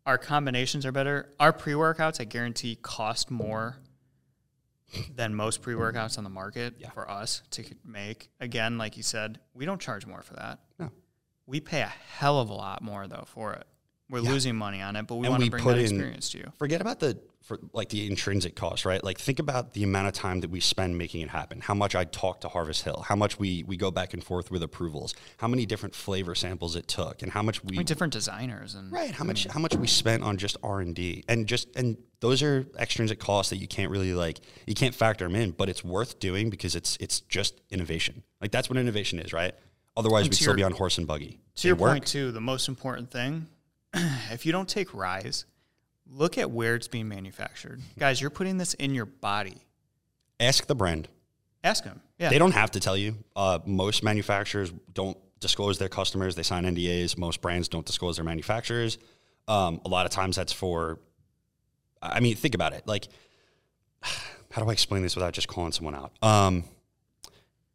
Our 0.08 0.16
combinations 0.16 0.86
are 0.86 0.90
better. 0.90 1.34
Our 1.38 1.52
pre 1.52 1.74
workouts, 1.74 2.18
I 2.18 2.24
guarantee, 2.24 2.76
cost 2.80 3.30
more 3.30 3.76
than 5.14 5.34
most 5.34 5.60
pre 5.60 5.74
workouts 5.74 6.16
on 6.16 6.24
the 6.24 6.30
market 6.30 6.76
Yeah. 6.78 6.88
for 6.92 7.08
us 7.10 7.42
to 7.50 7.64
make. 7.84 8.30
Again, 8.40 8.78
like 8.78 8.96
you 8.96 9.02
said, 9.02 9.38
we 9.52 9.66
don't 9.66 9.78
charge 9.82 10.06
more 10.06 10.22
for 10.22 10.32
that. 10.36 10.60
No. 10.78 10.90
We 11.44 11.60
pay 11.60 11.82
a 11.82 11.86
hell 11.88 12.40
of 12.40 12.48
a 12.48 12.54
lot 12.54 12.80
more 12.80 13.06
though 13.06 13.24
for 13.26 13.52
it. 13.52 13.66
We're 14.10 14.20
losing 14.20 14.56
money 14.56 14.80
on 14.80 14.96
it, 14.96 15.06
but 15.06 15.16
we 15.16 15.28
want 15.28 15.44
to 15.44 15.50
bring 15.50 15.64
that 15.64 15.76
in- 15.78 15.84
experience 15.84 16.30
to 16.30 16.38
you. 16.38 16.52
Forget 16.58 16.80
about 16.80 17.00
the 17.00 17.18
for 17.42 17.58
like 17.72 17.88
the 17.88 18.06
intrinsic 18.06 18.54
cost, 18.56 18.84
right? 18.84 19.02
Like 19.02 19.18
think 19.18 19.38
about 19.38 19.72
the 19.72 19.82
amount 19.82 20.06
of 20.06 20.12
time 20.12 20.40
that 20.40 20.50
we 20.50 20.60
spend 20.60 20.98
making 20.98 21.22
it 21.22 21.30
happen. 21.30 21.60
How 21.60 21.72
much 21.74 21.94
I 21.94 22.04
talk 22.04 22.42
to 22.42 22.48
Harvest 22.48 22.84
Hill, 22.84 23.04
how 23.06 23.16
much 23.16 23.38
we 23.38 23.64
we 23.64 23.76
go 23.76 23.90
back 23.90 24.12
and 24.14 24.22
forth 24.24 24.50
with 24.50 24.62
approvals, 24.62 25.14
how 25.38 25.48
many 25.48 25.64
different 25.66 25.94
flavor 25.94 26.34
samples 26.34 26.76
it 26.76 26.88
took, 26.88 27.22
and 27.22 27.32
how 27.32 27.42
much 27.42 27.62
we 27.64 27.82
different 27.84 28.12
designers 28.12 28.74
and 28.74 28.90
right 28.92 29.10
how 29.12 29.24
much 29.24 29.46
how 29.46 29.60
much 29.60 29.74
we 29.76 29.86
spent 29.86 30.22
on 30.22 30.36
just 30.36 30.56
R 30.62 30.80
and 30.80 30.94
D, 30.94 31.24
and 31.28 31.46
just 31.46 31.74
and 31.76 31.96
those 32.20 32.42
are 32.42 32.66
extrinsic 32.78 33.18
costs 33.18 33.50
that 33.50 33.56
you 33.56 33.68
can't 33.68 33.90
really 33.90 34.12
like 34.14 34.40
you 34.66 34.74
can't 34.74 34.94
factor 34.94 35.24
them 35.26 35.34
in, 35.36 35.50
but 35.52 35.68
it's 35.68 35.84
worth 35.84 36.18
doing 36.18 36.50
because 36.50 36.74
it's 36.76 36.96
it's 37.00 37.20
just 37.20 37.60
innovation. 37.70 38.22
Like 38.40 38.50
that's 38.52 38.68
what 38.70 38.78
innovation 38.78 39.18
is, 39.18 39.32
right? 39.32 39.54
Otherwise, 39.96 40.24
we'd 40.24 40.34
still 40.34 40.48
your- 40.48 40.56
be 40.56 40.62
on 40.62 40.72
horse 40.72 40.96
and 40.98 41.06
buggy. 41.06 41.40
To 41.56 41.68
your 41.68 41.76
They 41.76 41.82
work. 41.82 41.92
point 41.92 42.06
too, 42.06 42.30
the 42.30 42.40
most 42.40 42.68
important 42.68 43.10
thing, 43.10 43.46
if 44.30 44.46
you 44.46 44.52
don't 44.52 44.68
take 44.68 44.88
Ryse, 44.90 45.44
look 46.06 46.38
at 46.38 46.50
where 46.50 46.74
it's 46.74 46.88
being 46.88 47.08
manufactured. 47.08 47.80
Guys, 47.98 48.20
you're 48.20 48.30
putting 48.30 48.58
this 48.58 48.74
in 48.74 48.94
your 48.94 49.06
body. 49.06 49.58
ask 50.40 50.66
the 50.66 50.74
brand. 50.74 51.08
Ask 51.64 51.84
them. 51.84 52.00
Yeah. 52.18 52.30
They 52.30 52.38
don't 52.38 52.52
have 52.52 52.70
to 52.72 52.80
tell 52.80 52.96
you. 52.96 53.16
Uh, 53.34 53.58
most 53.66 54.02
manufacturers 54.02 54.72
don't 54.92 55.18
disclose 55.40 55.78
their 55.78 55.88
customers. 55.88 56.34
They 56.36 56.42
sign 56.42 56.64
NDAs. 56.64 57.18
Most 57.18 57.40
brands 57.40 57.68
don't 57.68 57.84
disclose 57.84 58.16
their 58.16 58.24
manufacturers. 58.24 58.98
Um, 59.48 59.80
a 59.84 59.88
lot 59.88 60.06
of 60.06 60.12
times 60.12 60.36
that's 60.36 60.52
for, 60.52 61.00
I 62.00 62.20
mean, 62.20 62.36
think 62.36 62.54
about 62.54 62.74
it. 62.74 62.86
Like, 62.86 63.08
how 64.02 64.62
do 64.62 64.68
I 64.68 64.72
explain 64.72 65.02
this 65.02 65.16
without 65.16 65.32
just 65.32 65.48
calling 65.48 65.72
someone 65.72 65.94
out? 65.94 66.12
Um, 66.22 66.64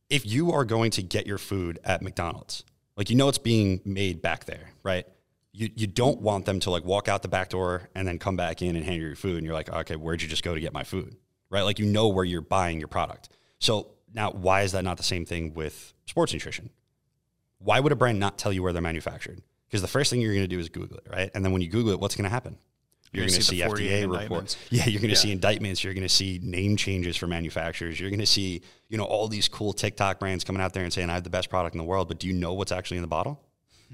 if 0.09 0.25
you 0.25 0.51
are 0.51 0.65
going 0.65 0.91
to 0.91 1.01
get 1.01 1.27
your 1.27 1.37
food 1.37 1.79
at 1.83 2.01
McDonald's, 2.01 2.63
like 2.95 3.09
you 3.09 3.15
know 3.15 3.27
it's 3.29 3.37
being 3.37 3.81
made 3.83 4.21
back 4.21 4.45
there, 4.45 4.69
right? 4.83 5.07
You, 5.55 5.69
you 5.75 5.85
don't 5.87 6.19
want 6.19 6.45
them 6.45 6.59
to 6.61 6.71
like 6.71 6.83
walk 6.83 7.07
out 7.07 7.21
the 7.21 7.27
back 7.27 7.49
door 7.49 7.89
and 7.93 8.07
then 8.07 8.17
come 8.17 8.35
back 8.35 8.61
in 8.63 8.75
and 8.75 8.83
hand 8.83 8.97
you 8.99 9.05
your 9.07 9.15
food 9.15 9.37
and 9.37 9.45
you're 9.45 9.53
like, 9.53 9.69
okay, 9.69 9.95
where'd 9.95 10.21
you 10.21 10.27
just 10.27 10.43
go 10.43 10.55
to 10.55 10.59
get 10.59 10.73
my 10.73 10.83
food? 10.83 11.15
Right? 11.51 11.61
Like 11.61 11.77
you 11.77 11.85
know 11.85 12.07
where 12.07 12.25
you're 12.25 12.41
buying 12.41 12.79
your 12.79 12.87
product. 12.87 13.29
So 13.59 13.89
now 14.13 14.31
why 14.31 14.63
is 14.63 14.71
that 14.71 14.83
not 14.83 14.97
the 14.97 15.03
same 15.03 15.25
thing 15.25 15.53
with 15.53 15.93
sports 16.07 16.33
nutrition? 16.33 16.71
Why 17.59 17.79
would 17.79 17.91
a 17.91 17.95
brand 17.95 18.19
not 18.19 18.37
tell 18.39 18.51
you 18.51 18.63
where 18.63 18.73
they're 18.73 18.81
manufactured? 18.81 19.41
Because 19.67 19.81
the 19.81 19.87
first 19.87 20.09
thing 20.09 20.21
you're 20.21 20.33
going 20.33 20.43
to 20.43 20.47
do 20.47 20.59
is 20.59 20.69
Google 20.69 20.97
it, 20.97 21.07
right? 21.09 21.31
And 21.35 21.45
then 21.45 21.51
when 21.51 21.61
you 21.61 21.69
Google 21.69 21.93
it, 21.93 21.99
what's 21.99 22.15
going 22.15 22.25
to 22.25 22.29
happen? 22.29 22.57
You're 23.11 23.25
You're 23.25 23.29
going 23.29 23.33
gonna 23.35 23.43
see 23.43 23.57
see 23.57 23.85
FDA 24.03 24.21
reports. 24.21 24.57
Yeah, 24.71 24.87
you're 24.87 24.99
going 25.01 25.09
to 25.09 25.15
Yeah. 25.15 25.21
see 25.21 25.31
indictments. 25.31 25.83
You're 25.83 25.93
going 25.93 26.01
to 26.01 26.09
see 26.09 26.39
name 26.41 26.75
changes 26.77 27.15
for 27.15 27.27
manufacturers. 27.27 27.99
You're 27.99 28.09
going 28.09 28.19
to 28.19 28.25
see, 28.25 28.61
you 28.89 28.97
know, 28.97 29.03
all 29.03 29.27
these 29.27 29.47
cool 29.47 29.71
TikTok 29.71 30.19
brands 30.19 30.43
coming 30.43 30.63
out 30.63 30.73
there 30.73 30.83
and 30.83 30.91
saying, 30.91 31.11
"I 31.11 31.13
have 31.13 31.23
the 31.23 31.29
best 31.29 31.49
product 31.51 31.75
in 31.75 31.77
the 31.77 31.83
world," 31.83 32.07
but 32.07 32.17
do 32.19 32.25
you 32.27 32.33
know 32.33 32.53
what's 32.53 32.71
actually 32.71 32.97
in 32.97 33.01
the 33.03 33.07
bottle? 33.07 33.39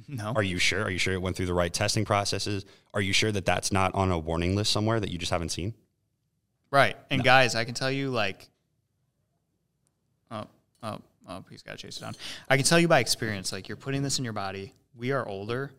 No. 0.08 0.34
Are 0.36 0.44
you 0.44 0.58
sure? 0.58 0.84
Are 0.84 0.90
you 0.90 0.98
sure 0.98 1.14
it 1.14 1.22
went 1.22 1.36
through 1.36 1.48
the 1.48 1.54
right 1.54 1.74
testing 1.74 2.06
processes? 2.06 2.66
Are 2.94 3.02
you 3.02 3.14
sure 3.14 3.32
that 3.32 3.46
that's 3.46 3.72
not 3.72 3.94
on 3.96 4.12
a 4.12 4.18
warning 4.18 4.56
list 4.56 4.72
somewhere 4.72 5.00
that 5.00 5.10
you 5.10 5.18
just 5.18 5.32
haven't 5.32 5.50
seen? 5.50 5.74
Right. 6.72 6.96
And 7.10 7.24
guys, 7.24 7.56
I 7.56 7.66
can 7.66 7.74
tell 7.74 7.92
you 7.92 8.10
like 8.10 8.50
oh, 10.32 10.46
oh, 10.84 11.00
oh, 11.28 11.46
he's 11.50 11.62
got 11.62 11.72
to 11.72 11.78
chase 11.78 11.98
it 11.98 12.02
down. 12.02 12.16
I 12.50 12.58
can 12.58 12.66
tell 12.66 12.80
you 12.80 12.88
by 12.88 13.00
experience, 13.00 13.52
like 13.52 13.68
you're 13.68 13.78
putting 13.78 14.04
this 14.04 14.20
in 14.20 14.24
your 14.24 14.34
body. 14.34 14.74
We 14.96 15.12
are 15.12 15.28
older. 15.28 15.72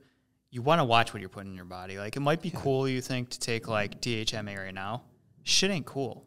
You 0.51 0.63
want 0.63 0.81
to 0.81 0.85
watch 0.85 1.15
what 1.15 1.21
you're 1.21 1.29
putting 1.29 1.51
in 1.51 1.57
your 1.57 1.65
body. 1.65 1.99
Like 1.99 2.17
it 2.17 2.21
might 2.21 2.43
be 2.43 2.51
cool, 2.51 2.89
you 2.89 3.01
think, 3.01 3.31
to 3.31 3.39
take 3.39 3.69
like 3.69 4.01
DHMA 4.01 4.57
right 4.57 4.75
now. 4.75 5.03
Shit 5.45 5.71
ain't 5.71 5.87
cool. 5.87 6.27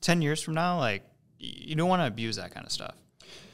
10 0.00 0.20
years 0.20 0.42
from 0.42 0.54
now, 0.54 0.78
like 0.78 1.02
you 1.38 1.74
don't 1.74 1.88
want 1.88 2.02
to 2.02 2.06
abuse 2.06 2.36
that 2.36 2.52
kind 2.52 2.66
of 2.66 2.72
stuff. 2.72 2.94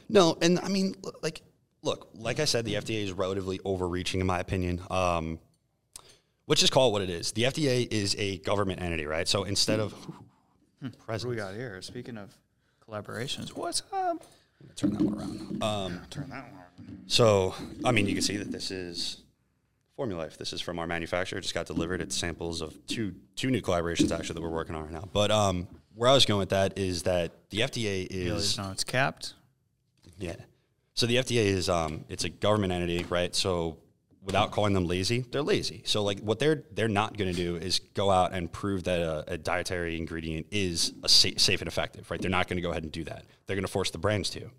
No, 0.09 0.38
and 0.41 0.59
I 0.61 0.69
mean, 0.69 0.95
like, 1.23 1.43
look, 1.83 2.09
like 2.14 2.41
I 2.41 2.45
said, 2.45 2.64
the 2.64 2.75
FDA 2.75 3.03
is 3.05 3.12
relatively 3.12 3.61
overreaching, 3.64 4.21
in 4.21 4.27
my 4.27 4.41
opinion. 4.41 4.81
Um, 4.91 5.38
let's 6.47 6.61
just 6.61 6.73
call 6.73 6.88
it 6.88 6.93
what 6.93 7.03
it 7.03 7.11
is. 7.11 7.33
The 7.33 7.45
FDA 7.45 7.91
is 7.91 8.14
a 8.19 8.38
government 8.38 8.81
entity, 8.81 9.07
right? 9.07 9.29
So 9.29 9.45
instead 9.45 9.81
of 9.81 9.93
What 11.07 11.21
do 11.21 11.29
we 11.29 11.37
got 11.37 11.55
here? 11.55 11.81
Speaking 11.83 12.17
of 12.17 12.35
collaborations, 12.88 13.51
what's 13.51 13.83
up? 13.93 14.25
turn 14.75 14.91
that 14.93 15.03
one 15.03 15.14
around. 15.19 15.62
Um, 15.62 16.01
Turn 16.11 16.29
that 16.31 16.45
one 16.53 16.61
on. 16.61 16.99
so, 17.07 17.55
I 17.85 17.93
mean, 17.93 18.07
you 18.07 18.14
can 18.14 18.23
see 18.23 18.37
that 18.38 18.51
this 18.51 18.71
is 18.71 19.19
Formula 19.97 20.21
Life. 20.23 20.37
This 20.38 20.53
is 20.53 20.61
from 20.61 20.79
our 20.79 20.87
manufacturer. 20.87 21.41
Just 21.41 21.55
got 21.55 21.67
delivered. 21.67 22.01
It's 22.01 22.17
samples 22.17 22.61
of 22.61 22.75
two 22.87 23.14
two 23.37 23.51
new 23.51 23.61
collaborations 23.61 24.11
actually 24.11 24.35
that 24.35 24.43
we're 24.43 24.49
working 24.49 24.75
on 24.75 24.83
right 24.85 24.93
now. 24.93 25.09
But 25.12 25.31
um, 25.31 25.69
where 25.95 26.09
I 26.09 26.12
was 26.14 26.25
going 26.25 26.38
with 26.41 26.49
that 26.51 26.79
is 26.79 27.05
that 27.05 27.33
the 27.51 27.61
FDA 27.61 28.07
is 28.09 28.59
know 28.59 28.71
it's 28.73 28.85
capped. 28.85 29.35
Yeah. 30.19 30.37
So 30.98 31.06
the 31.06 31.14
FDA 31.14 31.44
is 31.44 31.68
um 31.68 32.04
it's 32.08 32.24
a 32.24 32.28
government 32.28 32.72
entity, 32.72 33.04
right? 33.08 33.32
So 33.32 33.78
without 34.20 34.50
calling 34.50 34.72
them 34.72 34.84
lazy, 34.84 35.20
they're 35.20 35.42
lazy. 35.42 35.82
So 35.84 36.02
like 36.02 36.18
what 36.18 36.40
they're 36.40 36.64
they're 36.72 36.88
not 36.88 37.16
going 37.16 37.32
to 37.32 37.37
do 37.37 37.54
is 37.54 37.78
go 37.94 38.11
out 38.11 38.32
and 38.32 38.50
prove 38.50 38.82
that 38.82 39.00
a, 39.00 39.34
a 39.34 39.38
dietary 39.38 39.96
ingredient 39.96 40.46
is 40.50 40.94
a 41.04 41.08
sa- 41.08 41.28
safe 41.37 41.61
and 41.61 41.68
effective, 41.68 42.11
right? 42.11 42.20
They're 42.20 42.28
not 42.28 42.48
going 42.48 42.56
to 42.56 42.62
go 42.62 42.72
ahead 42.72 42.82
and 42.82 42.90
do 42.90 43.04
that. 43.04 43.26
They're 43.46 43.54
going 43.54 43.64
to 43.64 43.70
force 43.70 43.92
the 43.92 43.98
brands 43.98 44.28
to. 44.30 44.50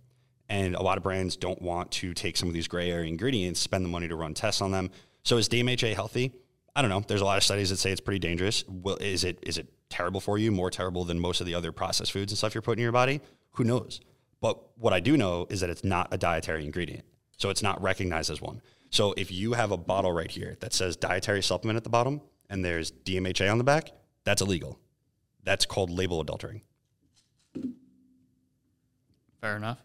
And 0.47 0.75
a 0.75 0.82
lot 0.82 0.95
of 0.95 1.04
brands 1.04 1.36
don't 1.36 1.62
want 1.62 1.91
to 1.91 2.13
take 2.13 2.38
some 2.38 2.47
of 2.47 2.54
these 2.54 2.69
gray 2.69 2.89
area 2.89 3.10
ingredients, 3.10 3.60
spend 3.60 3.84
the 3.84 3.89
money 3.89 4.08
to 4.08 4.15
run 4.15 4.34
tests 4.34 4.62
on 4.62 4.71
them. 4.71 4.91
So 5.23 5.36
is 5.36 5.49
DMHA 5.49 5.93
healthy? 5.93 6.32
I 6.73 6.82
don't 6.82 6.89
know. 6.89 7.04
There's 7.06 7.19
a 7.19 7.25
lot 7.25 7.38
of 7.38 7.43
studies 7.43 7.69
that 7.69 7.80
say 7.80 7.91
it's 7.91 7.99
pretty 7.99 8.19
dangerous. 8.19 8.63
Well, 8.69 8.95
is 9.02 9.25
it 9.25 9.39
is 9.43 9.58
it 9.58 9.67
terrible 9.89 10.21
for 10.21 10.38
you? 10.38 10.54
More 10.54 10.71
terrible 10.71 11.04
than 11.04 11.19
most 11.19 11.41
of 11.41 11.47
the 11.47 11.56
other 11.56 11.73
processed 11.73 12.13
foods 12.13 12.32
and 12.32 12.38
stuff 12.38 12.56
you're 12.56 12.62
putting 12.62 12.80
in 12.80 12.84
your 12.84 12.93
body? 12.93 13.19
Who 13.56 13.65
knows? 13.65 13.99
But 14.41 14.78
what 14.78 14.93
I 14.93 14.99
do 14.99 15.17
know 15.17 15.47
is 15.49 15.60
that 15.62 15.69
it's 15.69 15.84
not 15.84 16.08
a 16.12 16.17
dietary 16.17 16.65
ingredient. 16.65 17.06
So 17.38 17.49
it's 17.49 17.63
not 17.63 17.82
recognized 17.82 18.30
as 18.30 18.41
one. 18.41 18.62
So 18.89 19.13
if 19.17 19.32
you 19.32 19.54
have 19.54 19.71
a 19.71 19.78
bottle 19.78 20.12
right 20.12 20.30
here 20.30 20.58
that 20.62 20.73
says 20.73 20.95
dietary 20.95 21.41
supplement 21.41 21.78
at 21.78 21.84
the 21.84 21.89
bottom 21.89 22.21
and 22.49 22.63
there's 22.65 22.91
DMHA 22.91 23.52
on 23.52 23.58
the 23.58 23.63
back, 23.63 23.91
that's 24.23 24.41
illegal. 24.41 24.80
That's 25.43 25.65
called 25.65 25.89
label 25.89 26.23
adultering. 26.23 26.62
Fair 29.41 29.56
enough. 29.56 29.80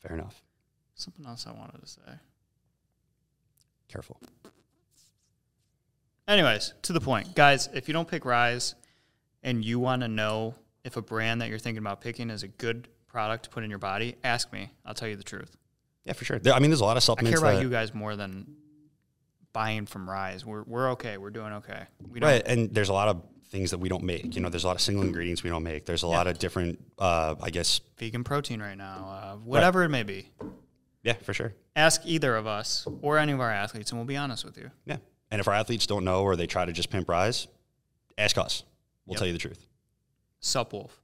Fair 0.00 0.16
enough. 0.16 0.42
Something 0.94 1.26
else 1.26 1.46
I 1.46 1.52
wanted 1.52 1.80
to 1.80 1.86
say. 1.86 2.00
Careful. 3.88 4.20
Anyways, 6.26 6.74
to 6.82 6.92
the 6.92 7.00
point. 7.00 7.34
Guys, 7.34 7.68
if 7.72 7.88
you 7.88 7.94
don't 7.94 8.08
pick 8.08 8.24
Ryse 8.24 8.74
and 9.42 9.64
you 9.64 9.78
want 9.78 10.02
to 10.02 10.08
know 10.08 10.54
if 10.88 10.96
a 10.96 11.02
brand 11.02 11.40
that 11.42 11.48
you're 11.50 11.58
thinking 11.58 11.82
about 11.82 12.00
picking 12.00 12.30
is 12.30 12.42
a 12.42 12.48
good 12.48 12.88
product 13.06 13.44
to 13.44 13.50
put 13.50 13.62
in 13.62 13.70
your 13.70 13.78
body, 13.78 14.16
ask 14.24 14.52
me. 14.52 14.70
I'll 14.84 14.94
tell 14.94 15.06
you 15.08 15.16
the 15.16 15.22
truth. 15.22 15.56
Yeah, 16.04 16.14
for 16.14 16.24
sure. 16.24 16.38
There, 16.38 16.52
I 16.54 16.58
mean, 16.58 16.70
there's 16.70 16.80
a 16.80 16.84
lot 16.84 16.96
of 16.96 17.02
supplements. 17.02 17.34
I 17.34 17.36
supplements. 17.36 17.40
care 17.40 17.50
about 17.50 17.70
that- 17.70 17.84
you 17.86 17.86
guys 17.88 17.94
more 17.94 18.16
than 18.16 18.56
buying 19.52 19.86
from 19.86 20.08
Ryse. 20.08 20.44
We're, 20.44 20.62
we're 20.62 20.90
okay. 20.92 21.18
We're 21.18 21.30
doing 21.30 21.52
okay. 21.54 21.84
We 22.10 22.20
don't, 22.20 22.30
Right, 22.30 22.42
and 22.46 22.72
there's 22.74 22.88
a 22.88 22.92
lot 22.94 23.08
of 23.08 23.22
things 23.50 23.70
that 23.70 23.78
we 23.78 23.88
don't 23.88 24.04
make. 24.04 24.34
You 24.34 24.40
know, 24.40 24.48
there's 24.48 24.64
a 24.64 24.66
lot 24.66 24.76
of 24.76 24.82
single 24.82 25.04
ingredients 25.04 25.42
we 25.42 25.50
don't 25.50 25.62
make. 25.62 25.84
There's 25.86 26.02
a 26.02 26.06
lot 26.08 26.26
of 26.26 26.38
different, 26.38 26.82
uh, 26.98 27.34
I 27.40 27.50
guess, 27.50 27.80
Vegan 27.98 28.24
protein 28.24 28.60
right 28.60 28.76
now, 28.76 29.08
uh, 29.08 29.36
whatever 29.36 29.84
it 29.84 29.88
may 29.90 30.02
be. 30.02 30.30
yeah, 31.02 31.14
for 31.14 31.32
sure. 31.34 31.54
Ask 31.76 32.02
either 32.04 32.34
of 32.36 32.46
us 32.46 32.86
or 33.02 33.18
any 33.18 33.32
of 33.32 33.40
our 33.40 33.50
athletes, 33.52 33.90
and 33.90 33.98
we'll 33.98 34.06
be 34.06 34.16
honest 34.16 34.44
with 34.44 34.56
you. 34.58 34.70
Yeah. 34.84 34.96
And 35.30 35.40
if 35.40 35.48
our 35.48 35.54
athletes 35.54 35.86
don't 35.86 36.04
know 36.04 36.22
or 36.22 36.36
they 36.36 36.46
try 36.46 36.64
to 36.64 36.72
just 36.72 36.90
pimp 36.90 37.06
Ryse, 37.08 37.46
ask 38.16 38.36
us. 38.38 38.64
We'll 39.06 39.14
Yep. 39.14 39.18
tell 39.18 39.26
you 39.26 39.32
the 39.32 39.38
truth. 39.38 39.66
Sup 40.40 40.72
Wolf, 40.72 41.00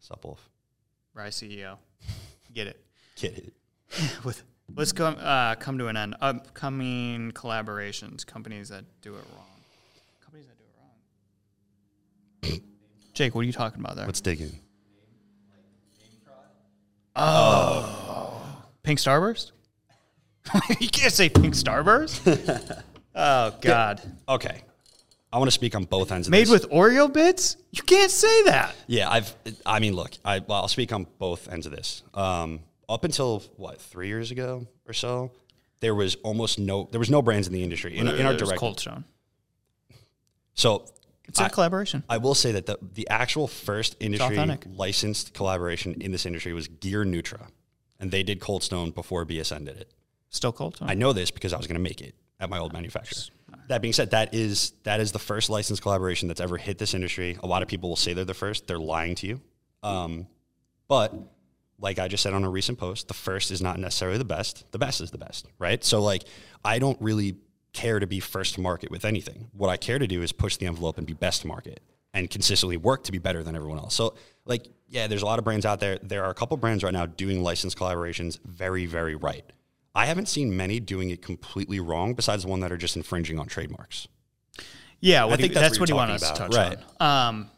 Sup, 0.00 0.24
Wolf? 0.24 0.48
Ryse 1.16 1.48
CEO. 1.48 1.76
Get 2.52 2.68
it. 2.68 2.84
Get 3.16 3.36
it. 3.36 3.52
with 4.24 4.42
let's 4.76 4.92
come 4.92 5.16
uh, 5.20 5.54
come 5.56 5.78
to 5.78 5.88
an 5.88 5.96
end. 5.96 6.14
Upcoming 6.20 7.32
collaborations, 7.32 8.24
companies 8.26 8.68
that 8.68 8.84
do 9.02 9.14
it 9.14 9.24
wrong. 9.34 9.46
Companies 10.24 10.46
that 10.46 10.58
do 10.58 10.64
it 12.52 12.52
wrong. 12.52 12.60
Jake, 13.14 13.34
what 13.34 13.40
are 13.42 13.44
you 13.44 13.52
talking 13.52 13.80
about 13.80 13.96
there? 13.96 14.06
Let's 14.06 14.20
dig 14.20 14.40
in. 14.40 14.52
Oh 17.16 18.38
Pink 18.84 19.00
Starburst? 19.00 19.50
you 20.80 20.88
can't 20.88 21.12
say 21.12 21.28
Pink 21.28 21.54
Starburst. 21.54 22.82
oh 23.14 23.54
God! 23.60 24.00
Okay. 24.28 24.62
I 25.32 25.38
want 25.38 25.48
to 25.48 25.52
speak 25.54 25.74
on 25.74 25.84
both 25.84 26.10
ends 26.10 26.26
of 26.26 26.30
Made 26.30 26.42
this. 26.46 26.50
with 26.50 26.70
Oreo 26.70 27.12
bits? 27.12 27.56
You 27.70 27.82
can't 27.82 28.10
say 28.10 28.44
that. 28.44 28.74
Yeah, 28.86 29.10
I've. 29.10 29.34
I 29.66 29.78
mean, 29.78 29.94
look, 29.94 30.12
I 30.24 30.38
well, 30.38 30.62
I'll 30.62 30.68
speak 30.68 30.92
on 30.92 31.06
both 31.18 31.48
ends 31.52 31.66
of 31.66 31.72
this. 31.72 32.02
Um, 32.14 32.60
up 32.88 33.04
until 33.04 33.40
what 33.56 33.80
three 33.80 34.08
years 34.08 34.30
ago 34.30 34.66
or 34.86 34.94
so, 34.94 35.30
there 35.80 35.94
was 35.94 36.14
almost 36.24 36.58
no, 36.58 36.88
there 36.90 36.98
was 36.98 37.10
no 37.10 37.20
brands 37.20 37.46
in 37.46 37.52
the 37.52 37.62
industry 37.62 37.98
in, 37.98 38.08
in 38.08 38.24
our 38.24 38.32
It 38.32 38.38
direct. 38.38 38.58
Cold 38.58 38.80
Stone. 38.80 39.04
So 40.54 40.86
It's 41.26 41.38
a 41.40 41.44
I- 41.44 41.48
collaboration. 41.50 42.02
I 42.08 42.16
will 42.16 42.34
say 42.34 42.52
that 42.52 42.66
the 42.66 42.78
the 42.94 43.06
actual 43.08 43.46
first 43.46 43.96
industry 44.00 44.36
authentic. 44.36 44.64
licensed 44.74 45.34
collaboration 45.34 46.00
in 46.00 46.10
this 46.12 46.24
industry 46.26 46.52
was 46.52 46.68
Gear 46.68 47.04
Nutra, 47.04 47.48
and 48.00 48.10
they 48.10 48.22
did 48.22 48.40
Cold 48.40 48.62
Stone 48.62 48.92
before 48.92 49.24
BSN 49.26 49.66
did 49.66 49.76
it. 49.76 49.90
Still 50.30 50.52
Cold 50.52 50.76
Stone. 50.76 50.88
I 50.90 50.94
know 50.94 51.12
this 51.12 51.30
because 51.30 51.52
I 51.52 51.58
was 51.58 51.66
going 51.66 51.76
to 51.78 51.82
make 51.82 52.00
it 52.00 52.14
at 52.40 52.48
my 52.50 52.58
old 52.58 52.72
manufacturer. 52.72 53.34
That 53.68 53.82
being 53.82 53.92
said, 53.92 54.10
that 54.10 54.34
is 54.34 54.72
that 54.84 55.00
is 55.00 55.12
the 55.12 55.18
first 55.18 55.50
licensed 55.50 55.82
collaboration 55.82 56.28
that's 56.28 56.40
ever 56.40 56.56
hit 56.56 56.78
this 56.78 56.94
industry. 56.94 57.38
A 57.42 57.46
lot 57.46 57.62
of 57.62 57.68
people 57.68 57.88
will 57.88 57.96
say 57.96 58.12
they're 58.12 58.24
the 58.24 58.34
first. 58.34 58.66
They're 58.66 58.78
lying 58.78 59.14
to 59.16 59.26
you. 59.26 59.40
Um, 59.82 60.26
but 60.88 61.14
like 61.78 61.98
I 61.98 62.08
just 62.08 62.22
said 62.22 62.34
on 62.34 62.44
a 62.44 62.50
recent 62.50 62.78
post, 62.78 63.08
the 63.08 63.14
first 63.14 63.50
is 63.50 63.62
not 63.62 63.78
necessarily 63.78 64.18
the 64.18 64.24
best. 64.24 64.64
The 64.72 64.78
best 64.78 65.00
is 65.00 65.10
the 65.10 65.18
best, 65.18 65.46
right? 65.58 65.82
So 65.84 66.02
like 66.02 66.24
I 66.64 66.78
don't 66.78 67.00
really 67.00 67.36
care 67.72 68.00
to 68.00 68.06
be 68.06 68.20
first 68.20 68.54
to 68.54 68.60
market 68.60 68.90
with 68.90 69.04
anything. 69.04 69.48
What 69.52 69.68
I 69.68 69.76
care 69.76 69.98
to 69.98 70.06
do 70.06 70.22
is 70.22 70.32
push 70.32 70.56
the 70.56 70.66
envelope 70.66 70.98
and 70.98 71.06
be 71.06 71.12
best 71.12 71.42
to 71.42 71.46
market 71.46 71.80
and 72.14 72.28
consistently 72.28 72.76
work 72.76 73.04
to 73.04 73.12
be 73.12 73.18
better 73.18 73.42
than 73.42 73.54
everyone 73.54 73.78
else. 73.78 73.94
So 73.94 74.14
like 74.44 74.66
yeah, 74.88 75.06
there's 75.06 75.22
a 75.22 75.26
lot 75.26 75.38
of 75.38 75.44
brands 75.44 75.66
out 75.66 75.80
there. 75.80 75.98
There 76.02 76.24
are 76.24 76.30
a 76.30 76.34
couple 76.34 76.56
brands 76.56 76.82
right 76.82 76.92
now 76.92 77.06
doing 77.06 77.42
licensed 77.42 77.78
collaborations 77.78 78.40
very 78.44 78.86
very 78.86 79.14
right. 79.14 79.44
I 79.98 80.06
haven't 80.06 80.26
seen 80.28 80.56
many 80.56 80.78
doing 80.78 81.10
it 81.10 81.22
completely 81.22 81.80
wrong 81.80 82.14
besides 82.14 82.44
the 82.44 82.48
one 82.48 82.60
that 82.60 82.70
are 82.70 82.76
just 82.76 82.96
infringing 82.96 83.38
on 83.38 83.46
trademarks. 83.46 84.06
Yeah, 85.00 85.26
I 85.26 85.30
think 85.30 85.40
you, 85.40 85.48
that's 85.48 85.60
that's, 85.60 85.74
what 85.74 85.80
what 85.80 85.88
you're 85.88 85.96
want 85.96 86.10
us 86.12 86.30
to 86.30 86.36
touch 86.36 86.52
about, 86.54 86.78
on. 87.00 87.28
Um, 87.28 87.50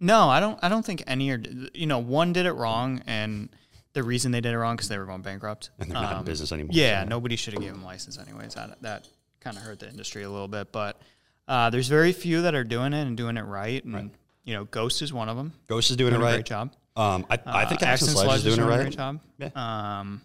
no, 0.00 0.28
I 0.28 0.40
don't. 0.40 0.58
I 0.62 0.68
don't 0.68 0.84
think 0.84 1.04
any 1.06 1.30
are. 1.30 1.40
You 1.72 1.86
know, 1.86 1.98
one 2.00 2.32
did 2.32 2.46
it 2.46 2.52
wrong, 2.52 3.02
and 3.06 3.48
the 3.92 4.02
reason 4.02 4.32
they 4.32 4.40
did 4.40 4.52
it 4.52 4.58
wrong 4.58 4.74
because 4.76 4.88
they 4.88 4.98
were 4.98 5.04
going 5.06 5.22
bankrupt. 5.22 5.70
And 5.78 5.88
they're 5.88 6.00
not 6.00 6.12
in 6.12 6.18
Um, 6.18 6.24
business 6.24 6.50
anymore. 6.52 6.70
Yeah, 6.72 7.02
so- 7.02 7.08
nobody 7.08 7.36
should 7.36 7.54
have 7.54 7.62
given 7.62 7.76
them 7.78 7.84
license 7.84 8.18
anyways. 8.18 8.54
That 8.54 8.82
that 8.82 9.08
kind 9.40 9.56
of 9.56 9.62
hurt 9.62 9.78
the 9.78 9.88
industry 9.88 10.24
a 10.24 10.30
little 10.30 10.48
bit, 10.48 10.72
but 10.72 11.00
uh, 11.48 11.70
there's 11.70 11.88
very 11.88 12.12
few 12.12 12.42
that 12.42 12.54
are 12.54 12.64
doing 12.64 12.92
it 12.92 13.02
and 13.06 13.16
doing 13.16 13.36
it 13.36 13.42
right. 13.44 13.84
And 13.84 14.10
you 14.44 14.54
know, 14.54 14.64
Ghost 14.64 15.00
is 15.00 15.12
one 15.12 15.28
of 15.28 15.36
them. 15.36 15.52
Ghost 15.68 15.90
is 15.90 15.96
doing, 15.96 16.10
Doing 16.10 16.20
it 16.22 16.24
a 16.24 16.26
right. 16.26 16.34
great 16.36 16.46
job. 16.46 16.72
Um, 16.96 17.24
I, 17.30 17.38
I 17.46 17.64
think 17.66 17.82
Uh, 17.82 17.86
Action 17.86 18.08
Sledge 18.08 18.38
is 18.38 18.44
doing 18.44 18.58
it 18.58 18.62
a 18.62 18.66
right. 18.66 18.80
great 18.82 18.96
job. 18.96 19.20
Um, 19.56 20.22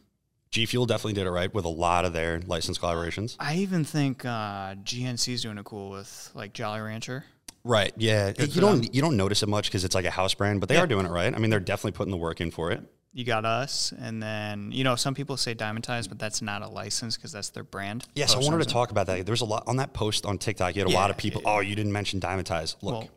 G 0.51 0.65
Fuel 0.65 0.85
definitely 0.87 1.13
did 1.13 1.27
it 1.27 1.31
right 1.31 1.53
with 1.53 1.65
a 1.65 1.69
lot 1.69 2.05
of 2.05 2.13
their 2.13 2.39
license 2.47 2.79
collaborations. 2.79 3.35
I 3.39 3.55
even 3.57 3.83
think 3.83 4.25
uh, 4.25 4.73
GNC 4.75 5.33
is 5.33 5.41
doing 5.43 5.57
it 5.59 5.65
cool 5.65 5.91
with 5.91 6.31
like 6.33 6.53
Jolly 6.53 6.81
Rancher. 6.81 7.23
Right. 7.63 7.93
Yeah. 7.97 8.31
Good 8.31 8.55
you 8.55 8.61
don't 8.61 8.81
them. 8.81 8.89
you 8.91 9.01
don't 9.01 9.15
notice 9.17 9.43
it 9.43 9.49
much 9.49 9.67
because 9.67 9.85
it's 9.85 9.93
like 9.93 10.05
a 10.05 10.11
house 10.11 10.33
brand, 10.33 10.59
but 10.59 10.69
they 10.69 10.75
Yeah. 10.75 10.81
are 10.83 10.87
doing 10.87 11.05
it 11.05 11.09
right. 11.11 11.33
I 11.33 11.37
mean, 11.37 11.51
they're 11.51 11.59
definitely 11.59 11.91
putting 11.97 12.11
the 12.11 12.17
work 12.17 12.41
in 12.41 12.49
for 12.51 12.71
it. 12.71 12.81
you 13.13 13.25
got 13.25 13.43
us, 13.45 13.91
and 13.99 14.21
then 14.23 14.71
you 14.71 14.83
know 14.83 14.95
some 14.95 15.13
people 15.13 15.35
say 15.37 15.53
Dymatize, 15.53 16.07
but 16.09 16.17
that's 16.19 16.41
not 16.41 16.61
a 16.63 16.67
license 16.67 17.15
because 17.15 17.31
that's 17.31 17.49
their 17.49 17.63
brand. 17.63 18.05
Yes, 18.15 18.31
I 18.31 18.35
Post 18.35 18.49
wanted 18.51 18.67
to 18.67 18.73
talk 18.73 18.89
about 18.91 19.05
that. 19.07 19.25
There 19.25 19.33
was 19.33 19.41
a 19.41 19.45
lot 19.45 19.63
on 19.67 19.77
that 19.77 19.93
post 19.93 20.25
on 20.25 20.37
TikTok. 20.39 20.75
You 20.75 20.81
had 20.83 20.91
a 20.91 20.95
lot 20.95 21.09
of 21.11 21.17
people. 21.17 21.41
Oh, 21.45 21.59
you 21.59 21.75
didn't 21.75 21.91
mention 21.91 22.19
Dymatize. 22.19 22.75
Look, 22.81 22.93
Well- 22.93 23.09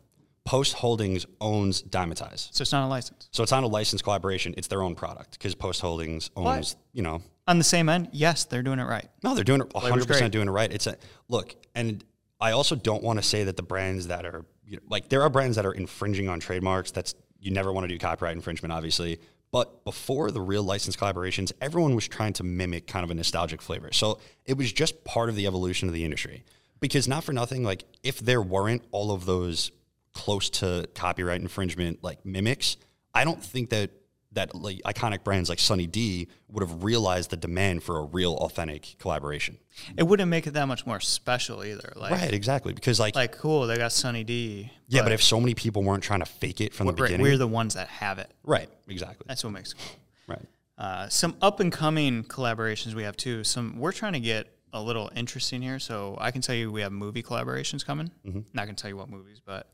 Post 0.45 0.73
Holdings 0.73 1.25
owns 1.39 1.81
Dymatize. 1.83 2.49
So 2.53 2.61
it's 2.63 2.71
not 2.71 2.85
a 2.85 2.87
license. 2.87 3.29
So 3.31 3.43
it's 3.43 3.51
not 3.51 3.63
a 3.63 3.67
licensed 3.67 4.03
collaboration. 4.03 4.53
It's 4.57 4.67
their 4.67 4.83
own 4.83 4.95
product 4.95 5.31
because 5.33 5.55
Post 5.55 5.81
Holdings 5.81 6.29
owns, 6.35 6.75
you 6.91 7.01
know, 7.01 7.21
On 7.47 7.57
the 7.57 7.63
same 7.63 7.87
end, 7.89 8.09
yes, 8.11 8.43
they're 8.45 8.63
doing 8.63 8.79
it 8.79 8.85
right. 8.85 9.07
No, 9.23 9.35
they're 9.35 9.43
doing 9.43 9.61
it 9.61 9.69
100% 9.69 10.07
great. 10.07 10.31
doing 10.31 10.47
it 10.47 10.51
right. 10.51 10.71
It's 10.71 10.87
a 10.87 10.97
look, 11.29 11.55
and 11.75 12.03
I 12.41 12.51
also 12.51 12.75
don't 12.75 13.03
want 13.03 13.19
to 13.19 13.23
say 13.23 13.45
that 13.45 13.55
the 13.55 13.63
brands 13.63 14.07
that 14.07 14.25
are 14.25 14.45
you 14.65 14.77
know, 14.77 14.83
like 14.89 15.09
there 15.09 15.21
are 15.21 15.29
brands 15.29 15.55
that 15.55 15.65
are 15.65 15.73
infringing 15.73 16.29
on 16.29 16.39
trademarks. 16.39 16.91
That's 16.91 17.15
you 17.39 17.51
never 17.51 17.71
want 17.71 17.85
to 17.85 17.87
do 17.87 17.97
copyright 17.97 18.35
infringement, 18.35 18.71
obviously. 18.71 19.19
But 19.51 19.83
before 19.85 20.31
the 20.31 20.41
real 20.41 20.63
license 20.63 20.95
collaborations, 20.95 21.51
everyone 21.61 21.93
was 21.93 22.07
trying 22.07 22.33
to 22.33 22.43
mimic 22.43 22.87
kind 22.87 23.03
of 23.03 23.11
a 23.11 23.13
nostalgic 23.13 23.61
flavor. 23.61 23.91
So 23.91 24.19
it 24.45 24.57
was 24.57 24.73
just 24.73 25.03
part 25.03 25.29
of 25.29 25.35
the 25.35 25.45
evolution 25.45 25.87
of 25.87 25.93
the 25.93 26.03
industry. 26.03 26.43
Because 26.79 27.07
not 27.07 27.23
for 27.23 27.33
nothing, 27.33 27.63
like 27.63 27.83
if 28.01 28.19
there 28.19 28.41
weren't 28.41 28.83
all 28.91 29.11
of 29.11 29.25
those 29.25 29.71
close 30.13 30.49
to 30.49 30.87
copyright 30.95 31.41
infringement 31.41 32.03
like 32.03 32.25
mimics, 32.25 32.77
I 33.13 33.23
don't 33.23 33.43
think 33.43 33.69
that 33.71 33.91
that 34.33 34.55
like 34.55 34.81
iconic 34.83 35.23
brands 35.23 35.47
like 35.47 35.59
Sunny 35.59 35.85
D 35.85 36.27
would 36.47 36.67
have 36.67 36.83
realized 36.83 37.29
the 37.29 37.37
demand 37.37 37.83
for 37.83 37.99
a 37.99 38.03
real 38.03 38.33
authentic 38.37 38.95
collaboration. 38.99 39.57
It 39.95 40.03
wouldn't 40.03 40.29
make 40.29 40.47
it 40.47 40.51
that 40.51 40.67
much 40.67 40.85
more 40.87 40.99
special 40.99 41.63
either. 41.63 41.93
Like, 41.95 42.11
Right, 42.11 42.33
exactly. 42.33 42.73
Because 42.73 42.99
like, 42.99 43.15
like 43.15 43.37
cool, 43.37 43.67
they 43.67 43.77
got 43.77 43.91
Sunny 43.91 44.23
D. 44.23 44.71
yeah, 44.87 45.03
but 45.03 45.11
if 45.11 45.21
so 45.21 45.39
many 45.39 45.53
people 45.53 45.83
weren't 45.83 46.03
trying 46.03 46.21
to 46.21 46.25
fake 46.25 46.61
it 46.61 46.73
from 46.73 46.87
the 46.87 46.93
beginning, 46.93 47.21
we're 47.21 47.37
the 47.37 47.47
ones 47.47 47.75
that 47.75 47.87
have 47.89 48.17
it. 48.17 48.31
right, 48.43 48.69
exactly, 48.87 49.25
That's 49.27 49.43
what 49.43 49.53
makes 49.53 49.73
it 49.73 49.77
cool. 49.77 50.35
right. 50.35 50.45
Uh, 50.77 51.07
some 51.09 51.35
up 51.41 51.59
and 51.59 51.71
coming 51.71 52.23
collaborations 52.23 52.95
we 52.95 53.03
have 53.03 53.15
too. 53.15 53.43
Some 53.43 53.77
we're 53.77 53.91
trying 53.91 54.13
to 54.13 54.19
get 54.19 54.47
a 54.73 54.81
little 54.81 55.11
interesting 55.15 55.61
here. 55.61 55.77
So 55.77 56.17
I 56.19 56.31
can 56.31 56.41
tell 56.41 56.55
you 56.55 56.71
we 56.71 56.81
have 56.81 56.91
movie 56.91 57.21
collaborations 57.21 57.85
coming. 57.85 58.09
Mm-hmm. 58.25 58.39
Not 58.53 58.65
gonna 58.65 58.73
tell 58.73 58.89
you 58.89 58.97
what 58.97 59.09
movies, 59.09 59.39
but 59.45 59.69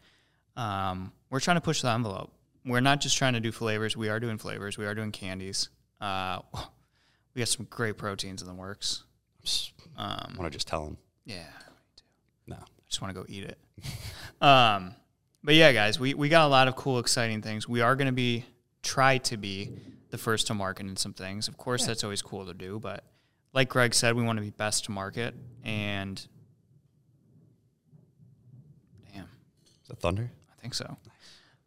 um, 0.55 1.11
we're 1.29 1.39
trying 1.39 1.57
to 1.57 1.61
push 1.61 1.81
the 1.81 1.89
envelope. 1.89 2.31
We're 2.65 2.81
not 2.81 3.01
just 3.01 3.17
trying 3.17 3.33
to 3.33 3.39
do 3.39 3.51
flavors. 3.51 3.95
We 3.95 4.09
are 4.09 4.19
doing 4.19 4.37
flavors. 4.37 4.77
We 4.77 4.85
are 4.85 4.93
doing 4.93 5.11
candies. 5.11 5.69
Uh, 6.01 6.39
we 7.33 7.39
got 7.39 7.47
some 7.47 7.67
great 7.69 7.97
proteins 7.97 8.41
in 8.41 8.47
the 8.47 8.53
works. 8.53 9.03
I 9.97 10.25
want 10.37 10.51
to 10.51 10.55
just 10.55 10.67
tell 10.67 10.85
them, 10.85 10.97
Yeah, 11.25 11.43
no, 12.47 12.55
I 12.55 12.81
just 12.87 13.01
want 13.01 13.13
to 13.13 13.19
go 13.19 13.25
eat 13.27 13.43
it. 13.43 13.57
um, 14.41 14.95
but 15.43 15.55
yeah, 15.55 15.71
guys, 15.71 15.99
we, 15.99 16.13
we 16.13 16.29
got 16.29 16.45
a 16.45 16.47
lot 16.49 16.67
of 16.67 16.75
cool, 16.75 16.99
exciting 16.99 17.41
things. 17.41 17.67
We 17.67 17.81
are 17.81 17.95
going 17.95 18.07
to 18.07 18.13
be 18.13 18.45
try 18.81 19.17
to 19.17 19.37
be 19.37 19.71
the 20.09 20.17
first 20.17 20.47
to 20.47 20.53
market 20.53 20.85
in 20.85 20.95
some 20.95 21.13
things. 21.13 21.47
Of 21.47 21.57
course, 21.57 21.85
that's 21.85 22.03
always 22.03 22.21
cool 22.21 22.45
to 22.45 22.53
do, 22.53 22.79
but 22.79 23.03
like 23.53 23.69
Greg 23.69 23.93
said, 23.93 24.15
we 24.15 24.23
want 24.23 24.37
to 24.37 24.43
be 24.43 24.51
best 24.51 24.85
to 24.85 24.91
market. 24.91 25.33
And 25.63 26.25
damn, 29.13 29.23
is 29.23 29.87
that 29.89 29.99
thunder? 29.99 30.31
Think 30.61 30.73
so. 30.73 30.97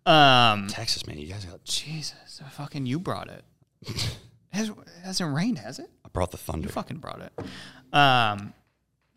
Um, 0.04 0.66
Texas, 0.68 1.06
man, 1.06 1.18
you 1.18 1.26
guys 1.26 1.44
got. 1.44 1.64
Jesus, 1.64 2.40
fucking 2.52 2.86
you 2.86 2.98
brought 2.98 3.28
it. 3.28 3.44
it, 3.82 4.18
has, 4.50 4.68
it 4.68 4.76
hasn't 5.04 5.34
rained, 5.34 5.58
has 5.58 5.78
it? 5.78 5.90
I 6.04 6.08
brought 6.08 6.30
the 6.30 6.36
thunder. 6.36 6.66
You 6.66 6.72
fucking 6.72 6.98
brought 6.98 7.20
it. 7.20 7.96
Um, 7.96 8.52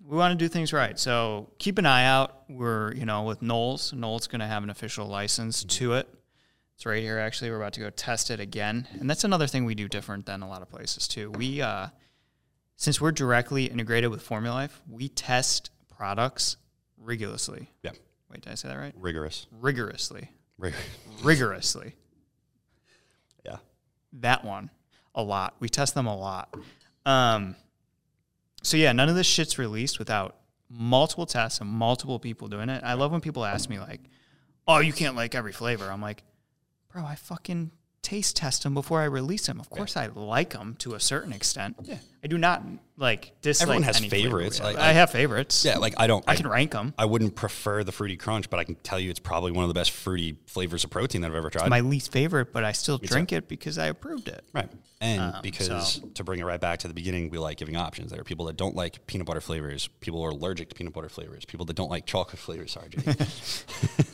we 0.08 0.18
want 0.18 0.38
to 0.38 0.44
do 0.44 0.48
things 0.48 0.72
right. 0.72 1.00
So 1.00 1.50
keep 1.58 1.78
an 1.78 1.86
eye 1.86 2.06
out. 2.06 2.44
We're, 2.48 2.94
you 2.94 3.06
know, 3.06 3.24
with 3.24 3.42
Knowles. 3.42 3.94
Knowles 3.94 4.28
going 4.28 4.42
to 4.42 4.48
have 4.48 4.64
an 4.64 4.70
official 4.70 5.08
license 5.08 5.64
to 5.64 5.94
it. 5.94 6.08
It's 6.76 6.86
right 6.86 7.02
here, 7.02 7.18
actually. 7.18 7.50
We're 7.50 7.58
about 7.58 7.74
to 7.74 7.80
go 7.80 7.90
test 7.90 8.30
it 8.30 8.40
again. 8.40 8.88
And 9.00 9.10
that's 9.10 9.24
another 9.24 9.48
thing 9.48 9.66
we 9.66 9.76
do 9.76 9.88
different 9.88 10.26
than 10.26 10.42
a 10.42 10.48
lot 10.48 10.62
of 10.62 10.70
places, 10.70 11.08
too. 11.08 11.32
We, 11.32 11.62
uh, 11.62 11.88
since 12.76 13.00
we're 13.00 13.14
directly 13.14 13.66
integrated 13.66 14.12
with 14.12 14.22
Formula 14.22 14.54
Life, 14.54 14.82
we 14.90 15.08
test 15.08 15.72
products 15.98 16.58
rigorously. 16.98 17.72
Yeah, 17.82 17.92
Wait, 18.32 18.42
did 18.42 18.52
I 18.52 18.56
say 18.56 18.68
that 18.70 18.78
right? 18.78 18.94
rigorous, 18.98 19.48
Rigorously. 19.52 20.30
rigorous. 20.58 20.84
Rigorously. 21.24 21.94
Yeah, 23.46 23.58
that 24.14 24.44
one 24.44 24.72
a 25.14 25.22
lot. 25.22 25.54
We 25.60 25.70
test 25.70 25.94
them 25.94 26.08
a 26.08 26.18
lot. 26.18 26.56
Um, 27.06 27.56
so 28.64 28.76
yeah, 28.78 28.92
none 28.92 29.08
of 29.08 29.16
this 29.16 29.28
shit's 29.28 29.60
released 29.60 30.00
without 30.00 30.36
multiple 30.70 31.28
tests 31.28 31.62
and 31.62 31.70
multiple 31.70 32.18
people 32.18 32.48
doing 32.48 32.70
it. 32.70 32.84
I 32.84 32.94
love 32.96 33.12
when 33.12 33.22
people 33.22 33.46
ask 33.46 33.70
me 33.70 33.78
like, 33.80 34.02
"Oh, 34.68 34.80
you 34.80 34.92
can't 34.94 35.16
like 35.16 35.36
every 35.36 35.52
flavor." 35.52 35.92
I'm 35.92 36.02
like, 36.02 36.24
"Bro, 36.92 37.06
I 37.06 37.14
fucking 37.16 37.70
taste 38.06 38.36
test 38.38 38.62
them 38.64 38.76
before 38.76 39.02
I 39.02 39.06
release 39.06 39.48
them. 39.48 39.60
Of 39.60 39.70
course, 39.72 39.98
I 39.98 40.06
like 40.08 40.52
them 40.54 40.76
to 40.80 40.94
a 40.94 41.00
certain 41.00 41.34
extent. 41.34 41.76
Yeah. 41.82 41.98
I 42.24 42.28
do 42.28 42.38
not 42.38 42.64
like 42.98 43.34
dislike. 43.42 43.64
Everyone 43.68 43.84
has 43.84 44.00
favorites. 44.06 44.60
Yeah, 44.60 44.66
Like, 44.66 44.78
I, 44.78 44.90
I- 44.90 44.94
have 44.94 45.10
favorites. 45.12 45.66
Yeah, 45.66 45.78
like 45.78 45.96
I 45.98 46.06
don't. 46.08 46.24
I 46.28 46.36
can 46.36 46.48
rank 46.48 46.72
them. 46.72 46.94
I 46.98 47.06
wouldn't 47.06 47.36
prefer 47.36 47.84
the 47.84 47.92
fruity 47.92 48.16
crunch, 48.16 48.50
but 48.50 48.60
I 48.60 48.64
can 48.64 48.76
tell 48.76 49.00
you 49.00 49.10
it's 49.10 49.20
probably 49.20 49.52
one 49.52 49.64
of 49.64 49.68
the 49.70 49.74
best 49.74 49.92
fruity 49.92 50.38
flavors 50.46 50.84
of 50.84 50.92
protein 50.92 51.22
that 51.22 51.32
I've 51.32 51.36
ever 51.36 51.50
tried. 51.50 51.70
My 51.70 51.82
least 51.82 52.12
favorite, 52.12 52.54
but 52.54 52.64
I 52.64 52.72
still 52.74 52.98
drink 53.00 53.32
it 53.34 53.48
because 53.48 53.78
I 53.78 53.88
approved 53.88 54.28
it. 54.28 54.44
right. 54.54 54.70
And 55.02 55.22
Um, 55.22 55.36
because 55.42 55.94
so- 55.96 56.08
to 56.16 56.24
bring 56.24 56.40
it 56.40 56.46
right 56.46 56.62
back 56.62 56.80
to 56.80 56.88
the 56.88 56.94
beginning, 56.94 57.30
we 57.32 57.38
like 57.38 57.58
giving 57.58 57.76
options. 57.76 58.12
There 58.12 58.22
are 58.22 58.24
people 58.24 58.46
that 58.46 58.56
don't 58.58 58.76
like 58.76 59.06
peanut 59.08 59.28
butter 59.28 59.42
flavors, 59.42 59.88
people 60.00 60.20
who 60.20 60.26
are 60.26 60.32
allergic 60.32 60.70
to 60.70 60.76
peanut 60.76 60.94
butter 60.94 61.10
flavors, 61.10 61.44
people 61.46 61.66
that 61.66 61.76
don't 61.76 61.90
like 61.92 62.06
chocolate 62.06 62.40
flavors. 62.40 62.72
Sorry, 62.72 62.90
Jake. 62.90 63.06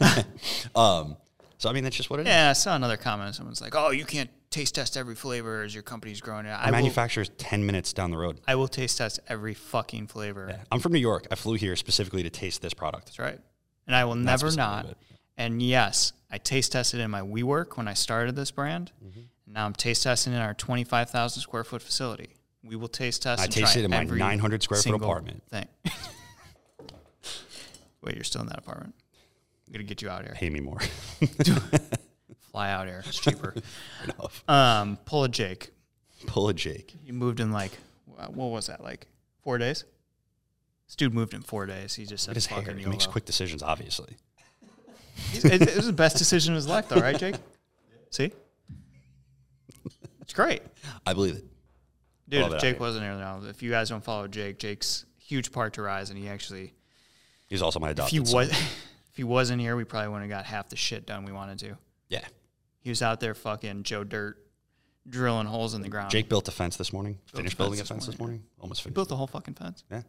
um, 0.76 1.18
so 1.62 1.70
I 1.70 1.74
mean, 1.74 1.84
that's 1.84 1.95
just 1.95 2.09
what 2.09 2.20
it 2.20 2.24
is. 2.24 2.28
Yeah, 2.30 2.49
I 2.49 2.53
saw 2.53 2.76
another 2.76 2.97
comment. 2.97 3.36
Someone's 3.36 3.62
like, 3.62 3.76
"Oh, 3.76 3.91
you 3.91 4.03
can't 4.03 4.32
taste 4.49 4.74
test 4.74 4.97
every 4.97 5.14
flavor 5.14 5.62
as 5.62 5.76
your 5.76 5.84
company's 5.84 6.20
growing." 6.20 6.47
I 6.47 6.72
The 6.72 6.82
will, 6.82 7.38
ten 7.38 7.64
minutes 7.68 7.93
down 7.93 8.09
the 8.09 8.18
road. 8.18 8.41
I 8.47 8.55
will 8.55 8.68
taste 8.68 8.97
test 8.97 9.20
every 9.28 9.53
fucking 9.53 10.07
flavor. 10.07 10.47
Yeah. 10.49 10.64
I'm 10.72 10.80
from 10.80 10.93
New 10.93 10.99
York. 10.99 11.28
I 11.30 11.36
flew 11.36 11.53
here 11.53 11.76
specifically 11.76 12.24
to 12.24 12.32
taste 12.32 12.64
this 12.64 12.74
product. 12.74 13.05
That's 13.05 13.20
right. 13.20 13.39
And 13.86 13.95
I 13.95 14.05
will 14.05 14.16
never 14.16 14.49
specifically 14.49 14.89
not. 14.89 14.97
And 15.38 15.62
yes, 15.62 16.14
I 16.32 16.39
taste 16.39 16.72
tested 16.72 16.99
in 16.99 17.12
my 17.12 17.22
WeWork 17.22 17.78
when 17.78 17.88
I 17.88 17.93
started 17.93 18.36
this 18.36 18.49
brand. 18.49 18.91
Mm-hmm. 19.05 19.20
Now 19.45 19.68
I'm 19.68 19.74
taste 19.74 20.01
testing 20.01 20.34
in 20.34 20.39
our 20.39 20.55
25,000 20.55 21.41
square 21.41 21.64
foot 21.64 21.84
facility. 21.84 22.38
We 22.64 22.76
will 22.76 22.88
taste 22.88 23.22
test. 23.22 23.39
I 23.39 23.43
and 23.45 23.53
try 23.53 23.62
tasted 23.62 23.86
in 23.86 23.91
my 23.91 24.03
900 24.03 24.64
square 24.64 24.82
foot 24.82 24.95
apartment. 24.95 25.43
Thing. 25.51 25.68
Wait, 28.01 28.16
you're 28.16 28.24
still 28.24 28.41
in 28.41 28.47
that 28.47 28.57
apartment? 28.57 28.95
I'm 29.72 29.76
gonna 29.76 29.84
get 29.86 30.02
you 30.02 30.10
out 30.10 30.24
here. 30.24 30.34
Pay 30.36 30.50
me 30.50 30.60
more. 30.60 30.80
Fly 32.52 32.70
out 32.72 32.88
here. 32.88 33.04
It's 33.08 33.20
cheaper. 33.20 33.56
Enough. 34.04 34.44
um, 34.50 34.98
pull 35.06 35.24
a 35.24 35.30
Jake. 35.30 35.70
Pull 36.28 36.50
a 36.50 36.54
Jake. 36.54 36.94
You 37.06 37.14
moved 37.14 37.40
in 37.40 37.52
like 37.52 37.72
what 38.30 38.50
was 38.50 38.68
that? 38.68 38.84
Like 38.84 39.08
four 39.44 39.58
days? 39.58 39.86
This 40.88 40.96
dude 40.96 41.14
moved 41.14 41.34
in 41.34 41.42
four 41.42 41.66
days. 41.66 41.96
He 41.96 42.06
just 42.06 42.26
said 42.26 42.36
his 42.36 42.46
hair. 42.48 42.62
He 42.76 42.86
makes 42.86 43.08
quick 43.08 43.26
decisions, 43.26 43.64
obviously. 43.64 44.18
It, 45.34 45.76
was 45.76 45.86
the 45.86 45.94
best 45.94 46.18
decision 46.18 46.54
of 46.54 46.58
his 46.58 46.68
life, 46.68 46.90
though, 46.90 47.00
right, 47.00 47.18
Jake? 47.18 47.36
See, 48.10 48.32
it's 50.22 50.34
great, 50.34 50.62
I 51.06 51.14
believe 51.14 51.36
it. 51.36 51.46
dude. 52.28 52.42
Love 52.42 52.52
If 52.54 52.58
it 52.58 52.62
Jake 52.62 52.80
wasn't 52.80 53.06
here 53.06 53.14
now, 53.16 53.42
if 53.48 53.64
you 53.64 53.70
guys 53.70 53.90
don't 53.90 54.04
follow 54.04 54.28
Jake, 54.28 54.60
Jake's 54.60 55.06
huge 55.18 55.52
part 55.52 55.74
to 55.74 55.82
Ryse, 55.82 56.10
and 56.10 56.18
he 56.18 56.28
actually, 56.28 56.74
He's 57.48 57.62
also 57.62 57.80
my 57.80 57.88
if 57.88 57.94
adopted 57.94 58.20
he 58.20 58.26
son. 58.26 58.36
was, 58.36 58.52
if 59.12 59.18
he 59.18 59.24
wasn't 59.26 59.62
here, 59.62 59.76
we 59.76 59.84
probably 59.84 60.07
wouldn't 60.07 60.32
have 60.32 60.39
got 60.39 60.45
half 60.45 60.70
the 60.70 60.78
shit 60.78 61.05
done 61.05 61.26
we 61.26 61.34
wanted 61.34 61.59
to. 61.59 61.78
Yeah. 62.07 62.26
He 62.80 62.89
was 62.89 63.01
out 63.01 63.20
there 63.20 63.34
fucking 63.36 63.84
Joe 63.84 64.05
Dirt, 64.05 64.38
drilling 65.07 65.47
holes 65.47 65.74
in 65.74 65.82
the 65.82 65.89
ground. 65.89 66.12
Jake 66.12 66.30
built 66.30 66.47
a 66.47 66.51
fence 66.51 66.78
this 66.78 66.93
morning. 66.93 67.20
Finished 67.26 67.55
a 67.55 67.57
building 67.57 67.82
a 67.82 67.84
fence 67.84 68.05
this 68.05 68.16
this 68.16 68.20
morning. 68.20 68.43
Almost 68.59 68.80
he 68.80 68.84
finished. 68.86 68.95
built 68.95 69.09
the 69.09 69.18
whole 69.18 69.28
fucking 69.28 69.55
fence. 69.55 69.84
Yeah. 69.91 70.03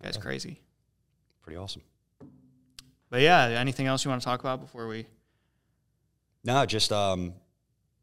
That's 0.00 0.16
crazy. 0.16 0.60
Pretty 1.42 1.56
awesome. 1.56 1.82
But 3.08 3.20
yeah, 3.20 3.44
anything 3.44 3.86
else 3.86 4.04
you 4.04 4.10
want 4.10 4.20
to 4.20 4.24
talk 4.24 4.40
about 4.40 4.60
before 4.60 4.88
we? 4.88 5.06
No, 6.44 6.66
just 6.66 6.90
um, 6.90 7.34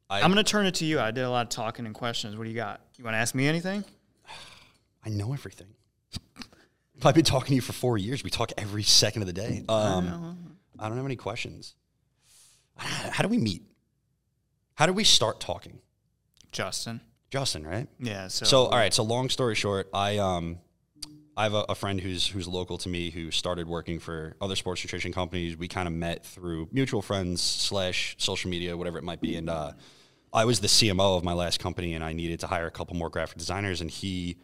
I 0.10 0.22
I'm 0.22 0.32
gonna 0.32 0.44
turn 0.44 0.66
it 0.66 0.76
to 0.76 0.86
you. 0.86 1.00
I 1.00 1.12
did 1.12 1.26
a 1.26 1.30
lot 1.30 1.48
of 1.48 1.50
talking 1.50 1.86
and 1.86 1.94
questions. 1.94 2.38
What 2.38 2.46
do 2.46 2.50
you 2.50 2.56
got? 2.56 2.80
You 2.96 3.04
want 3.04 3.16
to 3.16 3.20
ask 3.20 3.36
me 3.36 3.48
anything? 3.48 3.84
I 5.06 5.10
know 5.10 5.34
everything. 5.34 5.68
I've 7.04 7.16
been 7.16 7.26
talking 7.26 7.50
to 7.50 7.56
you 7.56 7.62
for 7.62 7.74
four 7.74 7.98
years. 7.98 8.24
We 8.24 8.30
talk 8.30 8.52
every 8.58 8.84
second 8.84 9.22
of 9.22 9.28
the 9.28 9.34
day. 9.34 9.64
Um, 9.70 10.56
I 10.78 10.88
don't 10.88 10.98
have 10.98 11.06
any 11.06 11.16
questions. 11.16 11.76
How 12.76 13.24
do 13.24 13.30
we 13.30 13.38
meet? 13.38 13.64
How 14.76 14.86
do 14.86 14.94
we 14.94 15.04
start 15.04 15.40
talking? 15.40 15.80
Justin. 16.52 17.02
Justin, 17.30 17.66
right? 17.66 17.88
Yeah. 18.00 18.28
So, 18.28 18.46
So, 18.46 18.66
all 18.66 18.78
right. 18.78 18.94
So, 18.94 19.04
long 19.04 19.30
story 19.30 19.56
short, 19.56 19.90
I 19.94 20.18
um, 20.18 20.60
I 21.38 21.44
have 21.44 21.54
a, 21.54 21.66
a 21.70 21.76
friend 21.76 22.02
who's 22.02 22.28
who's 22.28 22.48
local 22.48 22.78
to 22.80 22.90
me 22.90 23.12
who 23.12 23.30
started 23.32 23.68
working 23.68 24.00
for 24.00 24.36
other 24.42 24.56
sports 24.56 24.84
nutrition 24.84 25.14
companies. 25.14 25.58
We 25.58 25.68
kind 25.68 25.88
of 25.88 25.94
met 25.94 26.26
through 26.26 26.70
mutual 26.72 27.02
friends 27.02 27.42
slash 27.42 28.16
social 28.18 28.50
media, 28.50 28.76
whatever 28.76 28.98
it 28.98 29.04
might 29.04 29.22
be. 29.22 29.36
And 29.36 29.50
uh, 29.50 29.74
I 30.34 30.46
was 30.46 30.60
the 30.60 30.68
CMO 30.68 31.18
of 31.18 31.24
my 31.24 31.34
last 31.34 31.60
company, 31.60 31.94
and 31.94 32.04
I 32.04 32.14
needed 32.14 32.40
to 32.42 32.48
hire 32.48 32.68
a 32.68 32.72
couple 32.72 32.96
more 32.96 33.10
graphic 33.10 33.38
designers. 33.38 33.82
And 33.82 33.90
he, 33.92 34.38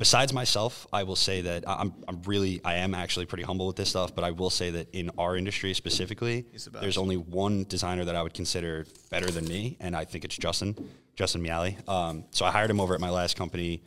besides 0.00 0.32
myself, 0.32 0.86
I 0.92 1.04
will 1.04 1.14
say 1.14 1.42
that 1.42 1.62
I'm 1.68 1.92
I'm 2.08 2.22
really 2.22 2.60
I 2.64 2.76
am 2.76 2.92
actually 2.94 3.26
pretty 3.26 3.44
humble 3.44 3.68
with 3.68 3.76
this 3.76 3.90
stuff. 3.90 4.12
But 4.16 4.24
I 4.24 4.32
will 4.32 4.50
say 4.50 4.70
that 4.70 4.88
in 4.92 5.10
our 5.16 5.36
industry 5.36 5.72
specifically, 5.74 6.46
the 6.64 6.70
there's 6.80 6.98
only 6.98 7.16
one 7.16 7.64
designer 7.68 8.04
that 8.06 8.16
I 8.16 8.22
would 8.24 8.34
consider 8.34 8.86
better 9.10 9.30
than 9.30 9.44
me, 9.44 9.76
and 9.78 9.94
I 9.94 10.04
think 10.04 10.24
it's 10.24 10.36
Justin, 10.36 10.74
Justin 11.14 11.42
Miali. 11.42 11.72
Um, 11.88 12.24
so 12.32 12.44
I 12.44 12.50
hired 12.50 12.70
him 12.70 12.80
over 12.80 12.94
at 12.94 13.00
my 13.00 13.10
last 13.10 13.36
company. 13.36 13.82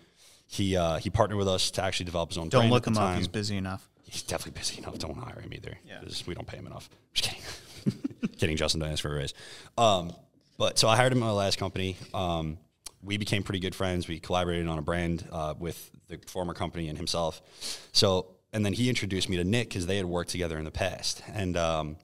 He 0.47 0.78
uh, 0.78 0.97
he 0.97 1.09
partnered 1.09 1.39
with 1.39 1.49
us 1.49 1.72
to 1.72 1.84
actually 1.84 2.05
develop 2.05 2.30
his 2.30 2.38
own. 2.38 2.47
don't 2.47 2.70
look 2.70 2.88
him 2.88 2.97
up. 2.97 3.18
He's 3.18 3.28
busy 3.28 3.57
enough. 3.57 3.89
He's 4.05 4.22
definitely 4.22 4.59
busy 4.59 4.78
enough. 4.78 4.99
Don't 4.99 5.18
hire 5.18 5.41
him 5.41 5.51
either 5.53 5.76
Yeah. 5.86 5.99
we 6.28 6.36
don't 6.36 6.45
pay 6.47 6.57
him 6.57 6.68
enough. 6.68 6.88
Just 7.16 7.30
kidding. 7.32 7.99
kidding. 8.38 8.55
Justin 8.57 8.80
don't 8.82 8.91
ask 8.91 9.01
for 9.01 9.11
a 9.11 9.18
raise. 9.18 9.34
Um, 9.76 10.14
but 10.59 10.78
so 10.78 10.88
I 10.88 10.95
hired 10.95 11.11
him 11.11 11.18
at 11.24 11.26
my 11.26 11.32
last 11.32 11.57
company. 11.57 11.97
Um, 12.14 12.59
we 13.04 13.18
became 13.18 13.43
pretty 13.43 13.60
good 13.60 13.76
friends. 13.76 14.08
We 14.08 14.20
collaborated 14.20 14.68
on 14.68 14.80
a 14.80 14.82
brand 14.82 15.28
uh, 15.32 15.54
with 15.58 15.91
the 16.08 16.20
former 16.28 16.54
company 16.54 16.88
and 16.88 16.97
himself. 16.97 17.41
So 17.91 18.28
and 18.54 18.64
then 18.66 18.74
he 18.74 18.88
introduced 18.88 19.30
me 19.30 19.38
to 19.38 19.43
Nick 19.43 19.70
because 19.70 19.88
they 19.88 19.97
had 19.97 20.06
worked 20.06 20.30
together 20.30 20.58
in 20.58 20.64
the 20.64 20.72
past. 20.72 21.24
And 21.34 21.58
um, 21.58 21.97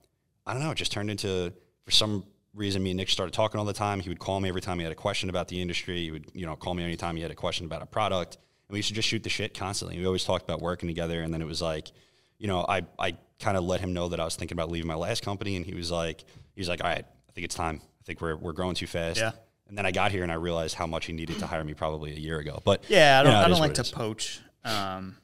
I 0.45 0.53
don't 0.53 0.63
know, 0.63 0.71
it 0.71 0.75
just 0.75 0.91
turned 0.91 1.11
into 1.11 1.53
for 1.85 1.91
some 1.91 2.25
reason 2.55 2.81
me 2.81 2.89
and 2.89 2.97
Nick 2.97 3.09
started 3.09 3.33
talking 3.33 3.59
all 3.59 3.65
the 3.65 3.73
time. 3.73 3.99
He 3.99 4.09
would 4.09 4.19
call 4.19 4.39
me 4.39 4.49
every 4.49 4.61
time 4.61 4.79
he 4.79 4.83
had 4.83 4.91
a 4.91 4.95
question 4.95 5.29
about 5.29 5.47
the 5.47 5.61
industry. 5.61 5.97
He 5.97 6.11
would, 6.11 6.25
you 6.33 6.47
know, 6.47 6.55
call 6.55 6.73
me 6.73 6.83
anytime 6.83 7.15
he 7.15 7.21
had 7.21 7.31
a 7.31 7.35
question 7.35 7.65
about 7.65 7.83
a 7.83 7.85
product. 7.85 8.35
And 8.35 8.73
we 8.73 8.79
used 8.79 8.89
to 8.89 8.95
just 8.95 9.07
shoot 9.07 9.23
the 9.23 9.29
shit 9.29 9.53
constantly. 9.53 9.99
We 9.99 10.05
always 10.07 10.23
talked 10.23 10.43
about 10.43 10.59
working 10.59 10.89
together. 10.89 11.21
And 11.21 11.31
then 11.31 11.41
it 11.41 11.47
was 11.47 11.61
like, 11.61 11.91
you 12.39 12.47
know, 12.47 12.65
I, 12.67 12.81
I 12.97 13.15
kind 13.39 13.55
of 13.55 13.63
let 13.63 13.79
him 13.79 13.93
know 13.93 14.09
that 14.09 14.19
I 14.19 14.25
was 14.25 14.35
thinking 14.35 14.55
about 14.55 14.71
leaving 14.71 14.87
my 14.87 14.95
last 14.95 15.23
company. 15.23 15.55
And 15.55 15.65
he 15.65 15.75
was 15.75 15.91
like, 15.91 16.23
he 16.55 16.61
was 16.61 16.67
like, 16.67 16.83
all 16.83 16.89
right, 16.89 17.05
I 17.05 17.31
think 17.31 17.45
it's 17.45 17.55
time. 17.55 17.81
I 17.83 18.03
think 18.03 18.21
we're, 18.21 18.35
we're 18.35 18.53
growing 18.53 18.75
too 18.75 18.87
fast. 18.87 19.19
Yeah. 19.19 19.31
And 19.69 19.77
then 19.77 19.85
I 19.85 19.91
got 19.91 20.11
here 20.11 20.23
and 20.23 20.31
I 20.31 20.35
realized 20.35 20.75
how 20.75 20.87
much 20.87 21.05
he 21.05 21.13
needed 21.13 21.39
to 21.39 21.47
hire 21.47 21.63
me 21.63 21.73
probably 21.75 22.11
a 22.11 22.19
year 22.19 22.39
ago. 22.39 22.59
But 22.65 22.83
Yeah, 22.89 23.19
I 23.19 23.23
don't. 23.23 23.31
know, 23.31 23.39
I 23.39 23.47
don't 23.47 23.59
like 23.59 23.75
to 23.75 23.81
is. 23.81 23.91
poach. 23.91 24.41
Um, 24.65 25.15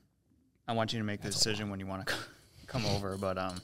I 0.68 0.74
want 0.74 0.94
you 0.94 1.00
to 1.00 1.06
make 1.06 1.22
the 1.22 1.30
decision 1.30 1.70
when 1.72 1.80
you 1.80 1.88
want 1.88 2.06
to 2.08 2.14
come 2.68 2.86
over. 2.86 3.18
But 3.18 3.38
um, 3.40 3.60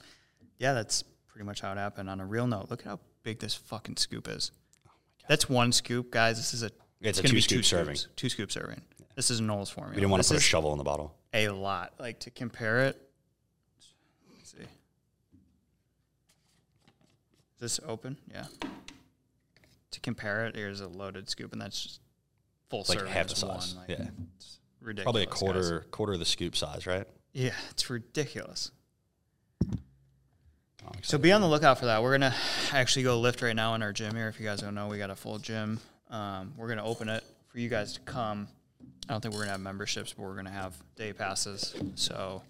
yeah, 0.57 0.73
that's 0.73 1.03
pretty 1.27 1.45
much 1.45 1.61
how 1.61 1.71
it 1.71 1.77
happened. 1.77 2.09
On 2.09 2.19
a 2.19 2.25
real 2.25 2.47
note, 2.47 2.71
look 2.71 2.81
at 2.81 2.87
how 2.87 2.99
big 3.23 3.39
this 3.39 3.53
fucking 3.53 3.97
scoop 3.97 4.27
is. 4.27 4.51
That's 5.29 5.47
one 5.47 5.71
scoop, 5.71 6.11
guys. 6.11 6.37
This 6.37 6.53
is 6.53 6.63
a. 6.63 6.71
It's 6.99 7.19
a 7.19 7.23
gonna 7.23 7.33
be 7.33 7.41
two-scoop 7.41 7.57
two 7.59 7.63
serving. 7.63 7.95
scoops, 7.95 8.15
Two 8.15 8.29
scoop 8.29 8.51
serving. 8.51 8.81
This 9.15 9.29
is 9.31 9.39
Noel's 9.39 9.69
formula. 9.69 9.95
We 9.95 10.01
didn't 10.01 10.11
want 10.11 10.19
this 10.21 10.27
to 10.29 10.33
put 10.35 10.39
a 10.39 10.43
shovel 10.43 10.71
in 10.71 10.77
the 10.79 10.83
bottle. 10.83 11.15
a 11.33 11.49
lot. 11.49 11.93
Like 11.99 12.19
to 12.21 12.31
compare 12.31 12.81
it. 12.85 12.99
Let's 14.37 14.51
see. 14.51 14.63
Is 14.63 14.67
this 17.59 17.79
open? 17.87 18.17
Yeah. 18.31 18.45
Compare 20.03 20.47
it, 20.47 20.55
here's 20.55 20.81
a 20.81 20.87
loaded 20.87 21.29
scoop, 21.29 21.53
and 21.53 21.61
that's 21.61 21.81
just 21.81 21.99
full 22.69 22.85
like 22.89 22.99
serving. 22.99 23.13
half 23.13 23.27
the 23.27 23.35
size. 23.35 23.75
One. 23.75 23.85
Like, 23.87 23.99
Yeah. 23.99 24.07
It's 24.37 24.59
ridiculous. 24.81 25.03
Probably 25.05 25.23
a 25.23 25.25
guys. 25.27 25.37
quarter 25.37 25.85
quarter 25.91 26.13
of 26.13 26.19
the 26.19 26.25
scoop 26.25 26.55
size, 26.55 26.87
right? 26.87 27.05
Yeah, 27.33 27.51
it's 27.69 27.89
ridiculous. 27.89 28.71
Oh, 30.85 30.91
So 31.03 31.17
be 31.17 31.31
on 31.31 31.41
the 31.41 31.47
lookout 31.47 31.77
for 31.79 31.85
that. 31.85 32.01
We're 32.01 32.11
gonna 32.17 32.35
actually 32.71 33.03
go 33.03 33.19
lift 33.19 33.41
right 33.41 33.55
now 33.55 33.75
in 33.75 33.83
our 33.83 33.93
gym 33.93 34.15
here. 34.15 34.27
If 34.27 34.39
you 34.39 34.45
guys 34.45 34.61
don't 34.61 34.73
know, 34.75 34.87
we 34.87 34.97
got 34.97 35.09
a 35.11 35.15
full 35.15 35.37
gym. 35.37 35.79
Um, 36.09 36.53
we're 36.57 36.67
gonna 36.67 36.83
open 36.83 37.07
it 37.09 37.23
for 37.47 37.59
you 37.59 37.69
guys 37.69 37.93
to 37.93 37.99
come. 38.01 38.47
I 39.07 39.13
don't 39.13 39.21
think 39.21 39.33
we're 39.33 39.41
gonna 39.41 39.51
have 39.51 39.61
memberships, 39.61 40.13
but 40.13 40.23
we're 40.23 40.35
gonna 40.35 40.49
have 40.49 40.73
day 40.95 41.13
passes. 41.13 41.75
So 41.95 42.41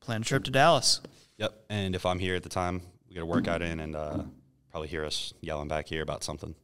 plan 0.00 0.22
a 0.22 0.24
trip 0.24 0.44
to 0.44 0.50
Dallas. 0.50 1.00
Yep. 1.36 1.52
And 1.68 1.94
if 1.94 2.06
I'm 2.06 2.18
here 2.18 2.34
at 2.34 2.42
the 2.42 2.48
time, 2.48 2.80
we 3.08 3.14
got 3.14 3.22
a 3.22 3.26
workout 3.26 3.60
in 3.62 3.78
and 3.80 3.94
uh, 3.94 4.22
probably 4.78 4.88
hear 4.88 5.04
us 5.04 5.34
yelling 5.40 5.66
back 5.66 5.88
here 5.88 6.02
about 6.02 6.22
something 6.22 6.54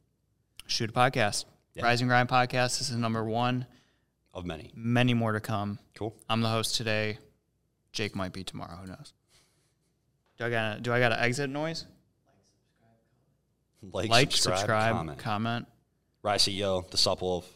Shoot 0.69 0.91
a 0.91 0.93
podcast. 0.93 1.47
Yeah. 1.75 1.83
Rising 1.85 2.07
Grind 2.07 2.29
podcast. 2.29 2.79
This 2.79 2.89
is 2.91 2.97
number 2.97 3.25
one. 3.25 3.67
of 4.33 4.47
many. 4.47 4.71
Many 4.77 5.13
more 5.15 5.33
to 5.33 5.41
come. 5.41 5.81
Cool. 5.97 6.15
I'm 6.29 6.41
the 6.41 6.49
host 6.49 6.77
today. 6.77 7.19
Jake 7.93 8.15
might 8.15 8.33
be 8.33 8.45
tomorrow. 8.45 8.77
Who 8.77 8.87
knows? 8.87 9.13
Do 10.39 10.45
I 10.45 10.51
got 10.51 10.83
do 10.83 10.93
I 10.93 11.01
got 11.01 11.11
an 11.13 11.19
exit 11.19 11.51
noise? 11.51 11.87
Like, 13.83 14.09
Like, 14.09 14.31
subscribe, 14.31 14.59
subscribe, 14.59 14.93
comment. 14.95 15.19
comment. 15.19 15.67
Ryse 16.25 16.57
CEO, 16.57 16.89
the 16.91 16.97
Sup 16.97 17.21
Wolf, 17.21 17.47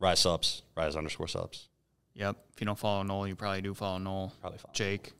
Ryse 0.00 0.18
Supps, 0.26 0.62
Ryse 0.76 0.96
underscore 0.96 1.26
supps. 1.28 1.68
Yep. 2.14 2.36
If 2.54 2.60
you 2.60 2.66
don't 2.66 2.78
follow 2.78 3.02
Noel, 3.02 3.28
you 3.28 3.36
probably 3.36 3.60
do 3.62 3.74
follow 3.74 3.98
Noel. 3.98 4.32
Probably 4.40 4.58
fine. 4.58 4.72
Jake. 4.72 5.12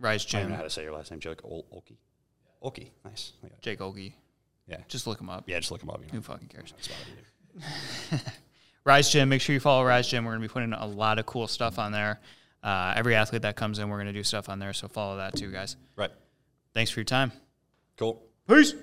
Ryse 0.00 0.34
I 0.34 0.40
don't 0.40 0.50
know 0.50 0.56
how 0.56 0.62
to 0.62 0.70
say 0.70 0.82
your 0.82 0.92
last 0.94 1.10
name. 1.10 1.20
Jake 1.20 1.44
Ol- 1.44 1.66
Olkey. 1.72 1.96
Olkey. 2.62 2.90
Nice. 3.04 3.32
I 3.42 3.48
got 3.48 3.58
it. 3.58 3.62
Jake 3.62 3.78
Ogie. 3.80 4.12
Yeah. 4.66 4.78
Just 4.88 5.06
look 5.06 5.20
him 5.20 5.28
up. 5.28 5.44
Yeah, 5.46 5.58
just 5.58 5.70
look 5.70 5.82
him 5.82 5.90
up. 5.90 6.00
You 6.00 6.06
know. 6.06 6.12
Who 6.14 6.20
fucking 6.22 6.48
cares? 6.48 6.72
Ryse 8.86 9.10
Gym. 9.10 9.28
Make 9.28 9.40
sure 9.40 9.54
you 9.54 9.60
follow 9.60 9.84
Ryse 9.84 10.08
Gym. 10.08 10.24
We're 10.24 10.32
going 10.32 10.42
to 10.42 10.48
be 10.48 10.52
putting 10.52 10.72
a 10.72 10.86
lot 10.86 11.18
of 11.18 11.26
cool 11.26 11.46
stuff 11.46 11.78
on 11.78 11.92
there. 11.92 12.20
Uh, 12.62 12.94
every 12.96 13.14
athlete 13.14 13.42
that 13.42 13.56
comes 13.56 13.78
in, 13.78 13.88
we're 13.88 13.96
going 13.96 14.06
to 14.06 14.12
do 14.12 14.22
stuff 14.22 14.48
on 14.48 14.58
there. 14.58 14.72
So 14.72 14.88
follow 14.88 15.16
that 15.16 15.36
too, 15.36 15.50
guys. 15.50 15.76
Right. 15.96 16.10
Thanks 16.74 16.90
for 16.90 17.00
your 17.00 17.04
time. 17.04 17.32
Cool. 17.96 18.22
Peace. 18.48 18.74